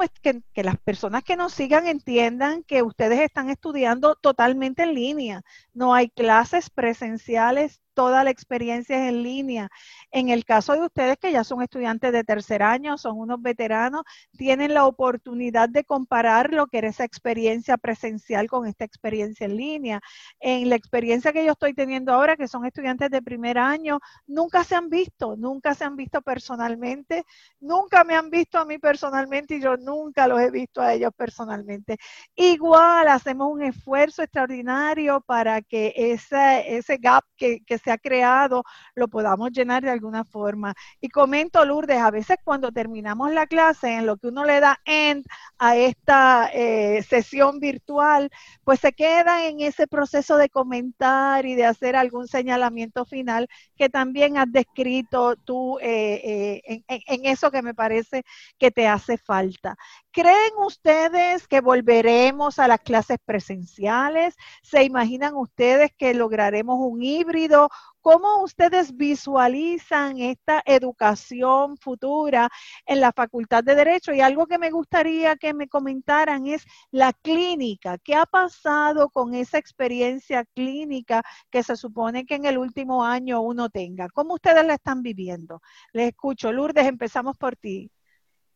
que, 0.53 0.65
las 0.65 0.79
personas 0.79 1.23
que 1.23 1.37
nos 1.37 1.55
sigan 1.55 1.87
entiendan 1.87 2.65
que 2.65 2.83
ustedes 2.83 3.21
están 3.21 3.51
estudiando 3.51 4.17
totalmente 4.17 4.83
en 4.83 4.95
línea. 4.95 5.43
No 5.73 5.95
hay 5.95 6.09
clases 6.11 6.71
presenciales, 6.71 7.81
toda 7.95 8.25
la 8.25 8.31
experiencia 8.31 9.05
es 9.05 9.11
en 9.11 9.23
línea. 9.23 9.71
En 10.17 10.29
el 10.29 10.45
caso 10.45 10.75
de 10.75 10.83
ustedes 10.85 11.19
que 11.19 11.33
ya 11.33 11.43
son 11.43 11.61
estudiantes 11.61 12.13
de 12.13 12.23
tercer 12.23 12.63
año, 12.63 12.97
son 12.99 13.19
unos 13.19 13.43
veteranos, 13.43 14.05
tienen 14.39 14.73
la 14.73 14.87
oportunidad 14.87 15.69
de 15.69 15.83
comparar 15.83 16.53
lo 16.55 16.69
que 16.69 16.79
era 16.79 16.89
esa 16.89 17.03
experiencia 17.03 17.77
presencial 17.79 18.47
con 18.47 18.69
esta 18.69 18.85
experiencia 18.85 19.47
en 19.47 19.57
línea. 19.57 20.01
En 20.39 20.69
la 20.69 20.77
experiencia 20.77 21.33
que 21.33 21.45
yo 21.45 21.51
estoy 21.51 21.75
teniendo 21.75 22.13
ahora, 22.13 22.37
que 22.37 22.47
son 22.47 22.65
estudiantes 22.65 23.11
de 23.11 23.23
primer 23.23 23.59
año, 23.59 23.99
nunca 24.29 24.63
se 24.63 24.77
han 24.77 24.89
visto, 24.89 25.35
nunca 25.37 25.75
se 25.75 25.83
han 25.83 25.97
visto 25.97 26.23
personalmente, 26.23 27.25
nunca 27.59 28.05
me 28.05 28.15
han 28.15 28.31
visto 28.31 28.59
a 28.61 28.65
mí 28.65 28.79
personalmente 28.79 29.57
y 29.57 29.63
yo 29.63 29.77
nunca 29.77 30.29
los 30.29 30.41
he 30.41 30.53
visto 30.53 30.81
a 30.81 30.95
ellos 30.95 31.11
personalmente. 31.17 31.99
Igual 32.37 33.09
hacemos 33.09 33.53
un 33.53 33.63
esfuerzo 33.63 34.23
extraordinario 34.23 35.21
para 35.23 35.61
que 35.61 35.93
ese, 35.97 36.77
ese 36.77 36.99
gap 36.99 37.25
que, 37.37 37.65
que 37.65 37.79
se 37.79 37.91
ha 37.91 37.99
creado 37.99 38.63
lo 38.95 39.09
podamos 39.09 39.51
llenar 39.51 39.83
de 39.83 40.04
alguna 40.05 40.25
forma. 40.25 40.75
Y 41.01 41.09
comento, 41.09 41.65
Lourdes, 41.65 41.99
a 41.99 42.11
veces 42.11 42.37
cuando 42.45 42.71
terminamos 42.73 43.33
la 43.33 43.47
clase, 43.47 43.95
en 43.95 44.07
lo 44.07 44.17
que 44.17 44.29
uno 44.29 44.45
le 44.45 44.61
da 44.61 44.79
end 44.85 45.25
a 45.59 45.77
esta 45.77 46.51
eh, 46.53 47.03
sesión 47.09 47.59
virtual, 47.59 48.31
pues 48.65 48.81
se 48.81 48.93
queda 48.93 49.47
en 49.47 49.61
ese 49.61 49.87
proceso 49.87 50.37
de 50.37 50.51
comentar 50.51 51.47
y 51.47 51.55
de 51.55 51.65
hacer 51.65 51.97
algún 51.97 52.29
señalamiento 52.29 53.05
final 53.07 53.49
que 53.77 53.89
también 53.89 54.37
has 54.37 54.51
descrito 54.53 55.37
tú 55.37 55.79
eh, 55.81 56.61
eh, 56.67 56.83
en 56.89 57.25
eso 57.27 57.51
que 57.51 57.63
me 57.63 57.75
parece 57.75 58.25
que 58.59 58.71
te 58.71 58.87
hace 58.87 59.17
falta. 59.19 59.77
¿Creen 60.11 60.53
ustedes 60.65 61.49
que 61.49 61.61
volveremos 61.61 62.59
a 62.59 62.69
las 62.69 62.81
clases 62.81 63.19
presenciales? 63.25 64.37
¿Se 64.63 64.85
imaginan 64.85 65.35
ustedes 65.35 65.93
que 65.97 66.15
lograremos 66.15 66.77
un 66.79 67.03
híbrido? 67.03 67.71
¿Cómo 68.05 68.43
ustedes 68.43 68.95
visualizan 68.99 70.19
esta 70.19 70.63
educación 70.67 71.79
futura 71.79 72.51
en 72.85 73.01
la 73.01 73.13
Facultad 73.13 73.65
de 73.65 73.75
Derecho? 73.75 74.13
Y 74.13 74.21
algo 74.21 74.47
que 74.47 74.59
me 74.59 74.71
gustaría 74.71 75.37
que 75.37 75.55
me 75.55 75.69
comentaran 75.69 76.47
es 76.47 76.67
la 76.91 77.15
clínica. 77.15 77.97
¿Qué 77.97 78.15
ha 78.15 78.27
pasado 78.27 79.09
con 79.09 79.33
esa 79.33 79.57
experiencia 79.57 80.45
clínica 80.45 81.23
que 81.51 81.63
se 81.63 81.77
supone 81.77 82.27
que 82.27 82.35
en 82.35 82.45
el 82.45 82.59
último 82.59 83.03
año 83.07 83.41
uno 83.41 83.71
tenga? 83.71 84.11
¿Cómo 84.11 84.35
ustedes 84.35 84.67
la 84.67 84.75
están 84.75 85.01
viviendo? 85.01 85.63
Les 85.95 86.09
escucho. 86.09 86.53
Lourdes, 86.53 86.87
empezamos 86.87 87.39
por 87.39 87.57
ti. 87.57 87.91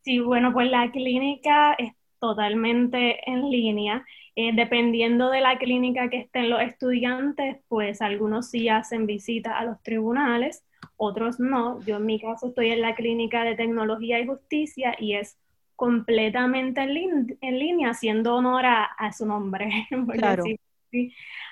Sí, 0.01 0.19
bueno, 0.19 0.53
pues 0.53 0.69
la 0.69 0.91
clínica 0.91 1.75
totalmente 2.19 3.29
en 3.29 3.49
línea. 3.49 4.05
Eh, 4.35 4.51
dependiendo 4.53 5.29
de 5.29 5.41
la 5.41 5.57
clínica 5.57 6.09
que 6.09 6.17
estén 6.17 6.49
los 6.49 6.61
estudiantes, 6.61 7.57
pues 7.67 8.01
algunos 8.01 8.49
sí 8.49 8.69
hacen 8.69 9.05
visitas 9.05 9.53
a 9.55 9.65
los 9.65 9.81
tribunales, 9.83 10.63
otros 10.97 11.39
no. 11.39 11.81
Yo 11.81 11.97
en 11.97 12.05
mi 12.05 12.19
caso 12.19 12.47
estoy 12.47 12.69
en 12.69 12.81
la 12.81 12.95
clínica 12.95 13.43
de 13.43 13.55
tecnología 13.55 14.19
y 14.19 14.27
justicia 14.27 14.95
y 14.97 15.15
es 15.15 15.37
completamente 15.75 16.81
en, 16.81 17.59
línea, 17.59 17.91
haciendo 17.91 18.35
honor 18.35 18.65
a, 18.65 19.11
su 19.13 19.25
nombre. 19.25 19.87
Claro. 20.13 20.43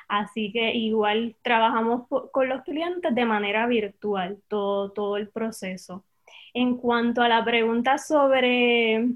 Así 0.07 0.51
que 0.51 0.73
igual 0.73 1.35
trabajamos 1.43 2.07
con 2.31 2.49
los 2.49 2.63
clientes 2.63 3.13
de 3.13 3.25
manera 3.25 3.67
virtual, 3.67 4.41
todo, 4.47 4.91
todo 4.91 5.17
el 5.17 5.29
proceso. 5.29 6.05
En 6.53 6.77
cuanto 6.77 7.21
a 7.21 7.29
la 7.29 7.43
pregunta 7.43 7.97
sobre 7.97 9.09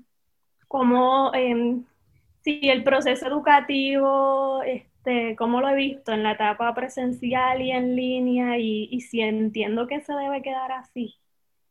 cómo, 0.72 1.34
em, 1.34 1.84
si 2.44 2.70
el 2.70 2.84
proceso 2.84 3.28
educativo, 3.28 4.64
este, 4.64 5.36
cómo 5.36 5.60
lo 5.60 5.68
he 5.70 5.76
visto 5.76 6.14
en 6.14 6.24
la 6.24 6.32
etapa 6.34 6.74
presencial 6.74 7.62
y 7.62 7.72
en 7.72 7.96
línea, 7.96 8.58
y, 8.58 9.02
si 9.02 9.20
entiendo 9.22 9.86
que 9.88 10.00
se 10.02 10.14
debe 10.14 10.42
quedar 10.42 10.72
así, 10.72 11.16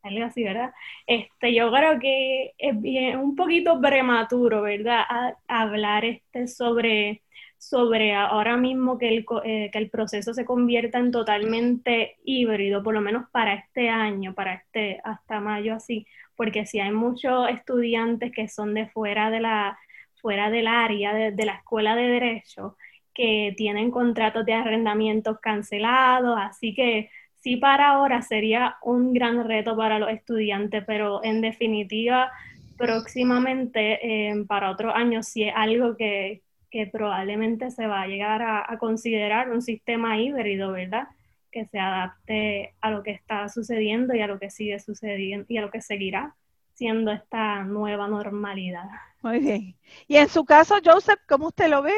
algo 0.03 0.25
así, 0.27 0.45
¿verdad? 0.45 0.73
Este, 1.07 1.55
yo 1.55 1.73
creo 1.73 1.99
que 1.99 2.53
es 2.59 2.81
bien, 2.81 3.19
un 3.19 3.37
poquito 3.37 3.81
prematuro, 3.81 4.63
¿verdad? 4.63 5.05
hablar 5.49 6.05
este 6.05 6.47
sobre 6.47 7.23
sobre 7.59 8.15
ahora 8.15 8.57
mismo 8.57 8.97
que 8.99 9.09
el, 9.09 9.27
eh, 9.45 9.71
que 9.71 9.79
el 9.79 9.91
proceso 9.91 10.33
se 10.33 10.47
convierta 10.47 10.99
en 10.99 11.11
totalmente 11.11 12.17
híbrido, 12.25 12.83
por 12.83 12.95
lo 12.95 13.03
menos 13.03 13.29
para 13.33 13.53
este 13.55 13.91
año, 13.91 14.35
para 14.35 14.55
este 14.55 15.01
hasta 15.05 15.41
mayo 15.41 15.75
así, 15.75 16.07
porque 16.41 16.65
si 16.65 16.81
hay 16.81 16.91
muchos 16.91 17.51
estudiantes 17.51 18.33
que 18.33 18.49
son 18.49 18.73
de 18.73 18.87
fuera 18.87 19.29
de 19.29 19.41
la 19.41 19.79
fuera 20.23 20.49
del 20.49 20.69
área 20.69 21.13
de, 21.13 21.45
la 21.45 21.57
escuela 21.57 21.95
de 21.95 22.05
derecho 22.05 22.79
que 23.13 23.53
tienen 23.59 23.91
contratos 23.91 24.47
de 24.47 24.55
arrendamientos 24.55 25.39
cancelados, 25.39 26.39
así 26.41 26.75
que 26.75 27.11
sí 27.43 27.57
para 27.57 27.91
ahora 27.91 28.23
sería 28.23 28.77
un 28.81 29.13
gran 29.13 29.47
reto 29.47 29.77
para 29.77 29.99
los 29.99 30.09
estudiantes, 30.09 30.83
pero 30.87 31.23
en 31.23 31.43
definitiva 31.43 32.33
próximamente 32.79 34.31
eh, 34.31 34.43
para 34.49 34.71
otros 34.71 34.95
años 34.95 35.29
sí 35.29 35.43
es 35.43 35.53
algo 35.55 35.95
que, 35.95 36.41
que 36.71 36.87
probablemente 36.87 37.71
se 37.71 37.87
va 37.87 38.01
a 38.01 38.07
llegar 38.07 38.41
a, 38.41 38.79
considerar 38.79 39.51
un 39.51 39.61
sistema 39.61 40.19
híbrido, 40.19 40.73
¿verdad? 40.73 41.09
Que 41.51 41.67
se 41.67 41.79
adapte 41.79 42.75
a 42.81 42.91
lo 42.91 43.03
que 43.03 43.11
está 43.11 43.49
sucediendo 43.49 44.15
y 44.15 44.21
a 44.21 44.27
lo 44.27 44.39
que 44.39 44.51
sigue 44.51 44.79
sucediendo 44.79 45.47
y 45.49 45.59
a 45.59 45.63
lo 45.63 45.71
que 45.71 45.81
seguirá 45.81 46.35
siendo 46.75 47.11
esta 47.13 47.63
nueva 47.65 48.09
normalidad. 48.09 48.85
Muy 49.23 49.39
bien. 49.39 49.77
Y 50.09 50.17
en 50.17 50.29
su 50.29 50.45
caso, 50.45 50.77
Joseph, 50.83 51.19
¿cómo 51.29 51.49
usted 51.49 51.69
lo 51.69 51.83
ve? 51.83 51.93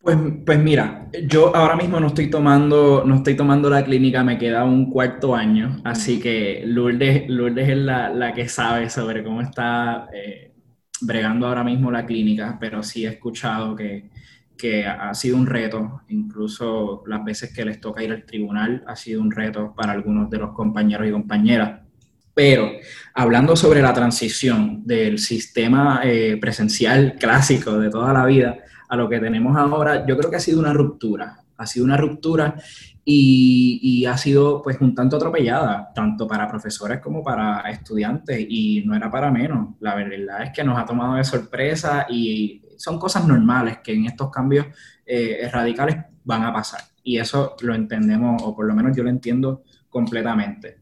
Pues, 0.00 0.16
pues 0.44 0.58
mira, 0.58 1.08
yo 1.26 1.54
ahora 1.56 1.74
mismo 1.74 1.98
no 1.98 2.08
estoy 2.08 2.30
tomando, 2.30 3.02
no 3.04 3.16
estoy 3.16 3.34
tomando 3.34 3.68
la 3.68 3.84
clínica, 3.84 4.22
me 4.22 4.38
queda 4.38 4.64
un 4.64 4.90
cuarto 4.90 5.34
año, 5.34 5.80
así 5.84 6.20
que 6.20 6.62
Lourdes, 6.64 7.28
Lourdes 7.28 7.68
es 7.68 7.78
la, 7.78 8.10
la 8.10 8.32
que 8.32 8.48
sabe 8.48 8.90
sobre 8.90 9.24
cómo 9.24 9.40
está 9.40 10.08
eh, 10.12 10.52
bregando 11.00 11.48
ahora 11.48 11.64
mismo 11.64 11.90
la 11.90 12.06
clínica, 12.06 12.58
pero 12.60 12.82
sí 12.82 13.06
he 13.06 13.08
escuchado 13.08 13.74
que, 13.74 14.08
que 14.58 14.84
ha 14.84 15.14
sido 15.14 15.36
un 15.36 15.46
reto, 15.46 16.02
incluso 16.08 17.02
las 17.06 17.24
veces 17.24 17.54
que 17.54 17.64
les 17.64 17.80
toca 17.80 18.02
ir 18.02 18.12
al 18.12 18.26
tribunal 18.26 18.84
ha 18.86 18.96
sido 18.96 19.22
un 19.22 19.30
reto 19.30 19.72
para 19.74 19.92
algunos 19.92 20.28
de 20.28 20.38
los 20.38 20.52
compañeros 20.52 21.08
y 21.08 21.12
compañeras. 21.12 21.80
Pero 22.34 22.70
hablando 23.14 23.56
sobre 23.56 23.80
la 23.80 23.92
transición 23.92 24.82
del 24.84 25.18
sistema 25.18 26.02
eh, 26.04 26.36
presencial 26.40 27.16
clásico 27.18 27.78
de 27.78 27.90
toda 27.90 28.12
la 28.12 28.26
vida 28.26 28.58
a 28.88 28.96
lo 28.96 29.08
que 29.08 29.18
tenemos 29.18 29.56
ahora, 29.56 30.06
yo 30.06 30.16
creo 30.16 30.30
que 30.30 30.36
ha 30.36 30.40
sido 30.40 30.60
una 30.60 30.72
ruptura. 30.72 31.38
Ha 31.56 31.66
sido 31.66 31.84
una 31.84 31.96
ruptura 31.96 32.54
y, 33.04 34.04
ha 34.04 34.16
sido 34.16 34.62
pues 34.62 34.80
un 34.80 34.94
tanto 34.94 35.16
atropellada, 35.16 35.90
tanto 35.94 36.28
para 36.28 36.46
profesores 36.46 37.00
como 37.00 37.22
para 37.22 37.60
estudiantes, 37.70 38.46
y 38.48 38.82
no 38.86 38.94
era 38.94 39.10
para 39.10 39.30
menos. 39.30 39.74
La 39.80 39.94
verdad 39.94 40.42
es 40.44 40.50
que 40.52 40.62
nos 40.62 40.78
ha 40.78 40.84
tomado 40.84 41.14
de 41.14 41.24
sorpresa 41.24 42.06
y 42.08 42.62
son 42.78 42.98
cosas 42.98 43.26
normales 43.26 43.78
que 43.84 43.92
en 43.92 44.06
estos 44.06 44.30
cambios 44.30 44.66
eh, 45.04 45.48
radicales 45.52 45.96
van 46.24 46.44
a 46.44 46.52
pasar. 46.52 46.80
Y 47.02 47.18
eso 47.18 47.56
lo 47.60 47.74
entendemos, 47.74 48.42
o 48.42 48.54
por 48.54 48.66
lo 48.66 48.74
menos 48.74 48.96
yo 48.96 49.02
lo 49.02 49.10
entiendo 49.10 49.62
completamente. 49.88 50.78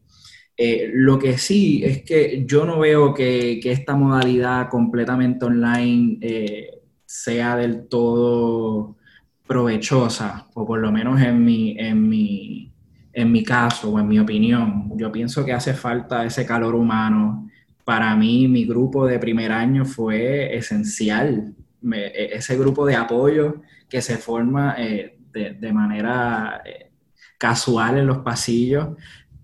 Eh, 0.59 0.89
lo 0.91 1.19
que 1.19 1.37
sí 1.37 1.83
es 1.83 2.03
que 2.03 2.43
yo 2.47 2.65
no 2.65 2.79
veo 2.79 3.13
que, 3.13 3.59
esta 3.63 3.95
modalidad 3.95 4.69
completamente 4.69 5.45
online 5.45 6.17
eh, 6.21 6.69
sea 7.05 7.55
del 7.55 7.87
todo 7.87 8.97
provechosa, 9.45 10.47
o 10.55 10.65
por 10.65 10.79
lo 10.79 10.91
menos 10.91 11.21
en 11.21 11.45
mi, 11.45 11.77
en 11.77 12.09
mi, 12.09 12.73
en 13.13 13.31
mi 13.31 13.43
caso 13.43 13.91
o 13.91 13.99
en 13.99 14.07
mi 14.07 14.19
opinión, 14.19 14.91
yo 14.97 15.11
pienso 15.11 15.45
que 15.45 15.53
hace 15.53 15.73
falta 15.73 16.25
ese 16.25 16.45
calor 16.45 16.75
humano. 16.75 17.49
Para 17.85 18.15
mí, 18.15 18.47
mi 18.47 18.65
grupo 18.65 19.05
de 19.05 19.19
primer 19.19 19.51
año 19.51 19.85
fue 19.85 20.55
esencial. 20.55 21.55
E, 21.91 22.29
ese 22.33 22.57
grupo 22.57 22.85
de 22.85 22.95
apoyo 22.95 23.61
que 23.89 24.01
se 24.01 24.17
forma 24.17 24.75
eh, 24.77 25.17
de, 25.31 25.73
manera 25.73 26.61
eh, 26.65 26.91
casual 27.37 27.99
en 27.99 28.07
los 28.07 28.19
pasillos 28.19 28.89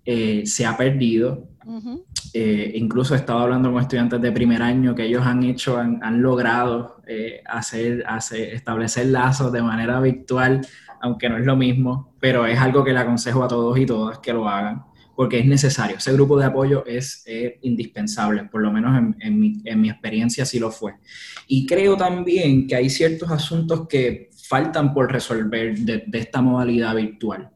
eh, 0.03 0.43
se 0.45 0.65
ha 0.65 0.75
perdido. 0.75 1.49
incluso 2.33 3.13
he 3.13 3.17
estado 3.17 3.39
hablando 3.39 3.71
con 3.71 3.81
estudiantes 3.81 4.19
de 4.19 4.31
primer 4.31 4.61
año 4.61 4.95
que 4.95 5.05
ellos 5.05 5.25
han 5.25 5.43
hecho, 5.43 5.77
han, 5.77 6.03
han 6.03 6.21
logrado 6.21 6.93
eh, 7.05 7.43
hacer, 7.45 8.05
hacer, 8.07 8.53
establecer 8.53 9.07
lazos 9.07 9.51
de 9.51 9.61
manera 9.61 9.99
virtual, 9.99 10.65
aunque 11.01 11.27
no 11.27 11.37
es 11.37 11.45
lo 11.45 11.57
mismo, 11.57 12.13
pero 12.17 12.45
es 12.45 12.57
algo 12.57 12.81
que 12.81 12.93
le 12.93 12.99
aconsejo 12.99 13.43
a 13.43 13.47
todos 13.49 13.77
y 13.77 13.85
todas 13.85 14.19
que 14.19 14.31
lo 14.31 14.47
hagan, 14.47 14.83
porque 15.15 15.39
es 15.39 15.45
necesario. 15.45 15.97
Ese 15.97 16.13
grupo 16.13 16.38
de 16.39 16.45
apoyo 16.45 16.86
es, 16.86 17.23
indispensable, 17.62 18.45
por 18.45 18.62
lo 18.62 18.71
menos 18.71 19.15
en, 19.19 19.39
mi, 19.39 19.62
en 19.65 19.82
mi 19.82 19.89
experiencia 19.89 20.45
sí 20.45 20.60
lo 20.60 20.71
fue. 20.71 20.93
Y 21.47 21.65
creo 21.65 21.95
también 21.97 22.67
que 22.67 22.76
hay 22.76 22.89
ciertos 22.89 23.32
asuntos 23.32 23.88
que 23.88 24.30
faltan 24.47 24.93
por 24.93 25.12
resolver 25.12 25.78
de, 25.80 26.06
esta 26.13 26.41
modalidad 26.41 26.95
virtual. 26.95 27.49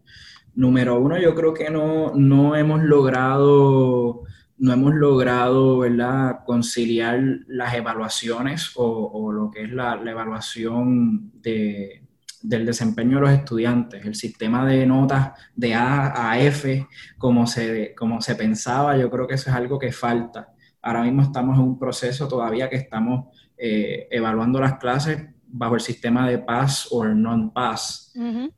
Número 0.56 1.00
uno, 1.00 1.20
yo 1.20 1.36
creo 1.36 1.54
que 1.54 1.70
no, 1.70 2.14
no 2.16 2.56
hemos 2.56 2.82
logrado 2.84 4.24
no 4.60 4.74
hemos 4.74 4.96
logrado 4.96 5.78
¿verdad? 5.78 6.40
conciliar 6.44 7.22
las 7.48 7.76
evaluaciones 7.76 8.72
o, 8.76 9.32
lo 9.32 9.52
que 9.52 9.66
es 9.66 9.72
la, 9.72 10.02
evaluación 10.04 11.32
de, 11.44 12.07
del 12.48 12.66
desempeño 12.66 13.18
de 13.18 13.22
los 13.22 13.32
estudiantes. 13.32 14.06
El 14.06 14.16
sistema 14.16 14.66
de 14.66 14.86
notas 14.86 15.32
de 15.56 15.76
A 15.76 16.32
a 16.32 16.40
F, 16.40 16.88
como 17.18 17.46
se, 17.46 17.94
como 17.94 18.22
se 18.22 18.36
pensaba, 18.36 18.98
yo 18.98 19.10
creo 19.10 19.28
que 19.28 19.36
eso 19.36 19.50
es 19.50 19.56
algo 19.56 19.78
que 19.78 19.92
falta. 19.92 20.54
Ahora 20.82 21.04
mismo 21.04 21.24
estamos 21.24 21.58
en 21.58 21.64
un 21.64 21.78
proceso 21.78 22.28
todavía 22.28 22.70
que 22.70 22.78
estamos 22.78 23.26
eh, 23.58 24.08
evaluando 24.10 24.62
las 24.62 24.78
clases 24.78 25.26
bajo 25.50 25.76
el 25.76 25.82
sistema 25.82 26.28
de 26.30 26.40
pass 26.40 26.88
o 26.92 27.04
non-pass. 27.04 28.14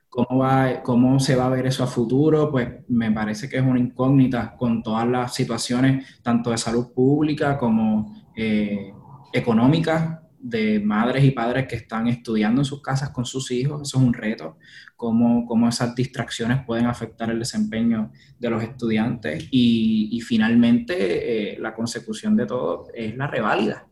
¿Cómo, 0.10 0.40
va, 0.40 0.82
¿Cómo 0.84 1.20
se 1.20 1.36
va 1.36 1.48
a 1.48 1.50
ver 1.50 1.66
eso 1.66 1.84
a 1.84 1.88
futuro? 1.88 2.52
Pues 2.52 2.70
me 2.90 3.12
parece 3.12 3.50
que 3.50 3.58
es 3.58 3.64
una 3.64 3.80
incógnita 3.80 4.56
con 4.56 4.84
todas 4.84 5.08
las 5.08 5.34
situaciones, 5.34 6.22
tanto 6.22 6.52
de 6.52 6.58
salud 6.58 6.94
pública 6.94 7.58
como 7.58 8.16
eh, 8.36 8.94
económicas, 9.34 10.20
de 10.40 10.80
madres 10.80 11.24
y 11.24 11.32
padres 11.32 11.68
que 11.68 11.76
están 11.76 12.08
estudiando 12.08 12.62
en 12.62 12.66
sus 12.66 12.82
casas 12.82 13.10
con 13.10 13.26
sus 13.26 13.52
hijos. 13.52 13.82
Eso 13.82 13.98
es 13.98 14.04
un 14.04 14.14
reto, 14.14 14.58
cómo, 14.96 15.46
cómo 15.46 15.68
esas 15.68 15.96
distracciones 15.96 16.66
pueden 16.66 16.86
afectar 16.86 17.30
el 17.30 17.40
desempeño 17.40 18.12
de 18.40 18.50
los 18.50 18.64
estudiantes. 18.64 19.48
Y, 19.52 20.10
y 20.12 20.22
finalmente, 20.22 21.54
eh, 21.54 21.60
la 21.60 21.74
consecución 21.74 22.36
de 22.36 22.46
todo 22.46 22.88
es 22.94 23.16
la 23.16 23.28
reválida 23.28 23.90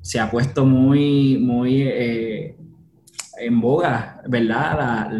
se 0.00 0.20
ha 0.20 0.30
puesto 0.30 0.64
muy, 0.64 1.38
muy 1.38 1.82
eh, 1.82 2.56
en 3.38 3.60
boga, 3.60 4.22
¿verdad? 4.28 5.10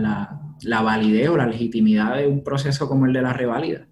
La, 0.63 0.83
validez 0.83 1.29
o 1.29 1.37
la 1.37 1.47
legitimidad 1.47 2.17
de 2.17 2.27
un 2.27 2.43
proceso 2.43 2.89
como 2.89 3.07
el 3.07 3.13
de 3.13 3.23
la 3.23 3.33
reválida. 3.33 3.88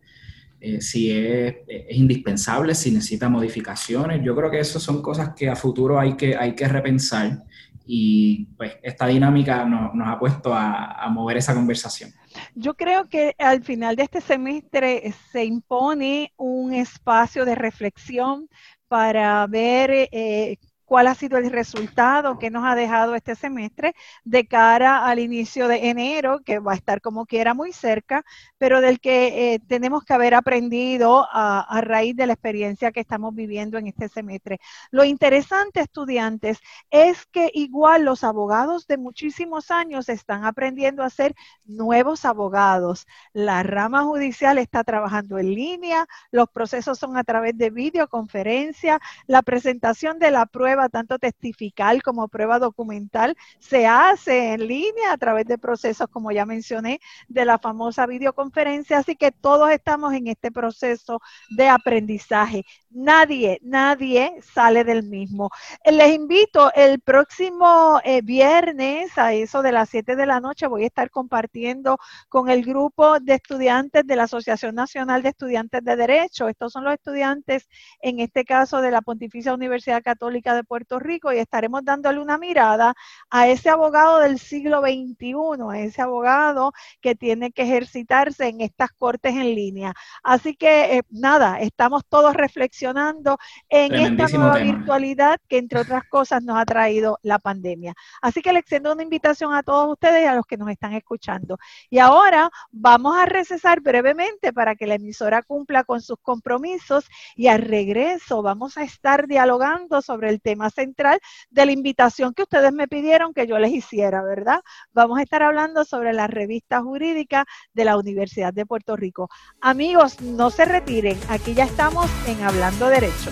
Eh, 0.66 0.80
si 0.80 1.12
es, 1.12 1.54
indispensable, 1.90 2.74
si 2.74 2.90
necesita 2.90 3.28
modificaciones. 3.28 4.20
Yo 4.24 4.34
creo 4.34 4.50
que 4.50 4.58
eso 4.58 4.80
son 4.80 5.00
cosas 5.00 5.30
que 5.36 5.48
a 5.48 5.54
futuro 5.54 6.00
hay 6.00 6.16
que, 6.16 6.36
hay 6.36 6.56
que 6.56 6.66
repensar 6.66 7.44
y 7.86 8.46
pues 8.56 8.72
esta 8.82 9.06
dinámica 9.06 9.64
nos 9.64 10.08
ha 10.08 10.18
puesto 10.18 10.52
a, 10.52 11.04
a, 11.04 11.08
mover 11.08 11.36
esa 11.36 11.54
conversación. 11.54 12.10
Yo 12.56 12.74
creo 12.74 13.08
que 13.08 13.36
al 13.38 13.62
final 13.62 13.94
de 13.94 14.02
este 14.02 14.20
semestre 14.20 15.14
se 15.30 15.44
impone 15.44 16.32
un 16.36 16.74
espacio 16.74 17.44
de 17.44 17.54
reflexión 17.54 18.48
para 18.88 19.46
ver 19.46 20.08
eh, 20.10 20.56
cuál 20.86 21.08
ha 21.08 21.14
sido 21.14 21.36
el 21.36 21.50
resultado 21.50 22.38
que 22.38 22.48
nos 22.48 22.64
ha 22.64 22.74
dejado 22.74 23.14
este 23.14 23.34
semestre 23.34 23.94
de 24.24 24.46
cara 24.46 25.04
al 25.04 25.18
inicio 25.18 25.68
de 25.68 25.90
enero, 25.90 26.40
que 26.44 26.60
va 26.60 26.72
a 26.72 26.76
estar 26.76 27.00
como 27.00 27.26
quiera 27.26 27.54
muy 27.54 27.72
cerca, 27.72 28.24
pero 28.56 28.80
del 28.80 29.00
que 29.00 29.54
eh, 29.54 29.60
tenemos 29.68 30.04
que 30.04 30.14
haber 30.14 30.34
aprendido 30.34 31.26
a, 31.30 31.60
a, 31.60 31.80
raíz 31.80 32.16
de 32.16 32.26
la 32.26 32.32
experiencia 32.34 32.92
que 32.92 33.00
estamos 33.00 33.34
viviendo 33.34 33.78
en 33.78 33.88
este 33.88 34.08
semestre. 34.08 34.60
Lo 34.90 35.04
interesante, 35.04 35.80
estudiantes, 35.80 36.60
es 36.90 37.26
que 37.26 37.50
igual 37.52 38.04
los 38.04 38.22
abogados 38.22 38.86
de 38.86 38.96
muchísimos 38.96 39.70
años 39.70 40.08
están 40.08 40.44
aprendiendo 40.44 41.02
a 41.02 41.10
ser 41.10 41.34
nuevos 41.64 42.24
abogados. 42.24 43.06
La 43.32 43.64
rama 43.64 44.04
judicial 44.04 44.58
está 44.58 44.84
trabajando 44.84 45.38
en 45.38 45.52
línea, 45.52 46.06
los 46.30 46.48
procesos 46.48 46.98
son 46.98 47.16
a 47.16 47.24
través 47.24 47.58
de 47.58 47.70
videoconferencia, 47.70 49.00
la 49.26 49.42
presentación 49.42 50.20
de 50.20 50.30
la 50.30 50.46
prueba 50.46 50.75
tanto 50.88 51.18
testifical 51.18 52.02
como 52.02 52.28
prueba 52.28 52.58
documental, 52.58 53.36
se 53.58 53.86
hace 53.86 54.52
en 54.52 54.66
línea 54.66 55.12
a 55.12 55.16
través 55.16 55.46
de 55.46 55.58
procesos, 55.58 56.08
como 56.08 56.32
ya 56.32 56.46
mencioné, 56.46 57.00
de 57.28 57.44
la 57.44 57.58
famosa 57.58 58.06
videoconferencia. 58.06 58.98
Así 58.98 59.16
que 59.16 59.32
todos 59.32 59.70
estamos 59.70 60.14
en 60.14 60.28
este 60.28 60.50
proceso 60.50 61.20
de 61.50 61.68
aprendizaje. 61.68 62.64
Nadie, 62.90 63.58
nadie 63.62 64.40
sale 64.42 64.84
del 64.84 65.02
mismo. 65.02 65.50
Les 65.84 66.14
invito 66.14 66.72
el 66.74 67.00
próximo 67.00 68.00
eh, 68.04 68.22
viernes 68.22 69.16
a 69.18 69.34
eso 69.34 69.62
de 69.62 69.72
las 69.72 69.90
7 69.90 70.16
de 70.16 70.26
la 70.26 70.40
noche. 70.40 70.66
Voy 70.66 70.84
a 70.84 70.86
estar 70.86 71.10
compartiendo 71.10 71.98
con 72.28 72.48
el 72.48 72.64
grupo 72.64 73.20
de 73.20 73.34
estudiantes 73.34 74.06
de 74.06 74.16
la 74.16 74.24
Asociación 74.24 74.74
Nacional 74.74 75.22
de 75.22 75.30
Estudiantes 75.30 75.84
de 75.84 75.96
Derecho. 75.96 76.48
Estos 76.48 76.72
son 76.72 76.84
los 76.84 76.94
estudiantes, 76.94 77.68
en 78.00 78.20
este 78.20 78.44
caso, 78.44 78.80
de 78.80 78.90
la 78.90 79.02
Pontificia 79.02 79.54
Universidad 79.54 80.02
Católica 80.02 80.54
de 80.54 80.64
Puerto 80.66 80.98
Rico 80.98 81.32
y 81.32 81.38
estaremos 81.38 81.84
dándole 81.84 82.20
una 82.20 82.36
mirada 82.36 82.94
a 83.30 83.48
ese 83.48 83.70
abogado 83.70 84.20
del 84.20 84.38
siglo 84.38 84.80
XXI, 84.80 85.34
a 85.70 85.80
ese 85.80 86.02
abogado 86.02 86.72
que 87.00 87.14
tiene 87.14 87.52
que 87.52 87.62
ejercitarse 87.62 88.48
en 88.48 88.60
estas 88.60 88.92
cortes 88.92 89.34
en 89.34 89.54
línea. 89.54 89.94
Así 90.22 90.54
que 90.54 90.98
eh, 90.98 91.02
nada, 91.10 91.60
estamos 91.60 92.04
todos 92.06 92.34
reflexionando 92.34 93.38
en 93.68 93.94
esta 93.94 94.36
nueva 94.36 94.58
virtualidad 94.58 95.40
que 95.48 95.58
entre 95.58 95.80
otras 95.80 96.04
cosas 96.08 96.42
nos 96.42 96.58
ha 96.58 96.64
traído 96.66 97.18
la 97.22 97.38
pandemia. 97.38 97.94
Así 98.20 98.42
que 98.42 98.52
le 98.52 98.58
extiendo 98.66 98.92
una 98.92 99.04
invitación 99.04 99.54
a 99.54 99.62
todos 99.62 99.92
ustedes 99.92 100.24
y 100.24 100.26
a 100.26 100.34
los 100.34 100.44
que 100.44 100.56
nos 100.56 100.68
están 100.70 100.92
escuchando. 100.92 101.56
Y 101.88 102.00
ahora 102.00 102.50
vamos 102.72 103.16
a 103.16 103.26
recesar 103.26 103.80
brevemente 103.80 104.52
para 104.52 104.74
que 104.74 104.88
la 104.88 104.96
emisora 104.96 105.42
cumpla 105.42 105.84
con 105.84 106.02
sus 106.02 106.18
compromisos 106.20 107.06
y 107.36 107.46
al 107.46 107.62
regreso 107.62 108.42
vamos 108.42 108.76
a 108.76 108.82
estar 108.82 109.28
dialogando 109.28 110.02
sobre 110.02 110.30
el 110.30 110.40
tema 110.40 110.55
central 110.70 111.18
de 111.50 111.66
la 111.66 111.72
invitación 111.72 112.34
que 112.34 112.42
ustedes 112.42 112.72
me 112.72 112.88
pidieron 112.88 113.32
que 113.32 113.46
yo 113.46 113.58
les 113.58 113.72
hiciera, 113.72 114.22
¿verdad? 114.22 114.60
Vamos 114.92 115.18
a 115.18 115.22
estar 115.22 115.42
hablando 115.42 115.84
sobre 115.84 116.12
la 116.12 116.26
revista 116.26 116.82
jurídica 116.82 117.44
de 117.72 117.84
la 117.84 117.96
Universidad 117.96 118.52
de 118.52 118.66
Puerto 118.66 118.96
Rico. 118.96 119.28
Amigos, 119.60 120.20
no 120.20 120.50
se 120.50 120.64
retiren, 120.64 121.18
aquí 121.28 121.54
ya 121.54 121.64
estamos 121.64 122.10
en 122.26 122.42
Hablando 122.42 122.88
Derecho. 122.88 123.30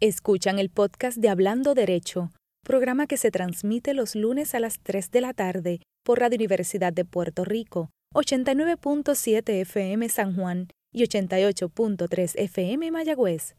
Escuchan 0.00 0.58
el 0.58 0.68
podcast 0.68 1.16
de 1.16 1.30
Hablando 1.30 1.74
Derecho, 1.74 2.30
programa 2.62 3.06
que 3.06 3.16
se 3.16 3.30
transmite 3.30 3.94
los 3.94 4.14
lunes 4.14 4.54
a 4.54 4.60
las 4.60 4.78
3 4.82 5.10
de 5.10 5.20
la 5.22 5.32
tarde 5.32 5.80
por 6.04 6.20
Radio 6.20 6.36
Universidad 6.36 6.92
de 6.92 7.06
Puerto 7.06 7.44
Rico 7.44 7.90
89.7 8.16 9.60
FM 9.60 10.08
San 10.08 10.34
Juan 10.34 10.68
y 10.90 11.02
88.3 11.02 12.32
FM 12.34 12.90
Mayagüez. 12.90 13.56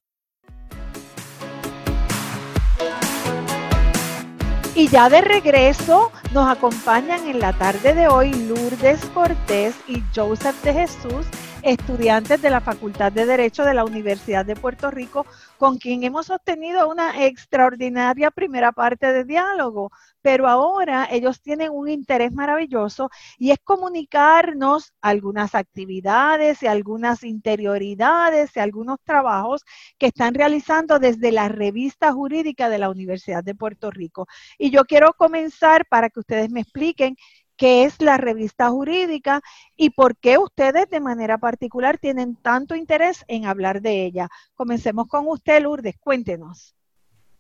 Y 4.74 4.88
ya 4.88 5.10
de 5.10 5.22
regreso 5.22 6.12
nos 6.34 6.50
acompañan 6.50 7.28
en 7.28 7.39
la 7.39 7.54
tarde 7.54 7.93
de 7.93 8.08
hoy 8.08 8.34
Lourdes 8.34 9.06
Cortés 9.13 9.76
y 9.88 10.02
Joseph 10.15 10.60
de 10.63 10.74
Jesús 10.74 11.28
estudiantes 11.72 12.41
de 12.41 12.50
la 12.50 12.62
Facultad 12.62 13.12
de 13.12 13.26
Derecho 13.26 13.63
de 13.63 13.74
la 13.74 13.86
Universidad 13.86 14.46
de 14.46 14.56
Puerto 14.56 14.91
Rico, 14.91 15.26
con 15.58 15.78
quien 15.78 16.04
hemos 16.04 16.30
obtenido 16.30 16.89
una 16.89 17.26
extraordinaria 17.26 18.32
primera 18.32 18.72
parte 18.72 19.12
de 19.12 19.24
diálogo. 19.24 19.91
Pero 20.22 20.48
ahora 20.48 21.08
ellos 21.10 21.41
tienen 21.41 21.72
un 21.72 21.88
interés 21.88 22.34
maravilloso 22.34 23.10
y 23.38 23.52
es 23.52 23.60
comunicarnos 23.63 24.93
algunas 25.02 25.56
actividades 25.56 26.62
y 26.63 26.67
algunas 26.67 27.24
interioridades 27.24 28.56
y 28.56 28.60
algunos 28.60 29.00
trabajos 29.04 29.63
que 29.98 30.08
están 30.08 30.34
realizando 30.34 31.00
desde 31.00 31.32
la 31.32 31.48
revista 31.48 32.12
jurídica 32.12 32.70
de 32.70 32.80
la 32.80 32.89
Universidad 32.89 33.43
de 33.43 33.56
Puerto 33.56 33.89
Rico. 33.91 34.28
Y 34.58 34.70
yo 34.70 34.86
quiero 34.86 35.13
comenzar 35.13 35.86
para 35.89 36.10
que 36.10 36.20
ustedes 36.20 36.50
me 36.50 36.62
expliquen 36.62 37.15
qué 37.58 37.84
es 37.84 38.02
la 38.02 38.17
revista 38.17 38.70
jurídica 38.70 39.41
y 39.76 39.89
por 39.89 40.15
qué 40.15 40.38
ustedes 40.38 40.89
de 40.89 41.00
manera 41.00 41.38
particular 41.38 41.98
tienen 41.98 42.36
tanto 42.36 42.76
interés 42.76 43.26
en 43.28 43.46
hablar 43.46 43.82
de 43.82 44.06
ella. 44.06 44.30
Comencemos 44.56 45.08
con 45.08 45.28
usted, 45.28 45.62
Lourdes, 45.62 45.98
cuéntenos. 45.98 46.76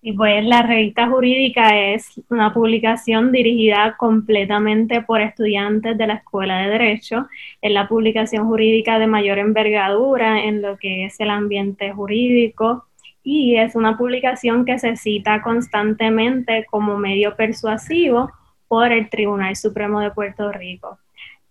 Y 0.01 0.13
pues 0.13 0.45
la 0.45 0.61
revista 0.61 1.09
jurídica 1.09 1.75
es 1.93 2.21
una 2.29 2.53
publicación 2.53 3.31
dirigida 3.31 3.95
completamente 3.97 5.01
por 5.01 5.21
estudiantes 5.21 5.97
de 5.97 6.07
la 6.07 6.13
Escuela 6.15 6.59
de 6.59 6.69
Derecho. 6.69 7.27
Es 7.61 7.71
la 7.71 7.87
publicación 7.87 8.45
jurídica 8.47 8.99
de 8.99 9.07
mayor 9.07 9.39
envergadura 9.39 10.43
en 10.43 10.61
lo 10.61 10.77
que 10.77 11.05
es 11.05 11.19
el 11.19 11.31
ambiente 11.31 11.91
jurídico 11.91 12.85
y 13.23 13.57
es 13.57 13.75
una 13.75 13.97
publicación 13.97 14.63
que 14.65 14.79
se 14.79 14.95
cita 14.95 15.41
constantemente 15.41 16.65
como 16.69 16.97
medio 16.97 17.35
persuasivo 17.35 18.31
por 18.67 18.91
el 18.91 19.09
Tribunal 19.09 19.55
Supremo 19.55 19.99
de 19.99 20.11
Puerto 20.11 20.51
Rico 20.51 20.99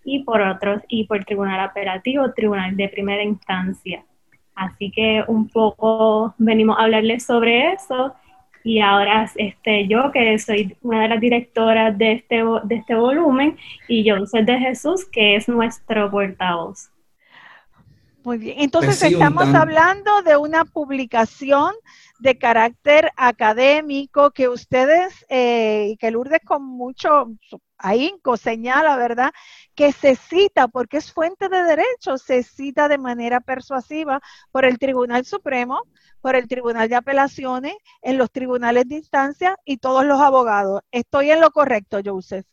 y 0.05 0.22
por 0.22 0.40
otros, 0.40 0.83
y 0.88 1.05
por 1.05 1.18
el 1.18 1.26
Tribunal 1.26 1.61
Apelativo, 1.61 2.33
Tribunal 2.33 2.76
de 2.76 2.88
Primera 2.88 3.22
Instancia. 3.22 4.05
Así 4.55 4.90
que 4.90 5.24
un 5.26 5.48
poco 5.48 6.35
venimos 6.38 6.79
a 6.79 6.85
hablarles 6.85 7.26
sobre 7.26 7.72
eso 7.72 8.14
y 8.66 8.81
ahora 8.81 9.31
este, 9.37 9.87
yo, 9.87 10.11
que 10.11 10.37
soy 10.40 10.76
una 10.83 11.02
de 11.02 11.09
las 11.09 11.20
directoras 11.20 11.96
de 11.96 12.12
este, 12.12 12.42
de 12.64 12.74
este 12.74 12.96
volumen, 12.96 13.57
y 13.87 14.05
soy 14.26 14.44
de 14.44 14.59
Jesús, 14.59 15.05
que 15.05 15.37
es 15.37 15.48
nuestro 15.48 16.11
portavoz. 16.11 16.90
Muy 18.26 18.38
bien, 18.38 18.56
entonces 18.58 19.00
estamos 19.00 19.54
hablando 19.54 20.20
de 20.22 20.36
una 20.36 20.64
publicación 20.64 21.72
de 22.18 22.36
carácter 22.36 23.12
académico 23.16 24.32
que 24.32 24.48
ustedes 24.48 25.24
eh, 25.28 25.90
y 25.92 25.96
que 25.96 26.10
Lourdes 26.10 26.40
con 26.44 26.64
mucho 26.64 27.28
ahínco 27.78 28.36
señala, 28.36 28.96
¿verdad? 28.96 29.30
Que 29.76 29.92
se 29.92 30.16
cita, 30.16 30.66
porque 30.66 30.96
es 30.96 31.12
fuente 31.12 31.48
de 31.48 31.62
derecho, 31.62 32.18
se 32.18 32.42
cita 32.42 32.88
de 32.88 32.98
manera 32.98 33.38
persuasiva 33.38 34.20
por 34.50 34.64
el 34.64 34.80
Tribunal 34.80 35.24
Supremo, 35.24 35.82
por 36.20 36.34
el 36.34 36.48
Tribunal 36.48 36.88
de 36.88 36.96
Apelaciones, 36.96 37.76
en 38.02 38.18
los 38.18 38.32
tribunales 38.32 38.88
de 38.88 38.96
instancia 38.96 39.56
y 39.64 39.76
todos 39.76 40.04
los 40.04 40.20
abogados. 40.20 40.80
Estoy 40.90 41.30
en 41.30 41.40
lo 41.40 41.52
correcto, 41.52 42.00
Joseph. 42.04 42.44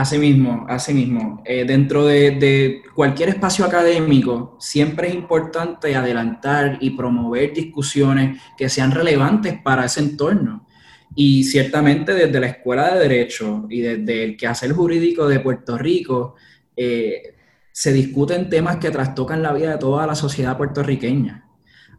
Asimismo, 0.00 0.64
asimismo. 0.66 1.42
Eh, 1.44 1.66
dentro 1.66 2.06
de, 2.06 2.80
cualquier 2.94 3.28
espacio 3.28 3.66
académico, 3.66 4.56
siempre 4.58 5.08
es 5.08 5.14
importante 5.14 5.94
adelantar 5.94 6.78
y 6.80 6.88
promover 6.96 7.52
discusiones 7.52 8.40
que 8.56 8.70
sean 8.70 8.92
relevantes 8.92 9.60
para 9.62 9.84
ese 9.84 10.00
entorno. 10.00 10.66
Y 11.14 11.44
ciertamente 11.44 12.14
desde 12.14 12.40
la 12.40 12.46
Escuela 12.46 12.94
de 12.94 13.00
Derecho 13.00 13.66
y 13.68 13.80
desde 13.80 14.24
el 14.24 14.36
quehacer 14.38 14.72
jurídico 14.72 15.28
de 15.28 15.40
Puerto 15.40 15.76
Rico, 15.76 16.34
eh, 16.74 17.34
se 17.70 17.92
discuten 17.92 18.48
temas 18.48 18.78
que 18.78 18.90
trastocan 18.90 19.42
la 19.42 19.52
vida 19.52 19.72
de 19.72 19.78
toda 19.78 20.06
la 20.06 20.14
sociedad 20.14 20.56
puertorriqueña. 20.56 21.46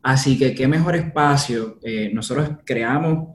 Así 0.02 0.40
que 0.40 0.56
qué 0.56 0.68
mejor 0.68 0.96
espacio. 0.96 1.78
Eh, 1.84 2.10
nosotros 2.12 2.50
creamos 2.66 3.28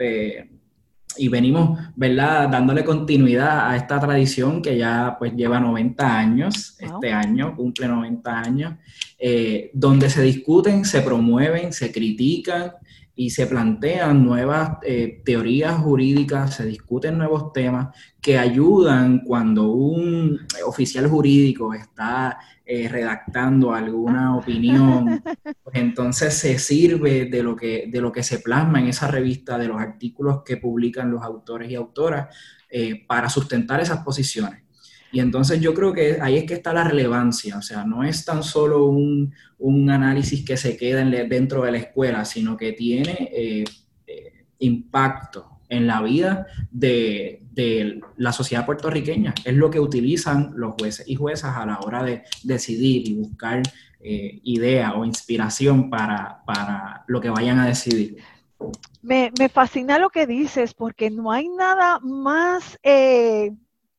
y 1.18 1.28
venimos, 1.28 1.78
¿verdad?, 1.94 2.48
dándole 2.48 2.84
continuidad 2.84 3.70
a 3.70 3.76
esta 3.76 3.98
tradición 4.00 4.62
que 4.62 4.76
ya 4.76 5.16
pues 5.18 5.34
lleva 5.34 5.60
90 5.60 6.18
años, 6.18 6.76
este 6.78 7.12
año 7.12 7.54
cumple 7.56 7.88
90 7.88 8.40
años, 8.40 8.74
eh, 9.18 9.70
donde 9.72 10.10
se 10.10 10.22
discuten, 10.22 10.84
se 10.84 11.00
promueven, 11.00 11.72
se 11.72 11.90
critican 11.92 12.72
y 13.18 13.30
se 13.30 13.46
plantean 13.46 14.24
nuevas 14.24 14.72
eh, 14.82 15.22
teorías 15.24 15.78
jurídicas, 15.78 16.54
se 16.54 16.66
discuten 16.66 17.16
nuevos 17.16 17.50
temas 17.54 17.96
que 18.20 18.38
ayudan 18.38 19.20
cuando 19.20 19.70
un 19.72 20.38
oficial 20.66 21.08
jurídico 21.08 21.72
está 21.72 22.38
eh, 22.66 22.88
redactando 22.88 23.72
alguna 23.72 24.36
opinión, 24.36 25.22
pues 25.64 25.76
entonces 25.76 26.34
se 26.34 26.58
sirve 26.58 27.24
de 27.24 27.42
lo, 27.42 27.56
que, 27.56 27.88
de 27.90 28.00
lo 28.02 28.12
que 28.12 28.22
se 28.22 28.40
plasma 28.40 28.80
en 28.80 28.88
esa 28.88 29.08
revista, 29.08 29.56
de 29.56 29.68
los 29.68 29.80
artículos 29.80 30.42
que 30.44 30.58
publican 30.58 31.10
los 31.10 31.22
autores 31.22 31.70
y 31.70 31.74
autoras 31.74 32.36
eh, 32.68 33.06
para 33.06 33.30
sustentar 33.30 33.80
esas 33.80 34.04
posiciones. 34.04 34.65
Y 35.12 35.20
entonces 35.20 35.60
yo 35.60 35.74
creo 35.74 35.92
que 35.92 36.18
ahí 36.20 36.36
es 36.36 36.44
que 36.44 36.54
está 36.54 36.72
la 36.72 36.84
relevancia, 36.84 37.58
o 37.58 37.62
sea, 37.62 37.84
no 37.84 38.04
es 38.04 38.24
tan 38.24 38.42
solo 38.42 38.86
un, 38.86 39.32
análisis 39.90 40.44
que 40.44 40.56
se 40.56 40.76
queda 40.76 41.04
dentro 41.04 41.62
de 41.62 41.72
la 41.72 41.78
escuela, 41.78 42.24
sino 42.24 42.56
que 42.56 42.72
tiene 42.72 43.30
eh, 43.32 43.64
eh, 44.06 44.44
impacto 44.58 45.60
en 45.68 45.86
la 45.86 46.02
vida 46.02 46.46
de, 46.70 47.42
la 48.18 48.32
sociedad 48.32 48.66
puertorriqueña. 48.66 49.34
Es 49.44 49.54
lo 49.54 49.70
que 49.70 49.80
utilizan 49.80 50.52
los 50.56 50.74
jueces 50.78 51.08
y 51.08 51.14
juezas 51.14 51.56
a 51.56 51.64
la 51.64 51.78
hora 51.80 52.02
de 52.02 52.22
decidir 52.42 53.08
y 53.08 53.14
buscar 53.14 53.62
eh, 54.00 54.40
idea 54.42 54.92
o 54.94 55.06
inspiración 55.06 55.88
para, 55.88 56.42
lo 57.06 57.20
que 57.20 57.30
vayan 57.30 57.58
a 57.58 57.66
decidir. 57.66 58.18
Me, 59.00 59.30
fascina 59.50 59.98
lo 59.98 60.10
que 60.10 60.26
dices, 60.26 60.74
porque 60.74 61.10
no 61.10 61.32
hay 61.32 61.48
nada 61.48 61.98
más 62.00 62.78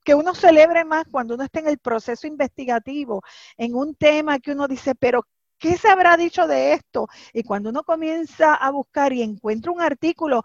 que 0.07 0.15
uno 0.15 0.33
celebre 0.33 0.85
más 0.85 1.03
cuando 1.11 1.35
uno 1.35 1.43
está 1.43 1.59
en 1.59 1.67
el 1.67 1.79
proceso 1.79 2.27
investigativo, 2.27 3.21
en 3.57 3.75
un 3.75 3.93
tema 3.93 4.39
que 4.39 4.53
uno 4.53 4.65
dice, 4.69 4.95
pero 4.95 5.23
¿qué 5.57 5.75
se 5.77 5.89
habrá 5.89 6.15
dicho 6.15 6.47
de 6.47 6.71
esto? 6.71 7.09
Y 7.33 7.43
cuando 7.43 7.71
uno 7.71 7.83
comienza 7.83 8.53
a 8.55 8.71
buscar 8.71 9.11
y 9.11 9.21
encuentra 9.21 9.69
un 9.73 9.81
artículo 9.81 10.43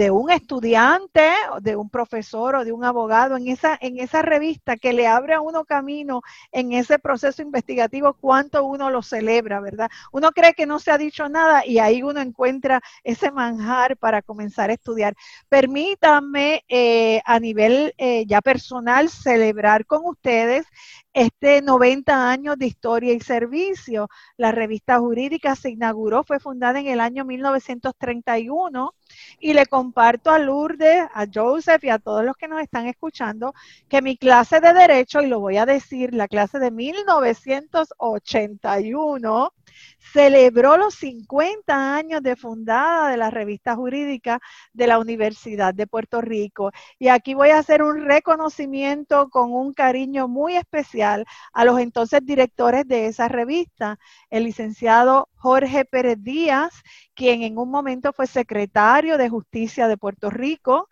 de 0.00 0.10
un 0.10 0.30
estudiante, 0.30 1.28
de 1.60 1.76
un 1.76 1.90
profesor 1.90 2.54
o 2.54 2.64
de 2.64 2.72
un 2.72 2.84
abogado 2.84 3.36
en 3.36 3.48
esa, 3.48 3.76
en 3.82 3.98
esa 3.98 4.22
revista 4.22 4.78
que 4.78 4.94
le 4.94 5.06
abre 5.06 5.34
a 5.34 5.42
uno 5.42 5.66
camino 5.66 6.22
en 6.52 6.72
ese 6.72 6.98
proceso 6.98 7.42
investigativo, 7.42 8.14
cuánto 8.14 8.64
uno 8.64 8.88
lo 8.88 9.02
celebra, 9.02 9.60
¿verdad? 9.60 9.90
Uno 10.10 10.30
cree 10.32 10.54
que 10.54 10.64
no 10.64 10.78
se 10.78 10.90
ha 10.90 10.96
dicho 10.96 11.28
nada 11.28 11.66
y 11.66 11.80
ahí 11.80 12.02
uno 12.02 12.22
encuentra 12.22 12.80
ese 13.04 13.30
manjar 13.30 13.98
para 13.98 14.22
comenzar 14.22 14.70
a 14.70 14.72
estudiar. 14.72 15.14
Permítanme 15.50 16.64
eh, 16.66 17.20
a 17.26 17.38
nivel 17.38 17.92
eh, 17.98 18.24
ya 18.26 18.40
personal 18.40 19.10
celebrar 19.10 19.84
con 19.84 20.06
ustedes 20.06 20.64
este 21.12 21.60
90 21.62 22.30
años 22.30 22.56
de 22.58 22.66
historia 22.66 23.12
y 23.12 23.20
servicio. 23.20 24.08
La 24.36 24.52
revista 24.52 24.98
jurídica 24.98 25.56
se 25.56 25.70
inauguró, 25.70 26.24
fue 26.24 26.38
fundada 26.38 26.78
en 26.80 26.86
el 26.86 27.00
año 27.00 27.24
1931 27.24 28.94
y 29.40 29.54
le 29.54 29.66
comparto 29.66 30.30
a 30.30 30.38
Lourdes, 30.38 31.08
a 31.12 31.26
Joseph 31.32 31.82
y 31.84 31.90
a 31.90 31.98
todos 31.98 32.24
los 32.24 32.36
que 32.36 32.48
nos 32.48 32.62
están 32.62 32.86
escuchando 32.86 33.54
que 33.88 34.02
mi 34.02 34.16
clase 34.16 34.60
de 34.60 34.72
derecho, 34.72 35.20
y 35.20 35.26
lo 35.26 35.40
voy 35.40 35.56
a 35.56 35.66
decir, 35.66 36.14
la 36.14 36.28
clase 36.28 36.60
de 36.60 36.70
1981, 36.70 39.52
celebró 40.12 40.76
los 40.76 40.94
50 40.94 41.96
años 41.96 42.22
de 42.22 42.36
fundada 42.36 43.10
de 43.10 43.16
la 43.16 43.30
revista 43.30 43.74
jurídica 43.74 44.40
de 44.72 44.86
la 44.86 44.98
Universidad 44.98 45.74
de 45.74 45.86
Puerto 45.86 46.20
Rico. 46.20 46.70
Y 46.98 47.08
aquí 47.08 47.34
voy 47.34 47.50
a 47.50 47.58
hacer 47.58 47.82
un 47.82 48.04
reconocimiento 48.04 49.28
con 49.30 49.52
un 49.52 49.72
cariño 49.72 50.28
muy 50.28 50.56
especial 50.56 50.99
a 51.02 51.64
los 51.64 51.78
entonces 51.80 52.20
directores 52.24 52.86
de 52.86 53.06
esa 53.06 53.28
revista, 53.28 53.98
el 54.30 54.44
licenciado 54.44 55.28
Jorge 55.36 55.84
Pérez 55.84 56.18
Díaz, 56.20 56.82
quien 57.14 57.42
en 57.42 57.58
un 57.58 57.70
momento 57.70 58.12
fue 58.12 58.26
secretario 58.26 59.18
de 59.18 59.28
Justicia 59.28 59.88
de 59.88 59.96
Puerto 59.96 60.30
Rico, 60.30 60.88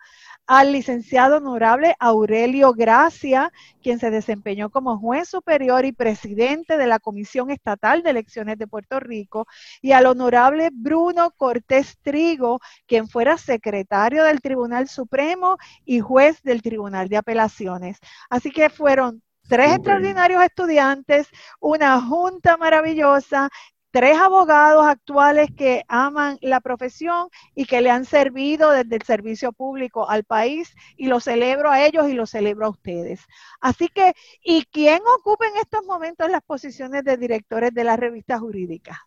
al 0.49 0.71
licenciado 0.71 1.37
honorable 1.37 1.95
Aurelio 1.99 2.73
Gracia, 2.73 3.51
quien 3.83 3.99
se 3.99 4.09
desempeñó 4.09 4.71
como 4.71 4.97
juez 4.97 5.29
superior 5.29 5.85
y 5.85 5.91
presidente 5.91 6.75
de 6.75 6.87
la 6.87 6.97
Comisión 6.97 7.51
Estatal 7.51 8.01
de 8.01 8.09
Elecciones 8.09 8.57
de 8.57 8.65
Puerto 8.65 8.99
Rico, 8.99 9.45
y 9.79 9.91
al 9.91 10.07
honorable 10.07 10.71
Bruno 10.73 11.29
Cortés 11.37 11.99
Trigo, 12.01 12.59
quien 12.87 13.07
fuera 13.07 13.37
secretario 13.37 14.23
del 14.23 14.41
Tribunal 14.41 14.89
Supremo 14.89 15.57
y 15.85 15.99
juez 15.99 16.41
del 16.41 16.63
Tribunal 16.63 17.09
de 17.09 17.17
Apelaciones. 17.17 17.99
Así 18.31 18.49
que 18.49 18.71
fueron 18.71 19.21
tres 19.49 19.73
extraordinarios 19.73 20.43
estudiantes, 20.43 21.27
una 21.59 21.99
junta 21.99 22.55
maravillosa 22.55 23.49
tres 23.91 24.17
abogados 24.17 24.85
actuales 24.85 25.49
que 25.57 25.83
aman 25.87 26.37
la 26.41 26.61
profesión 26.61 27.29
y 27.55 27.65
que 27.65 27.81
le 27.81 27.89
han 27.89 28.05
servido 28.05 28.69
desde 28.69 28.95
el 28.95 29.01
servicio 29.01 29.51
público 29.51 30.07
al 30.07 30.23
país 30.23 30.75
y 30.95 31.07
lo 31.07 31.19
celebro 31.19 31.71
a 31.71 31.83
ellos 31.83 32.07
y 32.07 32.13
lo 32.13 32.25
celebro 32.25 32.67
a 32.67 32.69
ustedes. 32.69 33.25
Así 33.59 33.87
que, 33.87 34.13
¿y 34.43 34.65
quién 34.65 35.01
ocupa 35.17 35.47
en 35.47 35.57
estos 35.57 35.83
momentos 35.85 36.29
las 36.29 36.43
posiciones 36.43 37.03
de 37.03 37.17
directores 37.17 37.73
de 37.73 37.83
la 37.83 37.97
revista 37.97 38.37
jurídica? 38.37 38.99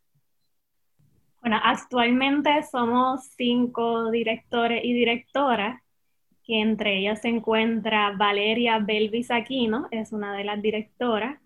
Bueno, 1.40 1.59
actualmente 1.62 2.50
somos 2.70 3.24
cinco 3.37 4.11
directores 4.11 4.81
y 4.85 4.92
directoras, 4.92 5.81
que 6.44 6.61
entre 6.61 6.98
ellas 6.98 7.20
se 7.20 7.28
encuentra 7.28 8.12
Valeria 8.12 8.78
Belvis 8.78 9.31
Aquino, 9.31 9.88
es 9.90 10.12
una 10.12 10.37
de 10.37 10.44
las 10.44 10.61
directoras, 10.61 11.38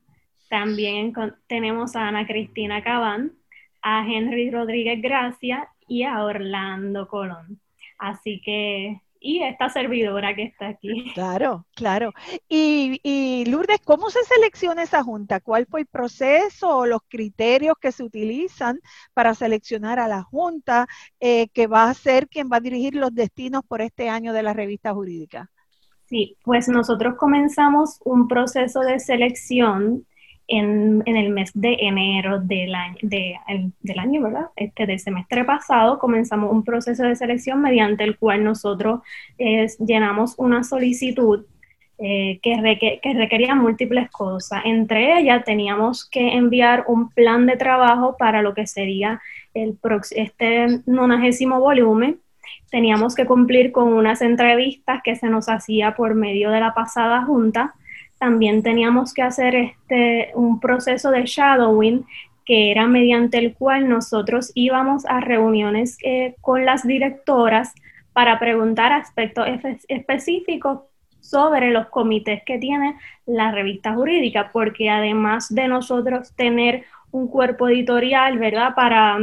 también 0.48 1.12
tenemos 1.46 1.96
a 1.96 2.08
Ana 2.08 2.26
Cristina 2.26 2.82
Cabán, 2.82 3.32
a 3.82 4.06
Henry 4.06 4.50
Rodríguez 4.50 5.00
Gracia 5.02 5.68
y 5.88 6.04
a 6.04 6.24
Orlando 6.24 7.08
Colón. 7.08 7.60
Así 7.98 8.40
que, 8.40 9.00
y 9.20 9.42
esta 9.42 9.68
servidora 9.68 10.34
que 10.34 10.44
está 10.44 10.68
aquí. 10.68 11.12
Claro, 11.14 11.66
claro. 11.74 12.12
Y, 12.48 13.44
Lourdes, 13.48 13.80
¿cómo 13.84 14.10
se 14.10 14.22
selecciona 14.24 14.82
esa 14.82 15.02
junta? 15.02 15.40
¿Cuál 15.40 15.66
fue 15.66 15.80
el 15.80 15.86
proceso 15.86 16.78
o 16.78 16.86
los 16.86 17.00
criterios 17.08 17.74
que 17.80 17.92
se 17.92 18.02
utilizan 18.02 18.80
para 19.14 19.34
seleccionar 19.34 19.98
a 19.98 20.08
la 20.08 20.22
junta 20.22 20.86
eh, 21.20 21.48
que 21.48 21.66
va 21.66 21.88
a 21.90 21.94
ser 21.94 22.28
quien 22.28 22.48
va 22.50 22.58
a 22.58 22.60
dirigir 22.60 22.94
los 22.94 23.14
destinos 23.14 23.62
por 23.66 23.80
este 23.80 24.08
año 24.08 24.32
de 24.32 24.42
la 24.42 24.52
revista 24.52 24.92
jurídica? 24.94 25.50
Sí, 26.06 26.36
pues 26.44 26.68
nosotros 26.68 27.16
comenzamos 27.16 28.00
un 28.04 28.28
proceso 28.28 28.80
de 28.80 29.00
selección 29.00 30.06
en, 30.48 31.02
el 31.06 31.30
mes 31.30 31.50
de 31.54 31.76
enero 31.80 32.40
del 32.40 32.74
año, 32.74 32.96
del 33.02 33.98
año, 33.98 34.22
¿verdad? 34.22 34.46
Este, 34.56 34.86
del 34.86 35.00
semestre 35.00 35.44
pasado 35.44 35.98
comenzamos 35.98 36.52
un 36.52 36.64
proceso 36.64 37.02
de 37.02 37.16
selección 37.16 37.60
mediante 37.60 38.04
el 38.04 38.16
cual 38.16 38.44
nosotros 38.44 39.00
eh, 39.38 39.66
llenamos 39.84 40.34
una 40.38 40.62
solicitud 40.62 41.44
eh, 41.98 42.38
que, 42.42 43.00
que, 43.02 43.14
requería 43.14 43.54
múltiples 43.54 44.10
cosas. 44.10 44.62
Entre 44.64 45.18
ellas 45.18 45.44
teníamos 45.44 46.08
que 46.08 46.34
enviar 46.34 46.84
un 46.88 47.10
plan 47.10 47.46
de 47.46 47.56
trabajo 47.56 48.16
para 48.18 48.42
lo 48.42 48.54
que 48.54 48.66
sería 48.66 49.20
el 49.54 49.78
este 50.10 50.82
nonagésimo 50.86 51.58
volumen. 51.58 52.20
Teníamos 52.70 53.14
que 53.14 53.26
cumplir 53.26 53.72
con 53.72 53.94
unas 53.94 54.20
entrevistas 54.20 55.00
que 55.02 55.16
se 55.16 55.28
nos 55.28 55.48
hacía 55.48 55.96
por 55.96 56.14
medio 56.14 56.50
de 56.50 56.60
la 56.60 56.74
pasada 56.74 57.22
junta 57.24 57.74
también 58.18 58.62
teníamos 58.62 59.12
que 59.12 59.22
hacer 59.22 59.54
este, 59.54 60.30
un 60.34 60.60
proceso 60.60 61.10
de 61.10 61.24
shadowing 61.24 62.04
que 62.44 62.70
era 62.70 62.86
mediante 62.86 63.38
el 63.38 63.54
cual 63.54 63.88
nosotros 63.88 64.52
íbamos 64.54 65.04
a 65.06 65.20
reuniones 65.20 65.98
eh, 66.02 66.36
con 66.40 66.64
las 66.64 66.86
directoras 66.86 67.74
para 68.12 68.38
preguntar 68.38 68.92
aspectos 68.92 69.46
específicos 69.88 70.80
sobre 71.20 71.70
los 71.70 71.88
comités 71.88 72.42
que 72.44 72.58
tiene 72.58 72.96
la 73.26 73.50
revista 73.50 73.94
jurídica, 73.94 74.50
porque 74.52 74.88
además 74.88 75.52
de 75.52 75.66
nosotros 75.66 76.32
tener 76.36 76.84
un 77.10 77.26
cuerpo 77.28 77.68
editorial, 77.68 78.38
¿verdad? 78.38 78.74
Para 78.76 79.18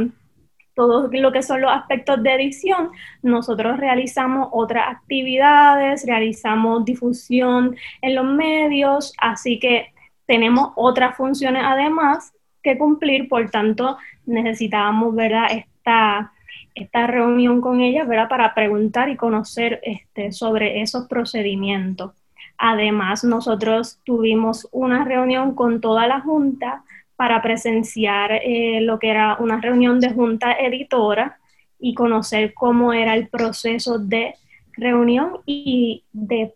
todo 0.74 1.08
lo 1.12 1.32
que 1.32 1.42
son 1.42 1.60
los 1.60 1.70
aspectos 1.70 2.22
de 2.22 2.34
edición, 2.34 2.90
nosotros 3.22 3.78
realizamos 3.78 4.48
otras 4.52 4.88
actividades, 4.88 6.04
realizamos 6.06 6.84
difusión 6.84 7.76
en 8.02 8.14
los 8.14 8.24
medios, 8.24 9.12
así 9.18 9.58
que 9.58 9.92
tenemos 10.26 10.72
otras 10.76 11.16
funciones 11.16 11.62
además 11.64 12.32
que 12.62 12.78
cumplir, 12.78 13.28
por 13.28 13.50
tanto 13.50 13.98
necesitábamos, 14.26 15.14
¿verdad? 15.14 15.46
Esta, 15.50 16.32
esta 16.74 17.06
reunión 17.06 17.60
con 17.60 17.80
ellas. 17.80 18.08
Para 18.28 18.54
preguntar 18.54 19.08
y 19.10 19.16
conocer 19.16 19.80
este, 19.84 20.32
sobre 20.32 20.80
esos 20.80 21.06
procedimientos. 21.06 22.12
Además, 22.56 23.24
nosotros 23.24 24.00
tuvimos 24.04 24.68
una 24.72 25.04
reunión 25.04 25.54
con 25.54 25.80
toda 25.80 26.06
la 26.06 26.20
Junta 26.20 26.84
para 27.16 27.42
presenciar 27.42 28.32
eh, 28.32 28.80
lo 28.80 28.98
que 28.98 29.10
era 29.10 29.36
una 29.38 29.60
reunión 29.60 30.00
de 30.00 30.12
Junta 30.12 30.52
Editora 30.52 31.38
y 31.78 31.94
conocer 31.94 32.54
cómo 32.54 32.92
era 32.92 33.14
el 33.14 33.28
proceso 33.28 33.98
de 33.98 34.34
reunión 34.72 35.38
y 35.46 36.04
de, 36.12 36.50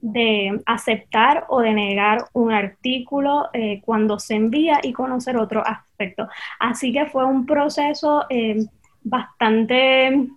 de 0.00 0.60
aceptar 0.66 1.46
o 1.48 1.60
de 1.60 1.72
negar 1.72 2.24
un 2.32 2.52
artículo 2.52 3.48
eh, 3.52 3.80
cuando 3.84 4.18
se 4.18 4.34
envía 4.34 4.80
y 4.82 4.92
conocer 4.92 5.36
otro 5.36 5.66
aspecto. 5.66 6.28
Así 6.58 6.92
que 6.92 7.06
fue 7.06 7.24
un 7.24 7.46
proceso 7.46 8.24
eh, 8.30 8.64
bastante, 9.02 10.28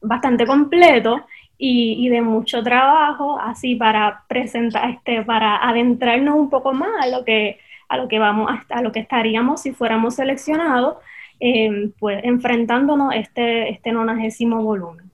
bastante 0.00 0.46
completo 0.46 1.26
y, 1.62 2.08
de 2.08 2.22
mucho 2.22 2.62
trabajo, 2.62 3.38
así 3.38 3.74
para 3.74 4.24
presentar, 4.28 4.88
este, 4.90 5.22
para 5.22 5.56
adentrarnos 5.68 6.34
un 6.34 6.48
poco 6.48 6.72
más 6.72 6.90
a 7.02 7.08
lo 7.08 7.22
que, 7.22 7.58
a 7.90 7.96
lo 7.96 8.06
que 8.06 8.20
vamos, 8.20 8.48
a 8.68 8.82
lo 8.82 8.92
que 8.92 9.00
estaríamos 9.00 9.62
si 9.62 9.72
fuéramos 9.72 10.14
seleccionados, 10.14 10.98
eh, 11.40 11.90
pues 11.98 12.22
enfrentándonos 12.22 13.12
este, 13.14 13.68
este 13.68 13.90
nonagésimo 13.90 14.62
volumen. 14.62 15.10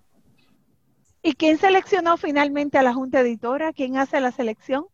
¿Y 1.22 1.32
quién 1.32 1.56
seleccionó 1.56 2.18
finalmente 2.18 2.76
a 2.76 2.82
la 2.82 2.92
Junta 2.92 3.20
Editora? 3.20 3.72
¿Quién 3.72 3.96
hace 3.96 4.20
la 4.20 4.30
selección? 4.30 4.84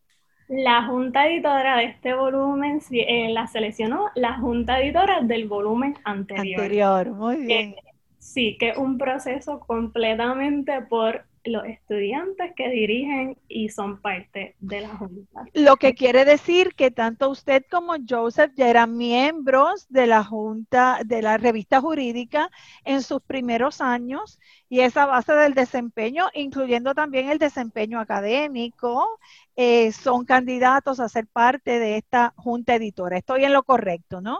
La 0.47 0.85
Junta 0.85 1.27
Editora 1.27 1.77
de 1.77 1.85
este 1.85 2.13
volumen 2.13 2.79
eh, 2.91 3.29
la 3.33 3.47
seleccionó 3.47 4.09
la 4.15 4.39
Junta 4.39 4.79
Editora 4.79 5.19
del 5.21 5.47
volumen 5.49 5.97
anterior. 6.05 6.61
Anterior, 6.61 7.11
muy 7.11 7.45
bien. 7.45 7.75
sí, 8.17 8.55
que 8.57 8.69
es 8.69 8.77
un 8.77 8.97
proceso 8.97 9.59
completamente 9.59 10.81
por 10.83 11.25
los 11.45 11.65
estudiantes 11.65 12.53
que 12.55 12.69
dirigen 12.69 13.37
y 13.47 13.69
son 13.69 14.01
parte 14.01 14.55
de 14.59 14.81
la 14.81 14.89
Junta. 14.89 15.45
Lo 15.53 15.75
que 15.75 15.93
quiere 15.93 16.25
decir 16.25 16.73
que 16.75 16.91
tanto 16.91 17.29
usted 17.29 17.65
como 17.69 17.95
Joseph 18.07 18.51
ya 18.55 18.69
eran 18.69 18.97
miembros 18.97 19.87
de 19.89 20.07
la 20.07 20.23
Junta, 20.23 20.99
de 21.05 21.21
la 21.21 21.37
revista 21.37 21.81
jurídica 21.81 22.49
en 22.85 23.01
sus 23.01 23.21
primeros 23.21 23.81
años 23.81 24.39
y 24.69 24.79
esa 24.79 25.05
base 25.05 25.33
del 25.33 25.53
desempeño, 25.53 26.25
incluyendo 26.33 26.95
también 26.95 27.29
el 27.29 27.37
desempeño 27.37 27.99
académico, 27.99 29.19
eh, 29.55 29.91
son 29.91 30.25
candidatos 30.25 30.99
a 30.99 31.09
ser 31.09 31.27
parte 31.27 31.77
de 31.77 31.97
esta 31.97 32.33
junta 32.37 32.73
editora. 32.73 33.17
Estoy 33.17 33.45
en 33.45 33.53
lo 33.53 33.61
correcto, 33.61 34.19
¿no? 34.19 34.39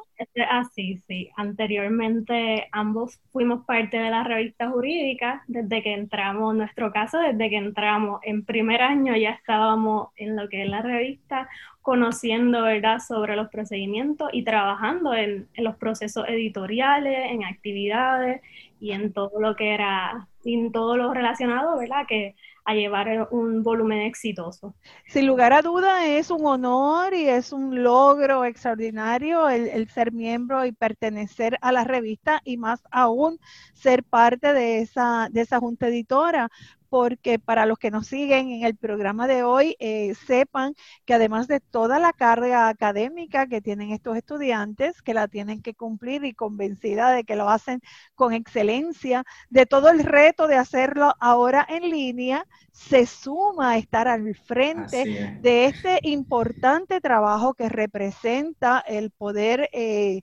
Así, 0.50 0.98
sí. 1.06 1.30
Anteriormente 1.36 2.68
ambos 2.72 3.20
fuimos 3.32 3.64
parte 3.66 3.98
de 3.98 4.10
la 4.10 4.24
revista 4.24 4.72
jurídica 4.72 5.44
desde 5.48 5.84
que 5.84 5.94
entramos, 5.94 6.54
en 6.54 6.60
nuestro 6.60 6.92
caso, 6.94 7.20
desde 7.20 7.50
que 7.50 7.58
entramos 7.58 8.22
en 8.24 8.46
primer 8.46 8.82
año 8.82 9.16
ya 9.18 9.32
estábamos 9.32 10.10
en 10.16 10.36
lo 10.36 10.48
que 10.48 10.64
es 10.64 10.70
la 10.70 10.82
revista, 10.82 11.50
conociendo, 11.84 12.64
¿verdad?, 12.64 13.00
sobre 13.00 13.36
los 13.36 13.50
procedimientos 13.50 14.30
y 14.32 14.44
trabajando 14.44 15.14
en, 15.14 15.50
los 15.58 15.76
procesos 15.76 16.26
editoriales, 16.30 17.32
en 17.32 17.44
actividades 17.44 18.42
y 18.80 18.94
en 18.94 19.12
todo 19.12 19.42
lo 19.42 19.56
que 19.58 19.74
era, 19.74 20.28
en 20.46 20.72
todo 20.72 20.96
lo 20.96 21.14
relacionado, 21.14 21.78
¿verdad? 21.78 22.06
Que 22.08 22.36
a 22.66 22.74
llevar 22.74 23.28
un 23.32 23.64
volumen 23.64 24.00
exitoso. 24.00 24.74
Sin 25.08 25.28
lugar 25.28 25.52
a 25.52 25.62
duda 25.62 26.06
es 26.06 26.32
un 26.32 26.46
honor 26.46 27.14
y 27.14 27.28
es 27.28 27.52
un 27.52 27.84
logro 27.84 28.46
extraordinario 28.46 29.50
el, 29.50 29.68
el, 29.68 29.90
ser 29.90 30.14
miembro 30.14 30.66
y 30.66 30.72
pertenecer 30.72 31.58
a 31.62 31.74
la 31.74 31.84
revista 31.84 32.40
y 32.46 32.56
más 32.56 32.82
aún 32.90 33.40
ser 33.74 34.04
parte 34.04 34.54
de 34.54 34.80
esa, 34.80 35.28
de 35.30 35.42
esa 35.42 35.60
junta 35.60 35.88
editora, 35.88 36.50
porque 36.94 37.40
para 37.40 37.66
los 37.66 37.80
que 37.80 37.90
nos 37.90 38.06
siguen 38.06 38.50
en 38.52 38.66
el 38.66 38.76
programa 38.76 39.26
de 39.26 39.42
hoy, 39.42 39.76
eh, 39.80 40.14
sepan 40.28 40.76
que 41.06 41.16
además 41.16 41.48
de 41.48 41.60
toda 41.60 41.98
la 41.98 42.14
carga 42.14 42.70
académica 42.70 43.48
que 43.48 43.62
tienen 43.62 43.90
estos 43.90 44.16
estudiantes, 44.16 45.02
que 45.02 45.16
la 45.16 45.28
tienen 45.28 45.64
que 45.64 45.74
cumplir 45.74 46.24
y 46.24 46.36
convencida 46.36 47.10
de 47.10 47.24
que 47.24 47.36
lo 47.36 47.50
hacen 47.50 47.82
con 48.14 48.32
excelencia, 48.32 49.24
de 49.50 49.66
todo 49.66 49.90
el 49.90 50.04
reto 50.04 50.48
de 50.48 50.58
hacerlo 50.58 51.16
ahora 51.20 51.66
en 51.68 51.90
línea, 51.90 52.46
se 52.72 53.08
suma 53.08 53.72
a 53.72 53.78
estar 53.78 54.08
al 54.08 54.36
frente 54.36 55.40
de 55.42 55.66
este 55.66 56.00
importante 56.04 57.02
trabajo 57.02 57.56
que 57.56 57.70
representa 57.70 58.80
el 58.82 59.10
poder 59.10 59.68
eh, 59.74 60.22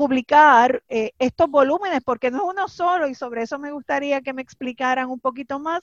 publicar 0.00 0.82
eh, 0.88 1.12
estos 1.18 1.50
volúmenes, 1.50 2.00
porque 2.02 2.30
no 2.30 2.38
es 2.38 2.44
uno 2.44 2.68
solo 2.68 3.06
y 3.06 3.14
sobre 3.14 3.42
eso 3.42 3.58
me 3.58 3.70
gustaría 3.70 4.22
que 4.22 4.32
me 4.32 4.40
explicaran 4.40 5.10
un 5.10 5.20
poquito 5.20 5.58
más 5.58 5.82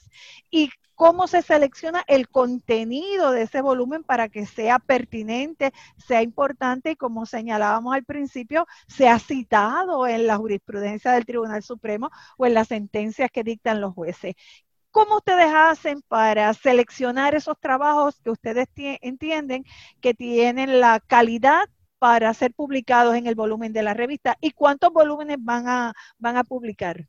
y 0.50 0.70
cómo 0.96 1.28
se 1.28 1.40
selecciona 1.40 2.02
el 2.08 2.28
contenido 2.28 3.30
de 3.30 3.42
ese 3.42 3.60
volumen 3.60 4.02
para 4.02 4.28
que 4.28 4.44
sea 4.44 4.80
pertinente, 4.80 5.72
sea 6.04 6.20
importante 6.20 6.90
y 6.90 6.96
como 6.96 7.26
señalábamos 7.26 7.94
al 7.94 8.02
principio, 8.02 8.66
sea 8.88 9.20
citado 9.20 10.04
en 10.08 10.26
la 10.26 10.36
jurisprudencia 10.36 11.12
del 11.12 11.24
Tribunal 11.24 11.62
Supremo 11.62 12.10
o 12.38 12.44
en 12.44 12.54
las 12.54 12.66
sentencias 12.66 13.30
que 13.30 13.44
dictan 13.44 13.80
los 13.80 13.94
jueces. 13.94 14.34
¿Cómo 14.90 15.18
ustedes 15.18 15.52
hacen 15.54 16.02
para 16.08 16.52
seleccionar 16.54 17.36
esos 17.36 17.56
trabajos 17.60 18.18
que 18.24 18.30
ustedes 18.30 18.66
entienden 18.74 19.64
que 20.00 20.12
tienen 20.12 20.80
la 20.80 20.98
calidad 20.98 21.68
para 21.98 22.32
ser 22.34 22.52
publicados 22.52 23.16
en 23.16 23.26
el 23.26 23.34
volumen 23.34 23.72
de 23.72 23.82
la 23.82 23.94
revista 23.94 24.36
y 24.40 24.52
cuántos 24.52 24.92
volúmenes 24.92 25.38
van 25.40 25.68
a, 25.68 25.92
van 26.18 26.36
a 26.36 26.44
publicar. 26.44 27.06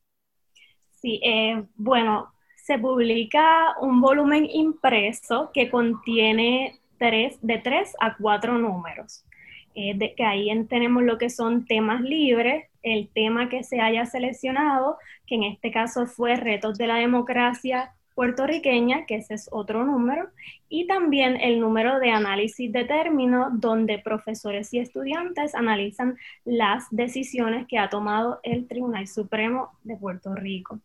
Sí, 1.01 1.21
eh, 1.23 1.63
bueno, 1.75 2.33
se 2.55 2.77
publica 2.77 3.75
un 3.81 4.01
volumen 4.01 4.45
impreso 4.45 5.51
que 5.53 5.69
contiene 5.69 6.79
tres, 6.97 7.37
de 7.41 7.57
tres 7.57 7.95
a 7.99 8.15
cuatro 8.17 8.57
números. 8.57 9.23
Eh, 9.75 9.93
de 9.95 10.13
que 10.15 10.23
ahí 10.23 10.49
tenemos 10.65 11.03
lo 11.03 11.17
que 11.17 11.29
son 11.29 11.65
temas 11.65 12.01
libres, 12.01 12.65
el 12.83 13.07
tema 13.09 13.49
que 13.49 13.63
se 13.63 13.79
haya 13.79 14.05
seleccionado, 14.05 14.97
que 15.25 15.35
en 15.35 15.43
este 15.43 15.71
caso 15.71 16.05
fue 16.07 16.35
retos 16.35 16.77
de 16.77 16.87
la 16.87 16.95
democracia 16.95 17.93
puertorriqueña, 18.19 19.05
que 19.05 19.15
ese 19.15 19.35
es 19.35 19.47
otro 19.49 19.85
número, 19.85 20.27
y 20.67 20.87
también 20.87 21.39
el 21.39 21.61
número 21.61 21.99
de 21.99 22.11
análisis 22.11 22.69
de 22.69 22.83
términos, 22.83 23.47
donde 23.53 23.97
profesores 23.97 24.73
y 24.73 24.79
estudiantes 24.79 25.55
analizan 25.55 26.17
las 26.43 26.83
decisiones 26.91 27.65
que 27.65 27.77
ha 27.77 27.89
tomado 27.89 28.41
el 28.43 28.67
Tribunal 28.67 29.07
Supremo 29.07 29.71
de 29.85 29.95
Puerto 29.95 30.35
Rico. 30.35 30.79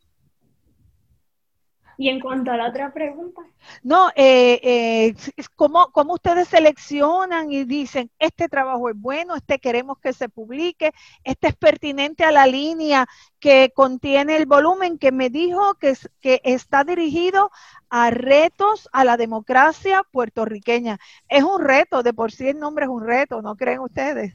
Y 1.96 2.08
en 2.08 2.20
cuanto 2.20 2.50
a 2.50 2.56
la 2.56 2.68
otra 2.68 2.92
pregunta. 2.92 3.40
No, 3.82 4.10
eh, 4.14 4.60
eh, 4.62 5.14
¿cómo, 5.56 5.90
¿cómo, 5.92 6.14
ustedes 6.14 6.48
seleccionan 6.48 7.50
y 7.50 7.64
dicen, 7.64 8.10
este 8.18 8.48
trabajo 8.48 8.90
es 8.90 8.96
bueno, 8.96 9.36
este 9.36 9.58
queremos 9.58 9.98
que 9.98 10.12
se 10.12 10.28
publique, 10.28 10.92
este 11.22 11.48
es 11.48 11.56
pertinente 11.56 12.24
a 12.24 12.32
la 12.32 12.46
línea 12.46 13.06
que 13.40 13.72
contiene 13.74 14.36
el 14.36 14.46
volumen 14.46 14.98
que 14.98 15.12
me 15.12 15.30
dijo 15.30 15.74
que, 15.74 15.96
que 16.20 16.40
está 16.44 16.84
dirigido 16.84 17.50
a 17.88 18.10
retos 18.10 18.88
a 18.92 19.04
la 19.04 19.16
democracia 19.16 20.02
puertorriqueña? 20.10 20.98
Es 21.28 21.44
un 21.44 21.62
reto, 21.62 22.02
de 22.02 22.12
por 22.12 22.32
sí 22.32 22.48
el 22.48 22.58
nombre 22.58 22.84
es 22.84 22.90
un 22.90 23.06
reto, 23.06 23.40
¿no 23.42 23.56
creen 23.56 23.80
ustedes? 23.80 24.34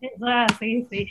sí, 0.58 0.86
sí. 0.90 1.08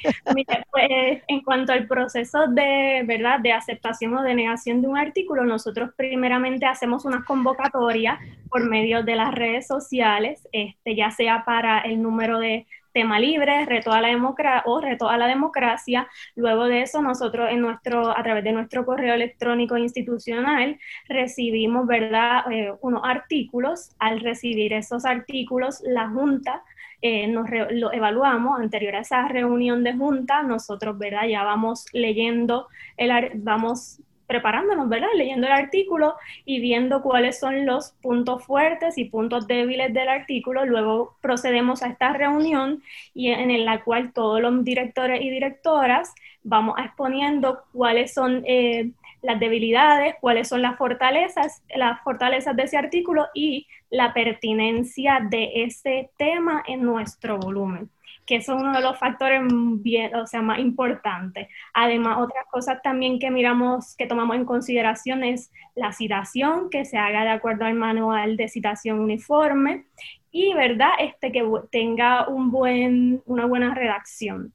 pues, 0.72 1.22
en 1.28 1.42
cuanto 1.42 1.74
al 1.74 1.88
proceso 1.88 2.48
de, 2.48 3.04
¿verdad? 3.06 3.40
de 3.40 3.54
aceptación 3.54 4.16
o 4.16 4.24
denegación 4.24 4.82
de 4.82 4.88
un 4.88 4.98
artículo, 4.98 5.44
nosotros 5.46 5.92
primeramente 5.96 6.66
hacemos 6.66 7.06
unas 7.06 7.26
convocatorias 7.26 8.20
por 8.50 8.68
medio 8.68 9.04
de 9.04 9.16
las 9.16 9.34
redes 9.34 9.68
sociales, 9.68 10.48
este, 10.52 10.96
ya 10.96 11.12
sea 11.12 11.44
para 11.46 11.80
el 11.80 12.02
número 12.02 12.40
de 12.40 12.66
tema 12.94 13.20
libre, 13.20 13.66
reto 13.66 13.92
a 13.92 14.02
la 14.02 14.10
democracia 14.10 14.64
o 14.66 14.82
reto 14.82 15.10
a 15.10 15.18
la 15.18 15.28
democracia. 15.28 16.08
Luego 16.36 16.66
de 16.66 16.82
eso, 16.82 17.02
nosotros 17.02 17.50
en 17.52 17.62
nuestro, 17.62 18.18
a 18.18 18.22
través 18.24 18.44
de 18.44 18.52
nuestro 18.52 18.86
correo 18.86 19.14
electrónico 19.14 19.78
institucional 19.78 20.80
recibimos, 21.08 21.88
¿verdad?, 21.88 22.52
eh, 22.52 22.74
unos 22.82 23.02
artículos. 23.04 23.96
Al 24.00 24.20
recibir 24.22 24.74
esos 24.74 25.06
artículos, 25.06 25.82
la 25.84 26.10
Junta 26.10 26.64
eh, 27.02 27.28
nos 27.28 27.50
lo 27.72 27.94
evaluamos 27.94 28.60
anterior 28.60 28.96
a 28.96 29.02
esa 29.02 29.28
reunión 29.28 29.84
de 29.84 29.94
junta, 29.94 30.44
nosotros, 30.44 30.98
¿verdad? 30.98 31.28
Ya 31.28 31.44
vamos 31.44 31.86
leyendo, 31.94 32.68
el, 32.98 33.32
vamos 33.36 34.02
preparándonos, 34.30 34.88
¿verdad? 34.90 35.08
Leyendo 35.16 35.48
el 35.48 35.54
artículo 35.54 36.14
y 36.46 36.60
viendo 36.60 37.02
cuáles 37.02 37.40
son 37.40 37.66
los 37.66 37.94
puntos 38.02 38.44
fuertes 38.44 39.00
y 39.00 39.06
puntos 39.06 39.48
débiles 39.48 39.92
del 39.92 40.08
artículo. 40.08 40.66
Luego 40.66 41.18
procedemos 41.20 41.82
a 41.82 41.88
esta 41.88 42.14
reunión 42.14 42.84
y 43.16 43.30
en 43.30 43.66
la 43.66 43.84
cual 43.84 44.14
todos 44.14 44.40
los 44.40 44.64
directores 44.64 45.22
y 45.22 45.32
directoras 45.32 46.14
vamos 46.44 46.76
exponiendo 46.78 47.64
cuáles 47.74 48.14
son 48.14 48.44
eh, 48.46 48.92
las 49.22 49.40
debilidades, 49.40 50.16
cuáles 50.22 50.48
son 50.48 50.62
las 50.62 50.78
fortalezas, 50.78 51.64
las 51.76 52.02
fortalezas 52.02 52.56
de 52.56 52.64
ese 52.64 52.78
artículo 52.78 53.28
y 53.34 53.68
la 53.90 54.14
pertinencia 54.14 55.20
de 55.30 55.64
ese 55.64 56.12
tema 56.18 56.64
en 56.68 56.84
nuestro 56.84 57.38
volumen 57.38 57.90
que 58.30 58.36
eso 58.36 58.56
es 58.56 58.62
uno 58.62 58.72
de 58.74 58.82
los 58.82 59.00
factores 59.00 59.42
bien, 59.82 60.14
o 60.14 60.28
sea, 60.28 60.44
más 60.44 60.60
importantes. 60.60 61.48
Además, 61.74 62.20
otras 62.20 62.46
cosas 62.52 62.80
también 62.84 63.18
que 63.18 63.32
miramos, 63.32 63.96
que 63.96 64.06
tomamos 64.06 64.36
en 64.36 64.46
consideración 64.46 65.24
es 65.24 65.52
la 65.74 65.94
citación, 65.94 66.70
que 66.70 66.86
se 66.86 67.00
haga 67.00 67.24
de 67.24 67.32
acuerdo 67.32 67.66
al 67.66 67.74
manual 67.74 68.38
de 68.38 68.48
citación 68.48 69.00
uniforme 69.00 69.86
y, 70.32 70.54
¿verdad?, 70.54 70.92
este, 71.00 71.32
que 71.32 71.44
tenga 71.72 72.28
un 72.28 72.52
buen, 72.52 73.24
una 73.26 73.48
buena 73.48 73.74
redacción. 73.74 74.54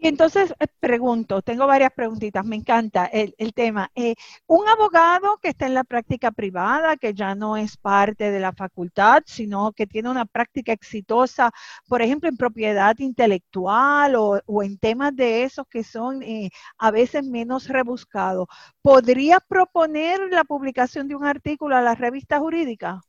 Y 0.00 0.06
entonces 0.06 0.54
eh, 0.60 0.66
pregunto, 0.78 1.42
tengo 1.42 1.66
varias 1.66 1.92
preguntitas, 1.92 2.44
me 2.44 2.54
encanta 2.56 3.06
el, 3.06 3.34
tema. 3.52 3.90
Eh, 3.96 4.14
un 4.46 4.68
abogado 4.68 5.38
que 5.42 5.48
está 5.48 5.66
en 5.66 5.74
la 5.74 5.82
práctica 5.84 6.30
privada, 6.30 6.96
que 6.96 7.14
ya 7.14 7.34
no 7.34 7.56
es 7.56 7.76
parte 7.76 8.30
de 8.30 8.38
la 8.38 8.52
facultad, 8.52 9.22
sino 9.26 9.72
que 9.72 9.86
tiene 9.88 10.08
una 10.08 10.24
práctica 10.24 10.72
exitosa, 10.72 11.50
por 11.88 12.00
ejemplo, 12.02 12.28
en 12.28 12.36
propiedad 12.36 12.96
intelectual 12.98 14.14
o, 14.16 14.62
en 14.62 14.78
temas 14.78 15.16
de 15.16 15.42
esos 15.44 15.66
que 15.68 15.82
son 15.82 16.22
eh, 16.22 16.50
a 16.78 16.90
veces 16.92 17.24
menos 17.24 17.66
rebuscados, 17.68 18.46
¿podría 18.82 19.40
proponer 19.40 20.20
la 20.30 20.44
publicación 20.44 21.08
de 21.08 21.16
un 21.16 21.24
artículo 21.24 21.76
a 21.76 21.82
la 21.82 21.94
revista 21.96 22.38
jurídica? 22.38 23.00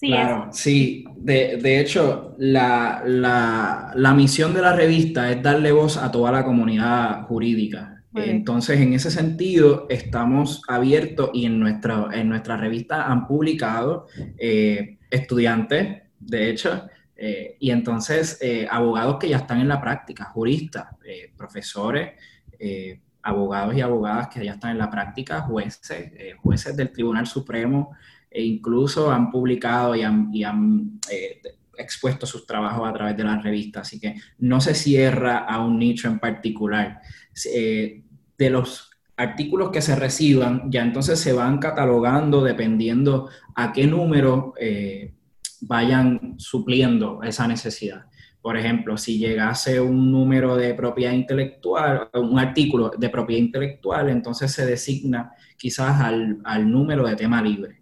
Claro, 0.00 0.48
sí. 0.52 1.04
De, 1.16 1.80
hecho, 1.80 2.34
la, 2.38 4.12
misión 4.16 4.54
de 4.54 4.62
la 4.62 4.74
revista 4.74 5.30
es 5.30 5.42
darle 5.42 5.72
voz 5.72 5.96
a 5.96 6.10
toda 6.10 6.32
la 6.32 6.44
comunidad 6.44 7.26
jurídica. 7.26 8.00
Entonces, 8.14 8.80
en 8.80 8.92
ese 8.92 9.10
sentido, 9.10 9.86
estamos 9.88 10.62
abiertos 10.66 11.30
y 11.32 11.46
en 11.46 11.60
nuestra, 11.60 12.08
en 12.12 12.28
nuestra 12.28 12.56
revista 12.56 13.06
han 13.06 13.26
publicado 13.26 14.06
eh, 14.36 14.98
estudiantes, 15.10 16.02
de 16.18 16.50
hecho, 16.50 16.88
eh, 17.14 17.56
y 17.60 17.70
entonces 17.70 18.38
eh, 18.40 18.66
abogados 18.68 19.18
que 19.18 19.28
ya 19.28 19.36
están 19.36 19.60
en 19.60 19.68
la 19.68 19.80
práctica, 19.80 20.24
juristas, 20.24 20.86
profesores, 21.36 22.12
abogados 23.22 23.74
y 23.76 23.80
abogadas 23.80 24.28
que 24.28 24.44
ya 24.44 24.54
están 24.54 24.72
en 24.72 24.78
la 24.78 24.90
práctica, 24.90 25.42
jueces, 25.42 26.12
jueces 26.42 26.76
del 26.76 26.90
Tribunal 26.90 27.26
Supremo, 27.26 27.92
e 28.30 28.42
incluso 28.42 29.10
han 29.10 29.30
publicado 29.30 29.96
y 29.96 30.02
han, 30.02 31.00
eh, 31.10 31.42
expuesto 31.76 32.26
sus 32.26 32.46
trabajos 32.46 32.86
a 32.86 32.92
través 32.92 33.16
de 33.16 33.24
la 33.24 33.40
revista, 33.40 33.80
así 33.80 33.98
que 33.98 34.14
no 34.38 34.60
se 34.60 34.74
cierra 34.74 35.38
a 35.38 35.64
un 35.64 35.78
nicho 35.78 36.08
en 36.08 36.18
particular. 36.18 37.00
Eh, 37.54 38.02
de 38.36 38.50
los 38.50 38.90
artículos 39.16 39.70
que 39.70 39.82
se 39.82 39.96
reciban, 39.96 40.70
ya 40.70 40.82
entonces 40.82 41.18
se 41.18 41.32
van 41.32 41.58
catalogando 41.58 42.42
dependiendo 42.42 43.28
a 43.54 43.72
qué 43.72 43.86
número 43.86 44.54
eh, 44.58 45.14
vayan 45.62 46.34
supliendo 46.38 47.22
esa 47.22 47.48
necesidad. 47.48 48.06
Por 48.42 48.56
ejemplo, 48.56 48.96
si 48.96 49.18
llegase 49.18 49.80
un 49.80 50.10
número 50.10 50.56
de 50.56 50.72
propiedad 50.74 51.12
intelectual, 51.12 52.08
un 52.14 52.38
artículo 52.38 52.90
de 52.96 53.08
propiedad 53.10 53.42
intelectual, 53.42 54.08
entonces 54.08 54.50
se 54.52 54.64
designa 54.64 55.32
quizás 55.58 56.00
al 56.00 56.70
número 56.70 57.06
de 57.06 57.16
tema 57.16 57.42
libre. 57.42 57.79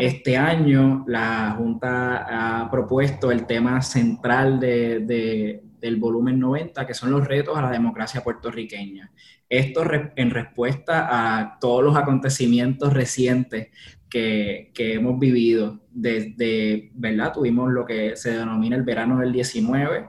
Este 0.00 0.36
año 0.36 1.04
la 1.06 1.54
Junta 1.56 2.62
ha 2.62 2.70
propuesto 2.70 3.30
el 3.30 3.46
tema 3.46 3.80
central 3.80 4.60
del 4.60 5.96
volumen 5.96 6.38
90, 6.38 6.86
que 6.86 6.94
son 6.94 7.10
los 7.10 7.26
retos 7.26 7.56
a 7.56 7.62
la 7.62 7.70
democracia 7.70 8.22
puertorriqueña. 8.22 9.10
Esto 9.48 9.82
en 10.16 10.30
respuesta 10.30 11.08
a 11.10 11.58
todos 11.58 11.82
los 11.82 11.96
acontecimientos 11.96 12.92
recientes 12.92 13.68
que, 14.08 14.70
hemos 14.76 15.18
vivido. 15.18 15.80
Desde, 15.90 16.90
¿verdad? 16.94 17.32
Tuvimos 17.32 17.72
lo 17.72 17.84
que 17.86 18.16
se 18.16 18.36
denomina 18.36 18.76
el 18.76 18.82
verano 18.82 19.18
del 19.18 19.32
19, 19.32 20.08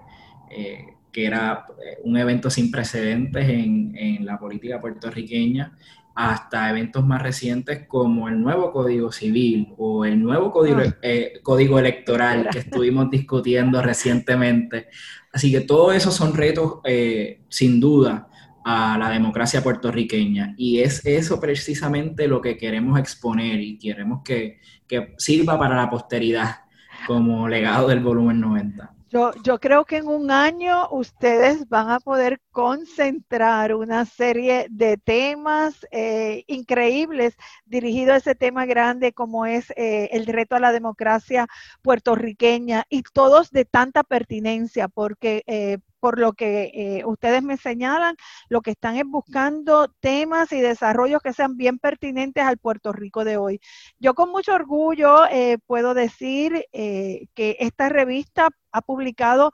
eh, 0.52 0.86
que 1.12 1.26
era 1.26 1.66
eh, 1.70 1.98
un 2.04 2.18
evento 2.18 2.50
sin 2.50 2.72
precedentes 2.72 3.48
en, 3.50 3.96
en 3.96 4.26
la 4.26 4.38
política 4.38 4.80
puertorriqueña 4.80 5.74
hasta 6.16 6.70
eventos 6.70 7.06
más 7.06 7.22
recientes 7.22 7.88
como 7.88 8.28
el 8.28 8.42
nuevo 8.42 8.72
Código 8.72 9.12
Civil 9.12 9.74
o 9.78 10.06
el 10.06 10.22
nuevo 10.22 10.52
Código, 10.52 10.80
ah. 10.80 10.98
eh, 11.02 11.40
código 11.42 11.80
Electoral 11.80 12.50
que 12.52 12.60
estuvimos 12.60 13.10
discutiendo 13.10 13.82
recientemente. 13.82 14.88
Así 15.32 15.52
que 15.52 15.62
todo 15.62 15.92
eso 15.92 16.12
son 16.12 16.34
retos, 16.34 16.80
eh, 16.84 17.42
sin 17.50 17.80
duda, 17.80 18.28
a 18.64 18.98
la 18.98 19.10
democracia 19.10 19.64
puertorriqueña. 19.64 20.54
Y 20.58 20.80
es 20.80 21.06
eso 21.06 21.40
precisamente 21.40 22.28
lo 22.28 22.42
que 22.42 22.58
queremos 22.58 23.00
exponer 23.00 23.60
y 23.60 23.78
queremos 23.78 24.22
que, 24.24 24.60
que 24.88 25.14
sirva 25.18 25.58
para 25.58 25.76
la 25.76 25.90
posteridad 25.90 26.62
como 27.08 27.48
legado 27.48 27.88
del 27.88 28.02
volumen 28.02 28.40
90. 28.40 28.94
Yo, 29.12 29.32
yo 29.44 29.60
creo 29.60 29.84
que 29.84 29.98
en 29.98 30.08
un 30.08 30.32
año 30.32 30.88
ustedes 30.90 31.68
van 31.68 31.90
a 31.90 32.00
poder 32.00 32.40
concentrar 32.52 33.76
una 33.76 34.06
serie 34.06 34.68
de 34.70 34.96
temas 34.96 35.86
eh, 35.92 36.46
increíbles 36.48 37.36
dirigidos 37.66 38.14
a 38.14 38.18
ese 38.18 38.36
tema 38.36 38.66
grande 38.66 39.12
como 39.12 39.46
es 39.46 39.70
eh, 39.72 40.08
el 40.14 40.28
reto 40.28 40.56
a 40.56 40.62
la 40.62 40.72
democracia 40.72 41.48
puertorriqueña 41.82 42.86
y 42.88 43.04
todos 43.04 43.52
de 43.52 43.66
tanta 43.66 44.04
pertinencia 44.04 44.88
porque 44.88 45.44
eh, 45.46 45.80
por 46.02 46.20
lo 46.20 46.34
que 46.34 46.72
eh, 46.74 47.06
ustedes 47.06 47.44
me 47.44 47.56
señalan, 47.58 48.16
lo 48.50 48.62
que 48.62 48.72
están 48.72 48.98
es 48.98 49.06
buscando 49.06 49.88
temas 50.02 50.52
y 50.52 50.60
desarrollos 50.60 51.22
que 51.22 51.32
sean 51.32 51.56
bien 51.56 51.80
pertinentes 51.80 52.44
al 52.44 52.58
Puerto 52.58 52.92
Rico 52.92 53.24
de 53.24 53.38
hoy. 53.38 53.62
Yo 54.00 54.16
con 54.16 54.32
mucho 54.32 54.54
orgullo 54.54 55.26
eh, 55.28 55.60
puedo 55.68 55.94
decir 55.94 56.66
eh, 56.74 57.28
que 57.36 57.56
esta 57.60 57.88
revista 57.88 58.50
ha 58.72 58.82
publicado 58.82 59.52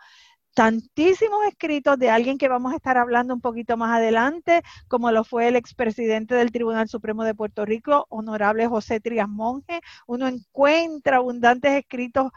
tantísimos 0.57 1.45
escritos 1.47 1.99
de 1.99 2.09
alguien 2.09 2.39
que 2.39 2.47
vamos 2.47 2.73
a 2.73 2.77
estar 2.77 2.97
hablando 2.97 3.31
un 3.31 3.41
poquito 3.41 3.77
más 3.77 3.95
adelante, 3.95 4.63
como 4.87 5.11
lo 5.11 5.23
fue 5.23 5.49
el 5.49 5.55
expresidente 5.55 6.33
del 6.33 6.51
Tribunal 6.51 6.89
Supremo 6.89 7.23
de 7.23 7.35
Puerto 7.35 7.63
Rico, 7.63 8.07
honorable 8.09 8.65
José 8.65 8.99
Trias 8.99 9.29
Monge. 9.29 9.81
Uno 10.07 10.27
encuentra 10.27 11.17
abundantes 11.17 11.73
escritos 11.73 12.31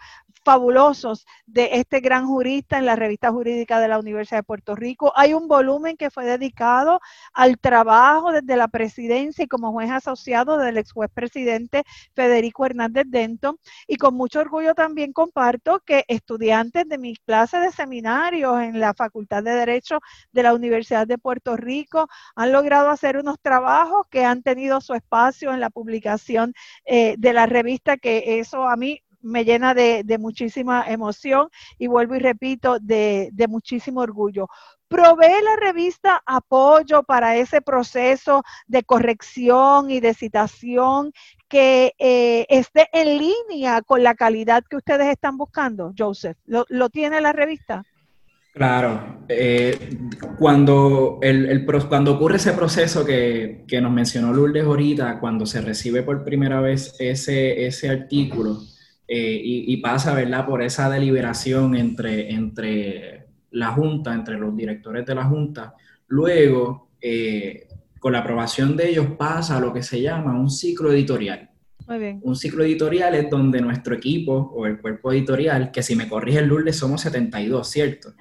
fabulosos 0.45 1.27
de 1.47 1.71
este 1.73 2.01
gran 2.01 2.27
jurista 2.27 2.79
en 2.79 2.87
la 2.87 2.97
revista 2.97 3.31
jurídica 3.31 3.81
de 3.81 3.89
la 3.89 3.99
Universidad 3.99 4.41
de 4.41 4.45
Puerto 4.45 4.75
Rico. 4.75 5.13
Hay 5.17 5.33
un 5.33 5.49
volumen 5.49 5.97
que 5.97 6.11
fue 6.11 6.25
dedicado 6.27 7.01
al 7.33 7.59
trabajo 7.59 8.33
desde 8.33 8.57
la 8.57 8.69
presidencia 8.69 9.45
y 9.45 9.49
como 9.49 9.73
juez 9.73 9.91
asociado 9.91 10.59
del 10.59 10.79
ex 10.79 10.93
juez 10.93 11.11
presidente 11.13 11.85
Federico 12.15 12.67
Hernández 12.67 13.05
Denton. 13.09 13.59
Y 13.87 13.97
con 13.97 14.15
mucho 14.15 14.41
orgullo 14.41 14.75
también 14.75 15.13
comparto 15.13 15.81
que 15.81 16.05
estudiantes 16.09 16.89
de 16.89 16.99
mis 16.99 17.19
clases 17.21 17.63
de 17.63 17.73
seminario 17.73 18.10
en 18.11 18.81
la 18.81 18.93
Facultad 18.95 19.43
de 19.43 19.53
Derecho 19.53 20.01
de 20.33 20.43
la 20.43 20.55
Universidad 20.55 21.07
de 21.07 21.19
Puerto 21.19 21.57
Rico. 21.57 22.09
Han 22.35 22.53
logrado 22.53 22.91
hacer 22.91 23.17
unos 23.17 23.39
trabajos 23.41 24.07
que 24.11 24.25
han 24.25 24.43
tenido 24.43 24.81
su 24.81 24.95
espacio 24.95 25.53
en 25.53 25.61
la 25.61 25.71
publicación 25.71 26.53
eh, 26.85 27.15
de 27.19 27.33
la 27.33 27.47
revista, 27.47 27.97
que 27.97 28.41
eso 28.41 28.69
a 28.69 28.77
mí 28.77 29.03
me 29.23 29.45
llena 29.45 29.75
de, 29.75 30.05
muchísima 30.19 30.85
emoción 30.89 31.51
y 31.79 31.87
vuelvo 31.87 32.17
y 32.17 32.21
repito, 32.21 32.79
de, 32.81 33.31
muchísimo 33.49 34.01
orgullo. 34.01 34.49
¿Provee 34.89 35.43
la 35.45 35.57
revista 35.61 36.21
apoyo 36.27 37.05
para 37.05 37.37
ese 37.37 37.61
proceso 37.61 38.43
de 38.67 38.83
corrección 38.83 39.91
y 39.91 40.01
de 40.01 40.15
citación 40.15 41.13
que 41.49 41.95
eh, 41.99 42.47
esté 42.49 42.89
en 42.93 43.19
línea 43.19 43.83
con 43.83 44.03
la 44.03 44.15
calidad 44.15 44.65
que 44.69 44.77
ustedes 44.77 45.09
están 45.09 45.37
buscando, 45.37 45.93
Joseph? 45.97 46.37
lo 46.47 46.89
tiene 46.89 47.21
la 47.21 47.33
revista? 47.33 47.85
Claro, 48.53 49.21
eh, 49.29 49.97
cuando, 50.37 51.21
el, 51.23 51.65
cuando 51.89 52.15
ocurre 52.15 52.37
ese 52.37 52.53
proceso 52.53 53.05
que, 53.05 53.65
nos 53.81 53.93
mencionó 53.93 54.33
Lourdes 54.33 54.65
ahorita, 54.65 55.21
cuando 55.21 55.47
se 55.47 55.61
recibe 55.61 56.03
por 56.03 56.25
primera 56.25 56.61
vez 56.61 56.97
ese, 56.99 57.65
ese 57.67 57.89
artículo 57.89 58.61
eh, 59.07 59.41
y, 59.43 59.77
pasa 59.77 60.15
¿verdad? 60.15 60.47
por 60.47 60.63
esa 60.63 60.91
deliberación 60.91 61.77
entre, 61.77 62.33
entre 62.33 63.27
la 63.53 63.69
Junta, 63.69 64.15
entre 64.15 64.37
los 64.37 64.57
directores 64.57 65.07
de 65.07 65.15
la 65.15 65.25
Junta, 65.25 65.75
luego, 66.09 66.91
eh, 67.01 67.69
con 68.01 68.13
la 68.13 68.19
aprobación 68.19 68.77
de 68.77 68.91
ellos, 68.91 69.07
pasa 69.17 69.59
a 69.59 69.61
lo 69.61 69.73
que 69.73 69.85
se 69.85 70.03
llama 70.03 70.39
un 70.39 70.51
ciclo 70.51 70.93
editorial. 70.93 71.51
Un 72.23 72.37
ciclo 72.37 72.63
editorial 72.63 73.17
es 73.17 73.29
donde 73.29 73.61
nuestro 73.61 73.97
equipo 73.97 74.33
o 74.33 74.65
el 74.67 74.81
cuerpo 74.81 75.13
editorial, 75.13 75.73
que 75.73 75.83
si 75.83 75.97
me 75.97 76.09
corrige 76.09 76.39
el 76.39 76.47
Lourdes 76.47 76.77
somos 76.77 77.01
72, 77.01 77.69
¿cierto? 77.69 78.15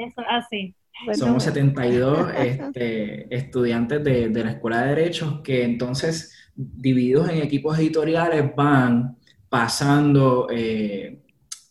Eso, 0.00 0.22
así. 0.28 0.74
somos 1.12 1.42
72 1.44 2.30
este, 2.38 3.34
estudiantes 3.34 4.02
de, 4.02 4.28
de 4.30 4.44
la 4.44 4.52
Escuela 4.52 4.82
de 4.82 4.88
Derechos 4.94 5.40
que 5.42 5.64
entonces, 5.64 6.34
divididos 6.54 7.28
en 7.28 7.38
equipos 7.38 7.78
editoriales, 7.78 8.54
van 8.56 9.16
pasando 9.50 10.46
eh, 10.50 11.20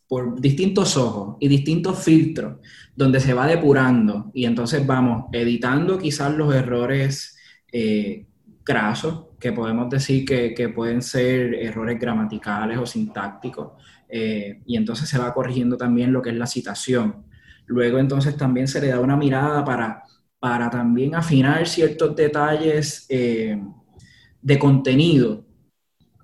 por 0.08 0.40
distintos 0.40 0.98
ojos 0.98 1.38
y 1.40 1.48
distintos 1.48 2.04
filtros, 2.04 2.58
donde 2.96 3.20
se 3.20 3.34
va 3.34 3.48
depurando 3.48 4.30
y 4.34 4.46
entonces 4.46 4.86
vamos 4.86 5.26
editando 5.32 5.98
quizás 5.98 6.36
los 6.36 6.54
errores 6.54 7.38
eh, 7.72 8.26
grasos, 8.66 9.28
que 9.40 9.54
podemos 9.54 9.90
decir 9.90 10.26
que, 10.26 10.70
pueden 10.70 11.02
ser 11.02 11.56
errores 11.56 11.98
gramaticales 12.00 12.78
o 12.78 12.86
sintácticos, 12.86 13.72
eh, 14.10 14.62
y 14.66 14.76
entonces 14.76 15.08
se 15.08 15.18
va 15.18 15.34
corrigiendo 15.34 15.78
también 15.78 16.12
lo 16.12 16.22
que 16.22 16.32
es 16.32 16.36
la 16.36 16.46
citación. 16.46 17.24
Luego 17.70 17.98
entonces 17.98 18.36
también 18.36 18.68
se 18.68 18.82
le 18.82 18.90
da 18.90 19.00
una 19.00 19.16
mirada 19.16 19.64
para, 19.64 20.04
para 20.38 20.70
también 20.70 21.16
afinar 21.16 21.66
ciertos 21.68 22.16
detalles 22.16 23.08
de 23.08 24.60
contenido 24.60 25.46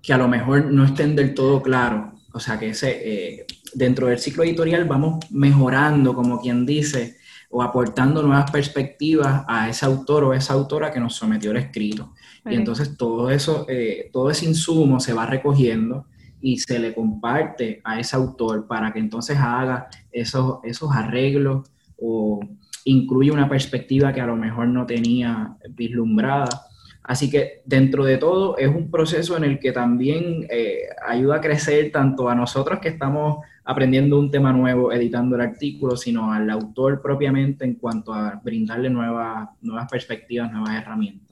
que 0.05 0.13
a 0.13 0.17
lo 0.17 0.27
mejor 0.27 0.71
no 0.71 0.85
estén 0.85 1.15
del 1.15 1.33
todo 1.33 1.61
claros. 1.61 2.13
O 2.31 2.39
sea, 2.39 2.59
que 2.59 2.69
ese, 2.69 3.01
eh, 3.03 3.45
dentro 3.73 4.07
del 4.07 4.19
ciclo 4.19 4.43
editorial 4.43 4.85
vamos 4.85 5.25
mejorando, 5.31 6.13
como 6.13 6.39
quien 6.39 6.65
dice, 6.65 7.17
o 7.49 7.63
aportando 7.63 8.21
nuevas 8.21 8.51
perspectivas 8.51 9.45
a 9.47 9.69
ese 9.69 9.85
autor 9.85 10.25
o 10.25 10.33
esa 10.33 10.53
autora 10.53 10.91
que 10.91 10.99
nos 10.99 11.15
sometió 11.15 11.51
el 11.51 11.57
escrito. 11.57 12.13
Y 12.47 12.55
entonces 12.55 12.97
todo 12.97 13.31
eso, 13.31 13.65
eh, 13.67 14.09
todo 14.11 14.29
ese 14.29 14.45
insumo 14.45 14.99
se 14.99 15.13
va 15.13 15.25
recogiendo 15.25 16.05
y 16.41 16.57
se 16.57 16.79
le 16.79 16.93
comparte 16.93 17.81
a 17.83 17.99
ese 17.99 18.15
autor 18.15 18.67
para 18.67 18.91
que 18.93 18.99
entonces 18.99 19.37
haga 19.37 19.87
esos, 20.11 20.59
esos 20.63 20.91
arreglos 20.91 21.69
o 21.97 22.39
incluya 22.83 23.33
una 23.33 23.49
perspectiva 23.49 24.13
que 24.13 24.21
a 24.21 24.27
lo 24.27 24.35
mejor 24.35 24.67
no 24.67 24.85
tenía 24.85 25.55
vislumbrada 25.69 26.67
Así 27.07 27.29
que 27.29 27.61
dentro 27.65 28.03
de 28.03 28.17
todo 28.17 28.57
es 28.57 28.67
un 28.67 28.89
proceso 28.89 29.37
en 29.37 29.43
el 29.43 29.59
que 29.59 29.71
también 29.71 30.47
eh, 30.49 30.87
ayuda 31.07 31.35
a 31.35 31.41
crecer 31.41 31.91
tanto 31.91 32.29
a 32.29 32.35
nosotros 32.35 32.79
que 32.79 32.89
estamos 32.89 33.45
aprendiendo 33.63 34.19
un 34.19 34.31
tema 34.31 34.51
nuevo, 34.51 34.91
editando 34.91 35.35
el 35.35 35.43
artículo, 35.43 35.97
sino 35.97 36.33
al 36.33 36.49
autor 36.49 37.03
propiamente 37.03 37.63
en 37.63 37.75
cuanto 37.75 38.11
a 38.11 38.41
brindarle 38.43 38.89
nuevas, 38.89 39.49
nuevas 39.61 39.87
perspectivas, 39.87 40.51
nuevas 40.51 40.81
herramientas. 40.81 41.24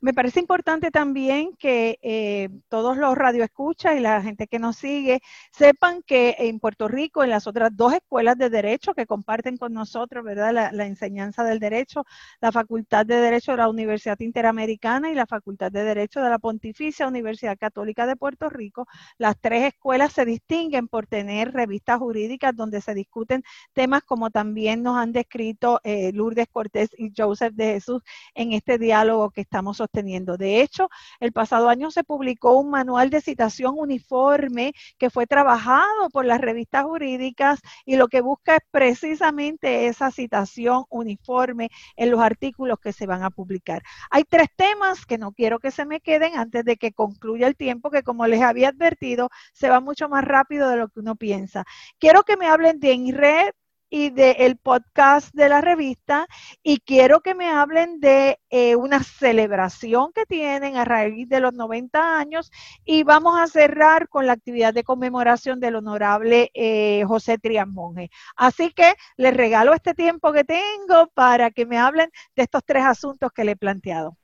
Me 0.00 0.14
parece 0.14 0.38
importante 0.38 0.90
también 0.90 1.56
que 1.58 1.98
eh, 2.02 2.48
todos 2.68 2.96
los 2.96 3.16
radioescuchas 3.16 3.96
y 3.96 4.00
la 4.00 4.22
gente 4.22 4.46
que 4.46 4.60
nos 4.60 4.76
sigue 4.76 5.20
sepan 5.50 6.02
que 6.02 6.36
en 6.38 6.60
Puerto 6.60 6.86
Rico, 6.86 7.24
en 7.24 7.30
las 7.30 7.46
otras 7.46 7.76
dos 7.76 7.92
escuelas 7.94 8.38
de 8.38 8.48
derecho 8.48 8.94
que 8.94 9.06
comparten 9.06 9.56
con 9.56 9.72
nosotros, 9.72 10.24
¿verdad? 10.24 10.70
La, 10.72 10.86
enseñanza 10.86 11.44
del 11.44 11.58
derecho, 11.58 12.04
la 12.40 12.52
Facultad 12.52 13.06
de 13.06 13.16
Derecho 13.16 13.52
de 13.52 13.58
la 13.58 13.68
Universidad 13.68 14.18
Interamericana 14.20 15.10
y 15.10 15.14
la 15.14 15.26
Facultad 15.26 15.70
de 15.72 15.84
Derecho 15.84 16.20
de 16.20 16.30
la 16.30 16.38
Pontificia 16.38 17.08
Universidad 17.08 17.58
Católica 17.58 18.06
de 18.06 18.16
Puerto 18.16 18.48
Rico, 18.50 18.86
las 19.18 19.36
tres 19.40 19.74
escuelas 19.74 20.12
se 20.12 20.24
distinguen 20.24 20.88
por 20.88 21.06
tener 21.06 21.52
revistas 21.52 21.98
jurídicas 21.98 22.54
donde 22.54 22.80
se 22.80 22.94
discuten 22.94 23.42
temas 23.72 24.02
como 24.04 24.30
también 24.30 24.82
nos 24.82 24.96
han 24.96 25.12
descrito 25.12 25.80
eh, 25.84 26.12
Lourdes 26.12 26.48
Cortés 26.52 26.90
y 26.96 27.12
Joseph 27.16 27.54
de 27.54 27.74
Jesús 27.74 28.02
en 28.34 28.52
este 28.52 28.78
diálogo 28.78 29.30
que 29.30 29.39
estamos 29.40 29.78
sosteniendo. 29.78 30.36
De 30.36 30.60
hecho, 30.60 30.88
el 31.20 31.32
pasado 31.32 31.68
año 31.68 31.90
se 31.90 32.04
publicó 32.04 32.58
un 32.58 32.70
manual 32.70 33.10
de 33.10 33.20
citación 33.20 33.74
uniforme 33.76 34.72
que 34.98 35.10
fue 35.10 35.26
trabajado 35.26 36.10
por 36.12 36.24
las 36.24 36.40
revistas 36.40 36.84
jurídicas 36.84 37.60
y 37.84 37.96
lo 37.96 38.08
que 38.08 38.20
busca 38.20 38.56
es 38.56 38.62
precisamente 38.70 39.86
esa 39.86 40.10
citación 40.10 40.84
uniforme 40.88 41.70
en 41.96 42.10
los 42.10 42.20
artículos 42.20 42.78
que 42.80 42.92
se 42.92 43.06
van 43.06 43.22
a 43.22 43.30
publicar. 43.30 43.82
Hay 44.10 44.24
tres 44.24 44.48
temas 44.56 45.06
que 45.06 45.18
no 45.18 45.32
quiero 45.32 45.58
que 45.58 45.70
se 45.70 45.86
me 45.86 46.00
queden 46.00 46.36
antes 46.38 46.64
de 46.64 46.76
que 46.76 46.92
concluya 46.92 47.46
el 47.46 47.56
tiempo, 47.56 47.90
que 47.90 48.02
como 48.02 48.26
les 48.26 48.42
había 48.42 48.68
advertido, 48.68 49.30
se 49.52 49.68
va 49.68 49.80
mucho 49.80 50.08
más 50.08 50.24
rápido 50.24 50.68
de 50.68 50.76
lo 50.76 50.88
que 50.88 51.00
uno 51.00 51.16
piensa. 51.16 51.64
Quiero 51.98 52.22
que 52.22 52.36
me 52.36 52.46
hablen 52.46 52.80
de 52.80 52.92
INRED, 52.92 53.52
y 53.90 54.10
del 54.10 54.56
podcast 54.56 55.34
de 55.34 55.48
la 55.48 55.60
revista 55.60 56.26
y 56.62 56.78
quiero 56.78 57.20
que 57.20 57.34
me 57.34 57.50
hablen 57.50 58.00
de 58.00 58.38
eh, 58.48 58.76
una 58.76 59.02
celebración 59.02 60.12
que 60.12 60.24
tienen 60.26 60.76
a 60.76 60.84
raíz 60.84 61.28
de 61.28 61.40
los 61.40 61.52
90 61.52 62.18
años 62.18 62.50
y 62.84 63.02
vamos 63.02 63.38
a 63.38 63.46
cerrar 63.48 64.08
con 64.08 64.26
la 64.26 64.32
actividad 64.32 64.72
de 64.72 64.84
conmemoración 64.84 65.60
del 65.60 65.76
honorable 65.76 66.50
eh, 66.54 67.04
José 67.06 67.38
Trián 67.38 67.72
Monge. 67.72 68.10
Así 68.36 68.70
que 68.72 68.94
les 69.16 69.36
regalo 69.36 69.74
este 69.74 69.94
tiempo 69.94 70.32
que 70.32 70.44
tengo 70.44 71.08
para 71.14 71.50
que 71.50 71.66
me 71.66 71.78
hablen 71.78 72.10
de 72.36 72.42
estos 72.44 72.62
tres 72.64 72.84
asuntos 72.84 73.32
que 73.32 73.44
le 73.44 73.52
he 73.52 73.56
planteado. 73.56 74.19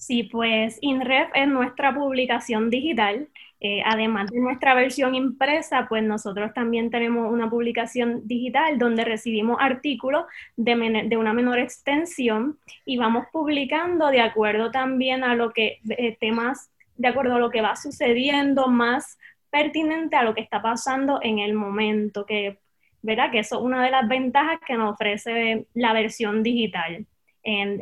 Sí, 0.00 0.24
pues 0.24 0.78
INREF 0.80 1.30
es 1.34 1.46
nuestra 1.46 1.94
publicación 1.94 2.70
digital 2.70 3.28
eh, 3.62 3.82
además 3.84 4.30
de 4.30 4.40
nuestra 4.40 4.72
versión 4.74 5.14
impresa, 5.14 5.86
pues 5.86 6.02
nosotros 6.02 6.54
también 6.54 6.90
tenemos 6.90 7.30
una 7.30 7.50
publicación 7.50 8.26
digital 8.26 8.78
donde 8.78 9.04
recibimos 9.04 9.58
artículos 9.60 10.24
de, 10.56 11.16
una 11.18 11.34
menor 11.34 11.58
extensión 11.58 12.58
y 12.86 12.96
vamos 12.96 13.26
publicando 13.30 14.08
de 14.08 14.22
acuerdo 14.22 14.70
también 14.70 15.24
a 15.24 15.34
lo 15.34 15.52
que, 15.52 15.78
eh, 15.90 16.16
temas, 16.18 16.70
de 16.96 17.08
acuerdo 17.08 17.34
a 17.34 17.38
lo 17.38 17.50
que 17.50 17.60
va 17.60 17.76
sucediendo, 17.76 18.68
más 18.68 19.18
pertinente 19.50 20.16
a 20.16 20.22
lo 20.22 20.34
que 20.34 20.40
está 20.40 20.62
pasando 20.62 21.20
en 21.22 21.38
el 21.38 21.52
momento, 21.52 22.24
que, 22.24 22.58
¿verdad? 23.02 23.30
Que 23.30 23.40
eso 23.40 23.56
es 23.58 23.62
una 23.62 23.84
de 23.84 23.90
las 23.90 24.08
ventajas 24.08 24.58
que 24.66 24.74
nos 24.74 24.94
ofrece 24.94 25.66
la 25.74 25.92
versión 25.92 26.42
digital. 26.42 27.04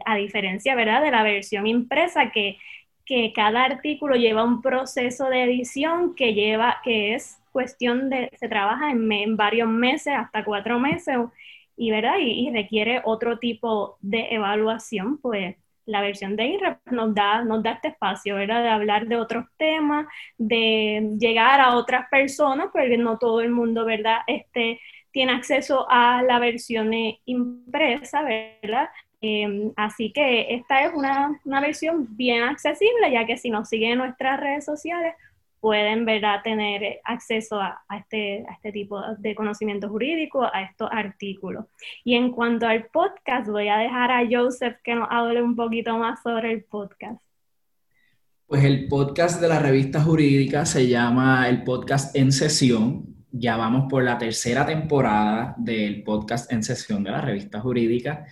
A 0.05 0.17
diferencia, 0.17 0.75
¿verdad? 0.75 1.03
De 1.03 1.11
la 1.11 1.23
versión 1.23 1.67
impresa 1.67 2.31
que 2.31 2.59
que 3.09 3.33
cada 3.35 3.65
artículo 3.65 4.17
lleva 4.17 4.45
un 4.45 4.61
proceso 4.61 5.31
de 5.31 5.45
edición 5.45 6.15
que 6.15 6.35
lleva, 6.35 6.83
que 6.85 7.15
es 7.15 7.41
cuestión 7.53 8.11
de, 8.11 8.31
se 8.39 8.49
trabaja 8.49 8.91
en, 8.91 9.37
varios 9.37 9.69
meses, 9.69 10.13
hasta 10.15 10.45
cuatro 10.45 10.79
meses, 10.79 11.17
y, 11.75 11.91
¿verdad? 11.91 12.19
Y, 12.21 12.51
requiere 12.51 13.01
otro 13.05 13.39
tipo 13.39 13.97
de 14.03 14.29
evaluación, 14.35 15.17
pues 15.23 15.57
la 15.87 16.03
versión 16.03 16.37
de 16.37 16.49
IREP 16.49 16.79
nos 16.91 17.15
da, 17.15 17.43
nos 17.45 17.63
da 17.63 17.73
este 17.73 17.89
espacio, 17.89 18.35
¿verdad? 18.35 18.63
De 18.63 18.69
hablar 18.69 19.07
de 19.07 19.17
otros 19.17 19.47
temas, 19.57 20.07
de 20.37 21.17
llegar 21.19 21.61
a 21.61 21.77
otras 21.77 22.09
personas, 22.11 22.69
porque 22.71 22.99
no 22.99 23.17
todo 23.17 23.41
el 23.41 23.51
mundo, 23.51 23.87
¿verdad? 23.87 24.19
Este, 24.27 24.81
tiene 25.13 25.33
acceso 25.33 25.87
a 25.89 26.23
la 26.23 26.39
versión 26.39 26.93
impresa, 27.25 28.23
¿verdad? 28.23 28.91
Em, 29.21 29.73
así 29.77 30.13
que 30.13 30.55
esta 30.55 30.85
es 30.85 30.93
una, 30.95 31.41
versión 31.61 32.07
bien 32.17 32.43
accesible, 32.43 33.11
ya 33.13 33.27
que 33.27 33.37
si 33.37 33.51
nos 33.51 33.69
siguen 33.69 33.93
en 33.93 33.99
nuestras 33.99 34.39
redes 34.39 34.65
sociales, 34.65 35.15
pueden 35.61 36.05
¿verdad? 36.05 36.41
tener 36.45 37.01
acceso 37.03 37.61
a, 37.61 37.83
este, 37.99 38.45
a 38.49 38.55
este 38.55 38.71
tipo 38.71 39.01
de 39.19 39.35
conocimiento 39.35 39.89
jurídico, 39.89 40.45
a 40.45 40.63
estos 40.63 40.89
artículos. 40.93 41.65
Y 42.05 42.15
en 42.15 42.31
cuanto 42.31 42.67
al 42.67 42.87
podcast, 42.87 43.49
voy 43.49 43.69
a 43.69 43.79
dejar 43.79 44.13
a 44.13 44.23
Joseph 44.31 44.77
que 44.85 44.95
nos 44.95 45.09
hable 45.11 45.43
un 45.43 45.57
poquito 45.57 45.99
más 45.99 46.23
sobre 46.23 46.53
el 46.53 46.63
podcast. 46.63 47.21
Pues 48.47 48.65
el 48.65 48.89
podcast 48.89 49.43
de 49.43 49.49
la 49.49 49.59
revista 49.59 50.01
jurídica 50.01 50.65
se 50.65 50.89
llama 50.89 51.49
el 51.49 51.65
podcast 51.65 52.17
En 52.17 52.33
Sesión. 52.33 53.05
Ya 53.31 53.59
vamos 53.59 53.91
por 53.91 54.03
la 54.05 54.17
tercera 54.17 54.65
temporada 54.65 55.55
del 55.59 56.03
podcast 56.03 56.51
En 56.51 56.63
Sesión 56.63 57.03
de 57.03 57.11
la 57.11 57.21
revista 57.21 57.61
jurídica. 57.61 58.25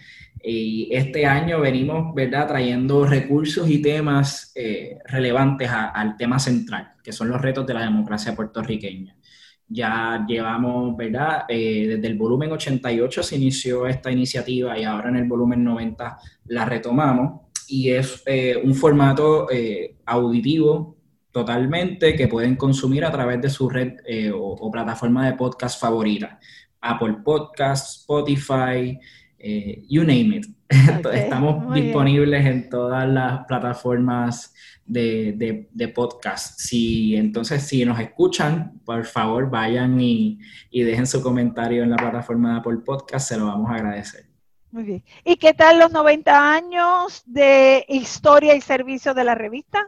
Y 0.43 0.89
este 0.93 1.27
año 1.27 1.61
venimos, 1.61 2.15
¿verdad?, 2.15 2.47
trayendo 2.47 3.05
recursos 3.05 3.69
y 3.69 3.81
temas 3.81 4.53
eh, 4.55 4.99
relevantes 5.07 5.69
al 5.71 6.17
tema 6.17 6.39
central, 6.39 6.93
que 7.03 7.13
son 7.13 7.29
los 7.29 7.41
retos 7.41 7.67
de 7.67 7.75
la 7.75 7.83
democracia 7.83 8.35
puertorriqueña. 8.35 9.17
Ya 9.69 10.25
llevamos, 10.29 10.97
¿verdad? 10.97 11.45
Eh, 11.49 11.89
desde 11.89 12.07
el 12.07 12.17
volumen 12.17 12.53
88 12.53 13.23
se 13.23 13.37
inició 13.37 13.87
esta 13.89 14.13
iniciativa 14.13 14.79
y 14.79 14.85
ahora 14.85 15.09
en 15.09 15.17
el 15.17 15.25
volumen 15.25 15.65
90 15.65 16.19
la 16.47 16.65
retomamos. 16.65 17.41
Y 17.69 17.91
es 17.91 18.23
eh, 18.27 18.61
un 18.63 18.77
formato 18.77 19.49
auditivo 20.05 20.97
totalmente 21.33 22.15
que 22.15 22.29
pueden 22.29 22.55
consumir 22.55 23.05
a 23.05 23.11
través 23.11 23.43
de 23.43 23.51
su 23.51 23.69
red 23.69 23.95
o, 24.33 24.53
o, 24.53 24.71
plataforma 24.71 25.27
de 25.27 25.37
podcast 25.37 25.81
favorita. 25.81 26.39
Apple 26.81 27.17
Podcasts, 27.25 28.03
Spotify, 28.03 28.97
eh, 29.39 29.85
you 29.89 30.03
name 30.03 30.37
it. 30.37 30.47
Estamos 31.13 31.73
disponibles 31.75 32.45
en 32.45 32.69
todas 32.69 33.09
las 33.09 33.45
plataformas 33.47 34.53
de, 34.85 35.93
podcast. 35.95 36.59
Si, 36.59 37.17
entonces, 37.17 37.63
si 37.63 37.85
nos 37.85 37.99
escuchan, 38.01 38.81
por 38.85 39.05
favor 39.05 39.51
vayan 39.51 40.01
y, 40.01 40.39
dejen 40.73 41.07
su 41.07 41.23
comentario 41.23 41.83
en 41.83 41.91
la 41.91 41.97
plataforma 41.97 42.53
de 42.53 42.59
Apple 42.59 42.79
Podcast, 42.85 43.29
se 43.29 43.39
lo 43.39 43.47
vamos 43.47 43.71
a 43.71 43.75
agradecer. 43.75 44.27
Muy 44.71 44.83
bien. 44.83 45.05
¿Y 45.25 45.37
qué 45.37 45.55
tal 45.55 45.79
los 45.79 45.93
90 45.93 46.53
años 46.53 47.23
de 47.27 47.85
historia 47.89 48.55
y 48.55 48.61
servicio 48.61 49.15
de 49.15 49.25
la 49.25 49.35
revista? 49.35 49.87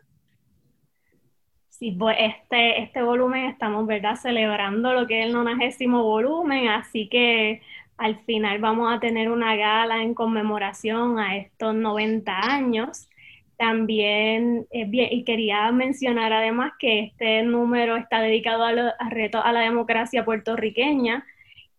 Sí, 1.68 1.92
pues 1.92 2.16
este, 2.18 2.82
este 2.82 3.02
volumen 3.02 3.44
estamos, 3.44 3.86
¿verdad?, 3.86 4.16
celebrando 4.16 4.92
lo 4.92 5.06
que 5.06 5.20
es 5.20 5.26
el 5.26 5.32
nonagésimo 5.32 6.02
volumen, 6.02 6.68
así 6.68 7.08
que 7.08 7.62
al 7.98 8.16
final 8.20 8.60
vamos 8.60 8.94
a 8.94 9.00
tener 9.00 9.30
una 9.30 9.56
gala 9.56 10.02
en 10.02 10.14
conmemoración 10.14 11.18
a 11.18 11.36
estos 11.36 11.74
90 11.74 12.32
años. 12.32 13.08
También, 13.56 14.66
eh, 14.70 14.88
y 14.92 15.24
quería 15.24 15.70
mencionar 15.72 16.32
además 16.32 16.72
que 16.78 17.00
este 17.00 17.42
número 17.42 17.96
está 17.96 18.20
dedicado 18.20 18.64
a, 18.64 18.70
a 18.70 19.10
retos 19.10 19.42
a 19.44 19.52
la 19.52 19.60
democracia 19.60 20.24
puertorriqueña, 20.24 21.26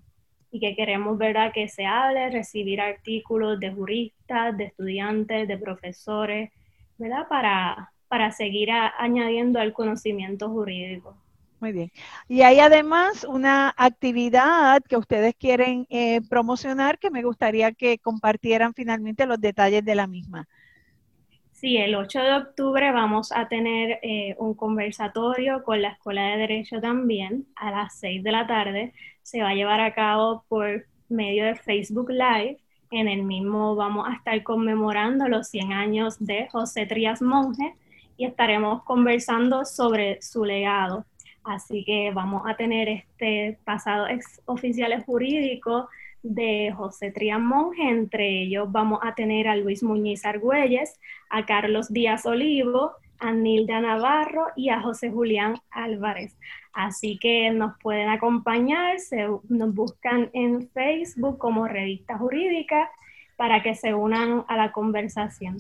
y 0.51 0.61
que 0.61 0.77
queremos, 0.77 1.19
¿verdad?, 1.19 1.53
que 1.53 1.69
se 1.69 1.87
hable, 1.87 2.31
recibir 2.31 2.81
artículos 2.81 3.59
de 3.61 3.73
juristas, 3.73 4.57
de 4.57 4.65
estudiantes, 4.65 5.49
de 5.49 5.59
profesores, 5.59 6.51
¿verdad?, 6.99 7.27
para, 7.29 7.93
para 8.09 8.31
seguir 8.31 8.71
añadiendo 8.71 9.59
al 9.59 9.73
conocimiento 9.73 10.49
jurídico. 10.49 11.17
Muy 11.61 11.73
bien. 11.73 11.91
Y 12.29 12.43
hay 12.43 12.61
además 12.61 13.25
una 13.25 13.73
actividad 13.77 14.83
que 14.83 14.97
ustedes 14.97 15.35
quieren 15.35 15.87
eh, 15.89 16.21
promocionar 16.29 16.99
que 16.99 17.11
me 17.11 17.23
gustaría 17.23 17.73
que 17.73 17.99
compartieran 17.99 18.75
finalmente 18.75 19.27
los 19.27 19.41
detalles 19.41 19.85
de 19.85 19.95
la 19.95 20.07
misma. 20.07 20.47
Sí, 21.65 21.79
el 21.79 21.95
8 21.95 22.21
de 22.21 22.35
octubre 22.35 22.93
vamos 22.93 23.33
a 23.33 23.49
tener 23.49 23.99
eh, 24.03 24.37
un 24.39 24.53
conversatorio 24.53 25.63
con 25.65 25.81
la 25.81 25.93
Escuela 25.93 26.27
de 26.27 26.37
Derecho 26.37 26.79
también 26.79 27.47
a 27.57 27.71
las 27.71 27.99
6 28.01 28.23
de 28.23 28.33
la 28.33 28.47
tarde. 28.47 28.93
Se 29.23 29.41
va 29.41 29.49
a 29.49 29.55
llevar 29.55 29.81
a 29.81 29.95
cabo 29.95 30.45
por 30.49 30.85
medio 31.09 31.47
de 31.47 31.55
Facebook 31.55 32.11
Live. 32.11 32.59
En 32.91 33.09
el 33.09 33.23
mismo 33.23 33.77
vamos 33.77 34.07
a 34.07 34.13
estar 34.13 34.43
conmemorando 34.43 35.27
los 35.27 35.49
100 35.49 35.73
años 35.73 36.17
de 36.19 36.49
José 36.53 36.85
Trías 36.85 37.23
Monge 37.23 37.75
y 38.19 38.27
estaremos 38.27 38.83
conversando 38.83 39.65
sobre 39.65 40.21
su 40.21 40.45
legado. 40.45 41.07
Así 41.45 41.83
que 41.87 42.11
vamos 42.13 42.43
a 42.45 42.57
tener 42.57 42.91
este 42.91 43.59
pasado 43.65 44.07
ex 44.07 44.43
oficiales 44.45 45.03
jurídicos 45.07 45.87
de 46.25 46.73
José 46.75 47.13
Trián 47.13 47.49
entre 47.79 48.43
ellos 48.43 48.73
vamos 48.73 48.99
a 49.03 49.15
tener 49.15 49.47
a 49.47 49.57
Luis 49.57 49.83
Muñiz 49.83 50.25
Argüelles, 50.25 50.99
a 51.31 51.45
Carlos 51.45 51.93
Díaz 51.93 52.27
Olivo, 52.27 52.93
a 53.19 53.33
Nilda 53.33 53.81
Navarro 53.81 54.47
y 54.57 54.71
a 54.71 54.81
José 54.81 55.11
Julián 55.11 55.57
Álvarez. 55.71 56.37
Así 56.73 57.19
que 57.19 57.51
nos 57.51 57.79
pueden 57.79 58.09
acompañar, 58.09 58.99
se, 58.99 59.29
nos 59.49 59.75
buscan 59.75 60.31
en 60.33 60.69
Facebook 60.71 61.39
como 61.39 61.69
Revista 61.69 62.19
Jurídica 62.19 62.91
para 63.37 63.63
que 63.63 63.75
se 63.75 63.95
unan 63.95 64.45
a 64.49 64.57
la 64.57 64.73
conversación. 64.73 65.59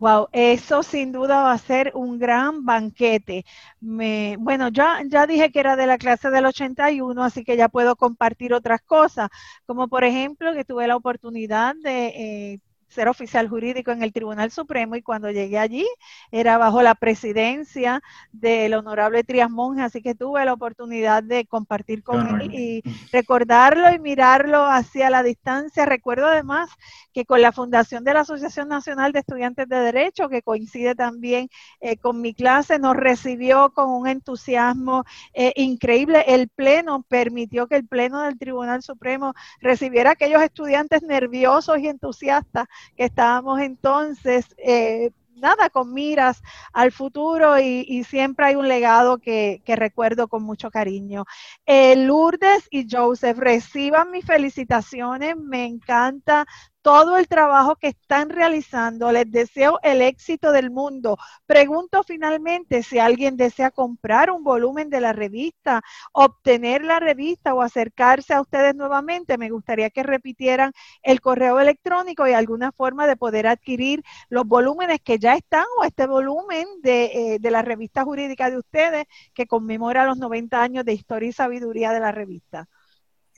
Wow, 0.00 0.28
eso 0.32 0.82
sin 0.84 1.10
duda 1.10 1.42
va 1.42 1.52
a 1.52 1.58
ser 1.58 1.90
un 1.94 2.18
gran 2.20 2.64
banquete. 2.64 3.44
Me, 3.80 4.36
bueno, 4.38 4.68
ya, 4.68 5.02
ya 5.08 5.26
dije 5.26 5.50
que 5.50 5.58
era 5.58 5.74
de 5.74 5.86
la 5.88 5.98
clase 5.98 6.30
del 6.30 6.46
81, 6.46 7.24
así 7.24 7.42
que 7.44 7.56
ya 7.56 7.68
puedo 7.68 7.96
compartir 7.96 8.54
otras 8.54 8.80
cosas, 8.82 9.28
como 9.66 9.88
por 9.88 10.04
ejemplo 10.04 10.52
que 10.54 10.64
tuve 10.64 10.86
la 10.86 10.94
oportunidad 10.96 11.74
de 11.82 12.52
eh, 12.54 12.60
ser 12.88 13.08
oficial 13.08 13.48
jurídico 13.48 13.90
en 13.90 14.02
el 14.02 14.12
Tribunal 14.12 14.50
Supremo 14.50 14.96
y 14.96 15.02
cuando 15.02 15.30
llegué 15.30 15.58
allí 15.58 15.86
era 16.30 16.58
bajo 16.58 16.82
la 16.82 16.94
presidencia 16.94 18.02
del 18.32 18.74
honorable 18.74 19.24
Trias 19.24 19.50
Monge, 19.50 19.82
así 19.82 20.02
que 20.02 20.14
tuve 20.14 20.44
la 20.44 20.54
oportunidad 20.54 21.22
de 21.22 21.46
compartir 21.46 22.02
con 22.02 22.40
él 22.40 22.54
y 22.54 22.82
recordarlo 23.12 23.92
y 23.92 23.98
mirarlo 23.98 24.64
hacia 24.64 25.10
la 25.10 25.22
distancia. 25.22 25.86
Recuerdo 25.86 26.26
además 26.26 26.70
que 27.12 27.24
con 27.24 27.42
la 27.42 27.52
fundación 27.52 28.04
de 28.04 28.14
la 28.14 28.20
Asociación 28.20 28.68
Nacional 28.68 29.12
de 29.12 29.20
Estudiantes 29.20 29.68
de 29.68 29.76
Derecho, 29.76 30.28
que 30.28 30.42
coincide 30.42 30.94
también 30.94 31.48
eh, 31.80 31.96
con 31.96 32.20
mi 32.20 32.34
clase, 32.34 32.78
nos 32.78 32.96
recibió 32.96 33.70
con 33.70 33.90
un 33.90 34.06
entusiasmo 34.06 35.04
eh, 35.34 35.52
increíble. 35.56 36.24
El 36.26 36.48
Pleno 36.48 37.04
permitió 37.08 37.66
que 37.66 37.76
el 37.76 37.86
Pleno 37.86 38.22
del 38.22 38.38
Tribunal 38.38 38.82
Supremo 38.82 39.34
recibiera 39.60 40.10
a 40.10 40.12
aquellos 40.14 40.42
estudiantes 40.42 41.02
nerviosos 41.02 41.78
y 41.78 41.88
entusiastas 41.88 42.66
que 42.96 43.04
estábamos 43.04 43.60
entonces, 43.60 44.54
eh, 44.58 45.10
nada, 45.38 45.70
con 45.70 45.94
miras 45.94 46.42
al 46.72 46.92
futuro 46.92 47.58
y, 47.58 48.04
siempre 48.04 48.46
hay 48.46 48.56
un 48.56 48.68
legado 48.68 49.18
que, 49.18 49.62
recuerdo 49.66 50.28
con 50.28 50.42
mucho 50.42 50.70
cariño. 50.70 51.24
Eh, 51.66 51.96
Lourdes 51.96 52.66
y 52.70 52.86
Joseph, 52.90 53.38
reciban 53.38 54.10
mis 54.10 54.24
felicitaciones, 54.24 55.36
me 55.36 55.64
encanta 55.64 56.46
todo 56.88 57.18
el 57.18 57.28
trabajo 57.28 57.76
que 57.76 57.88
están 57.88 58.30
realizando. 58.30 59.12
Les 59.12 59.30
deseo 59.30 59.78
el 59.82 60.00
éxito 60.00 60.52
del 60.52 60.70
mundo. 60.70 61.18
Pregunto 61.44 62.02
finalmente 62.02 62.82
si 62.82 62.98
alguien 62.98 63.36
desea 63.36 63.70
comprar 63.70 64.30
un 64.30 64.42
volumen 64.42 64.88
de 64.88 65.02
la 65.02 65.12
revista, 65.12 65.82
obtener 66.12 66.82
la 66.82 66.98
revista 66.98 67.52
o 67.52 67.60
acercarse 67.60 68.32
a 68.32 68.40
ustedes 68.40 68.74
nuevamente. 68.74 69.36
Me 69.36 69.50
gustaría 69.50 69.90
que 69.90 70.02
repitieran 70.02 70.72
el 71.02 71.20
correo 71.20 71.60
electrónico 71.60 72.26
y 72.26 72.32
alguna 72.32 72.72
forma 72.72 73.06
de 73.06 73.16
poder 73.16 73.48
adquirir 73.48 74.02
los 74.30 74.46
volúmenes 74.46 75.00
que 75.04 75.18
ya 75.18 75.34
están 75.34 75.66
o 75.78 75.84
este 75.84 76.06
volumen 76.06 76.66
de, 76.80 77.34
eh, 77.34 77.50
la 77.50 77.60
revista 77.60 78.02
jurídica 78.02 78.48
de 78.50 78.56
ustedes 78.56 79.04
que 79.34 79.46
conmemora 79.46 80.06
los 80.06 80.16
90 80.16 80.62
años 80.62 80.86
de 80.86 80.94
historia 80.94 81.28
y 81.28 81.32
sabiduría 81.32 81.92
de 81.92 82.00
la 82.00 82.12
revista. 82.12 82.66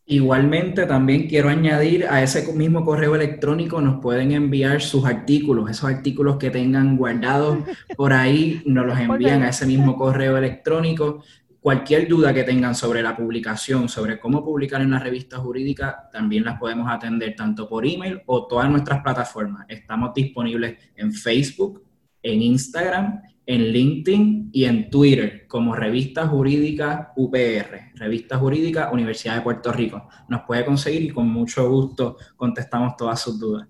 Igualmente, 0.04 0.84
también 0.86 1.28
quiero 1.28 1.48
añadir 1.48 2.06
a 2.06 2.22
ese 2.22 2.52
mismo 2.54 2.84
correo 2.84 3.14
electrónico 3.14 3.80
nos 3.80 4.00
pueden 4.00 4.32
enviar 4.32 4.82
sus 4.82 5.04
artículos, 5.04 5.70
esos 5.70 5.88
artículos 5.88 6.38
que 6.38 6.50
tengan 6.50 6.96
guardados 6.96 7.58
por 7.96 8.12
ahí, 8.12 8.62
nos 8.66 8.84
los 8.84 8.98
envían 8.98 9.42
a 9.42 9.50
ese 9.50 9.64
mismo 9.64 9.96
correo 9.96 10.36
electrónico. 10.36 11.22
Cualquier 11.60 12.08
duda 12.08 12.34
que 12.34 12.42
tengan 12.42 12.74
sobre 12.74 13.00
la 13.00 13.16
publicación, 13.16 13.88
sobre 13.88 14.18
cómo 14.18 14.44
publicar 14.44 14.82
en 14.82 14.90
la 14.90 14.98
revista 14.98 15.38
jurídica, 15.38 16.08
también 16.12 16.44
las 16.44 16.58
podemos 16.58 16.90
atender 16.90 17.36
tanto 17.36 17.68
por 17.68 17.86
email 17.86 18.20
o 18.26 18.48
todas 18.48 18.68
nuestras 18.68 19.00
plataformas. 19.00 19.66
Estamos 19.68 20.12
disponibles 20.12 20.78
en 20.96 21.12
Facebook, 21.12 21.84
en 22.20 22.42
Instagram 22.42 23.22
en 23.46 23.72
LinkedIn 23.72 24.50
y 24.52 24.64
en 24.64 24.90
Twitter 24.90 25.46
como 25.48 25.74
Revista 25.74 26.26
Jurídica 26.28 27.12
UPR, 27.16 27.92
Revista 27.94 28.38
Jurídica 28.38 28.90
Universidad 28.92 29.36
de 29.36 29.42
Puerto 29.42 29.72
Rico. 29.72 30.08
Nos 30.28 30.42
puede 30.42 30.64
conseguir 30.64 31.02
y 31.02 31.10
con 31.10 31.28
mucho 31.28 31.68
gusto 31.68 32.16
contestamos 32.36 32.96
todas 32.96 33.20
sus 33.20 33.38
dudas. 33.38 33.68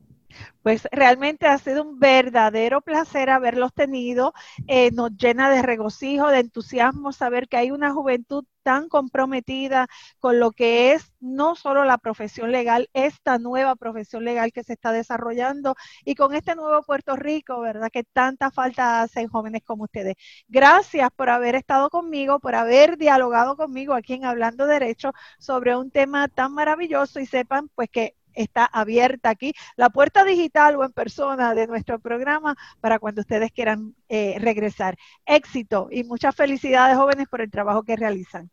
Pues 0.62 0.88
realmente 0.92 1.46
ha 1.46 1.58
sido 1.58 1.82
un 1.82 1.98
verdadero 1.98 2.80
placer 2.82 3.30
haberlos 3.30 3.72
tenido. 3.74 4.32
Eh, 4.68 4.90
nos 4.92 5.16
llena 5.16 5.50
de 5.50 5.62
regocijo, 5.62 6.28
de 6.28 6.40
entusiasmo 6.40 7.12
saber 7.12 7.48
que 7.48 7.56
hay 7.56 7.70
una 7.70 7.92
juventud 7.92 8.44
tan 8.62 8.88
comprometida 8.88 9.88
con 10.18 10.38
lo 10.38 10.52
que 10.52 10.92
es 10.92 11.12
no 11.20 11.56
solo 11.56 11.84
la 11.84 11.98
profesión 11.98 12.52
legal, 12.52 12.88
esta 12.92 13.38
nueva 13.38 13.76
profesión 13.76 14.24
legal 14.24 14.52
que 14.52 14.62
se 14.64 14.74
está 14.74 14.92
desarrollando 14.92 15.74
y 16.04 16.14
con 16.14 16.34
este 16.34 16.54
nuevo 16.54 16.82
Puerto 16.82 17.16
Rico, 17.16 17.60
¿verdad? 17.60 17.88
Que 17.92 18.04
tanta 18.04 18.50
falta 18.50 19.02
hacen 19.02 19.28
jóvenes 19.28 19.62
como 19.64 19.84
ustedes. 19.84 20.14
Gracias 20.48 21.10
por 21.16 21.28
haber 21.30 21.54
estado 21.56 21.90
conmigo, 21.90 22.38
por 22.40 22.54
haber 22.54 22.96
dialogado 22.98 23.56
conmigo 23.56 23.94
aquí 23.94 24.14
en 24.14 24.24
Hablando 24.24 24.66
Derecho 24.66 25.12
sobre 25.38 25.76
un 25.76 25.90
tema 25.90 26.28
tan 26.28 26.52
maravilloso 26.54 27.20
y 27.20 27.26
sepan 27.26 27.68
pues 27.74 27.88
que 27.90 28.14
está 28.34 28.64
abierta 28.64 29.30
aquí, 29.30 29.52
la 29.76 29.90
puerta 29.90 30.24
digital 30.24 30.76
o 30.76 30.84
en 30.84 30.92
persona 30.92 31.54
de 31.54 31.66
nuestro 31.66 31.98
programa 31.98 32.56
para 32.80 32.98
cuando 32.98 33.20
ustedes 33.20 33.52
quieran 33.52 33.94
eh, 34.08 34.36
regresar. 34.38 34.96
Éxito 35.26 35.88
y 35.90 36.04
muchas 36.04 36.34
felicidades 36.34 36.96
jóvenes 36.96 37.28
por 37.28 37.40
el 37.40 37.50
trabajo 37.50 37.82
que 37.82 37.96
realizan. 37.96 38.50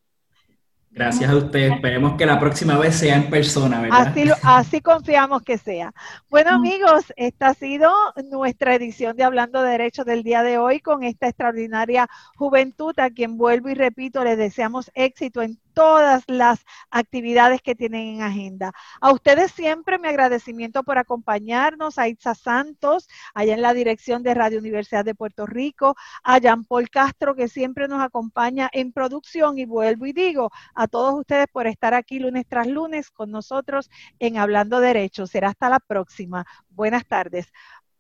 Gracias 0.92 1.30
a 1.30 1.36
usted. 1.36 1.72
Esperemos 1.74 2.18
que 2.18 2.26
la 2.26 2.40
próxima 2.40 2.78
vez 2.78 2.96
sea 2.96 3.16
en 3.16 3.30
persona, 3.30 3.80
¿verdad? 3.80 4.08
Así, 4.08 4.24
así 4.42 4.82
confiamos 4.82 5.44
que 5.44 5.60
sea. 5.60 5.94
Bueno, 6.30 6.52
amigos, 6.52 7.14
esta 7.16 7.50
ha 7.50 7.54
sido 7.54 7.92
nuestra 8.32 8.74
edición 8.74 9.16
de 9.16 9.24
Hablando 9.24 9.62
de 9.62 9.70
Derechos 9.70 10.06
del 10.06 10.24
día 10.24 10.42
de 10.42 10.58
hoy 10.58 10.80
con 10.80 11.04
esta 11.04 11.28
extraordinaria 11.28 12.10
juventud 12.38 12.98
a 12.98 13.12
quien 13.12 13.38
vuelvo 13.38 13.70
y 13.70 13.76
repito, 13.76 14.24
les 14.24 14.38
deseamos 14.38 14.90
éxito 14.96 15.44
en 15.44 15.60
todas 15.74 16.24
las 16.28 16.66
actividades 16.90 17.62
que 17.62 17.76
tienen 17.76 18.16
en 18.16 18.22
agenda. 18.22 18.72
A 19.02 19.12
ustedes 19.12 19.52
siempre 19.52 20.00
mi 20.00 20.08
agradecimiento 20.08 20.84
por 20.84 20.98
acompañarnos, 20.98 21.98
a 21.98 22.08
Itza 22.08 22.36
Santos, 22.36 23.08
allá 23.34 23.54
en 23.54 23.62
la 23.62 23.74
dirección 23.74 24.24
de 24.24 24.34
Radio 24.34 24.60
Universidad 24.60 25.06
de 25.06 25.16
Puerto 25.16 25.46
Rico, 25.46 25.96
a 26.24 26.38
Jean 26.40 26.64
Paul 26.66 26.90
Castro, 26.90 27.36
que 27.36 27.48
siempre 27.48 27.88
nos 27.88 28.02
acompaña 28.02 28.70
en 28.72 28.92
producción, 28.92 29.58
y 29.58 29.66
vuelvo 29.66 30.06
y 30.06 30.14
digo 30.14 30.52
a 30.76 30.88
todos 30.88 31.14
ustedes 31.14 31.48
por 31.52 31.68
estar 31.68 31.94
aquí 31.94 32.20
lunes 32.20 32.46
tras 32.48 32.68
lunes 32.68 33.10
con 33.12 33.32
nosotros 33.32 33.90
en 34.20 34.38
Hablando 34.38 34.80
Derecho. 34.80 35.28
Será 35.28 35.50
hasta 35.50 35.70
la 35.70 35.80
próxima. 35.80 36.46
Buenas 36.70 37.06
tardes. 37.06 37.52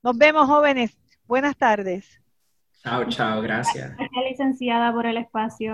Nos 0.01 0.17
vemos, 0.17 0.47
jóvenes. 0.47 0.97
Buenas 1.27 1.55
tardes. 1.57 2.21
Chao, 2.81 3.05
chao, 3.09 3.41
gracias. 3.41 3.95
Gracias, 3.97 4.23
licenciada, 4.29 4.93
por 4.93 5.05
el 5.05 5.17
espacio. 5.17 5.73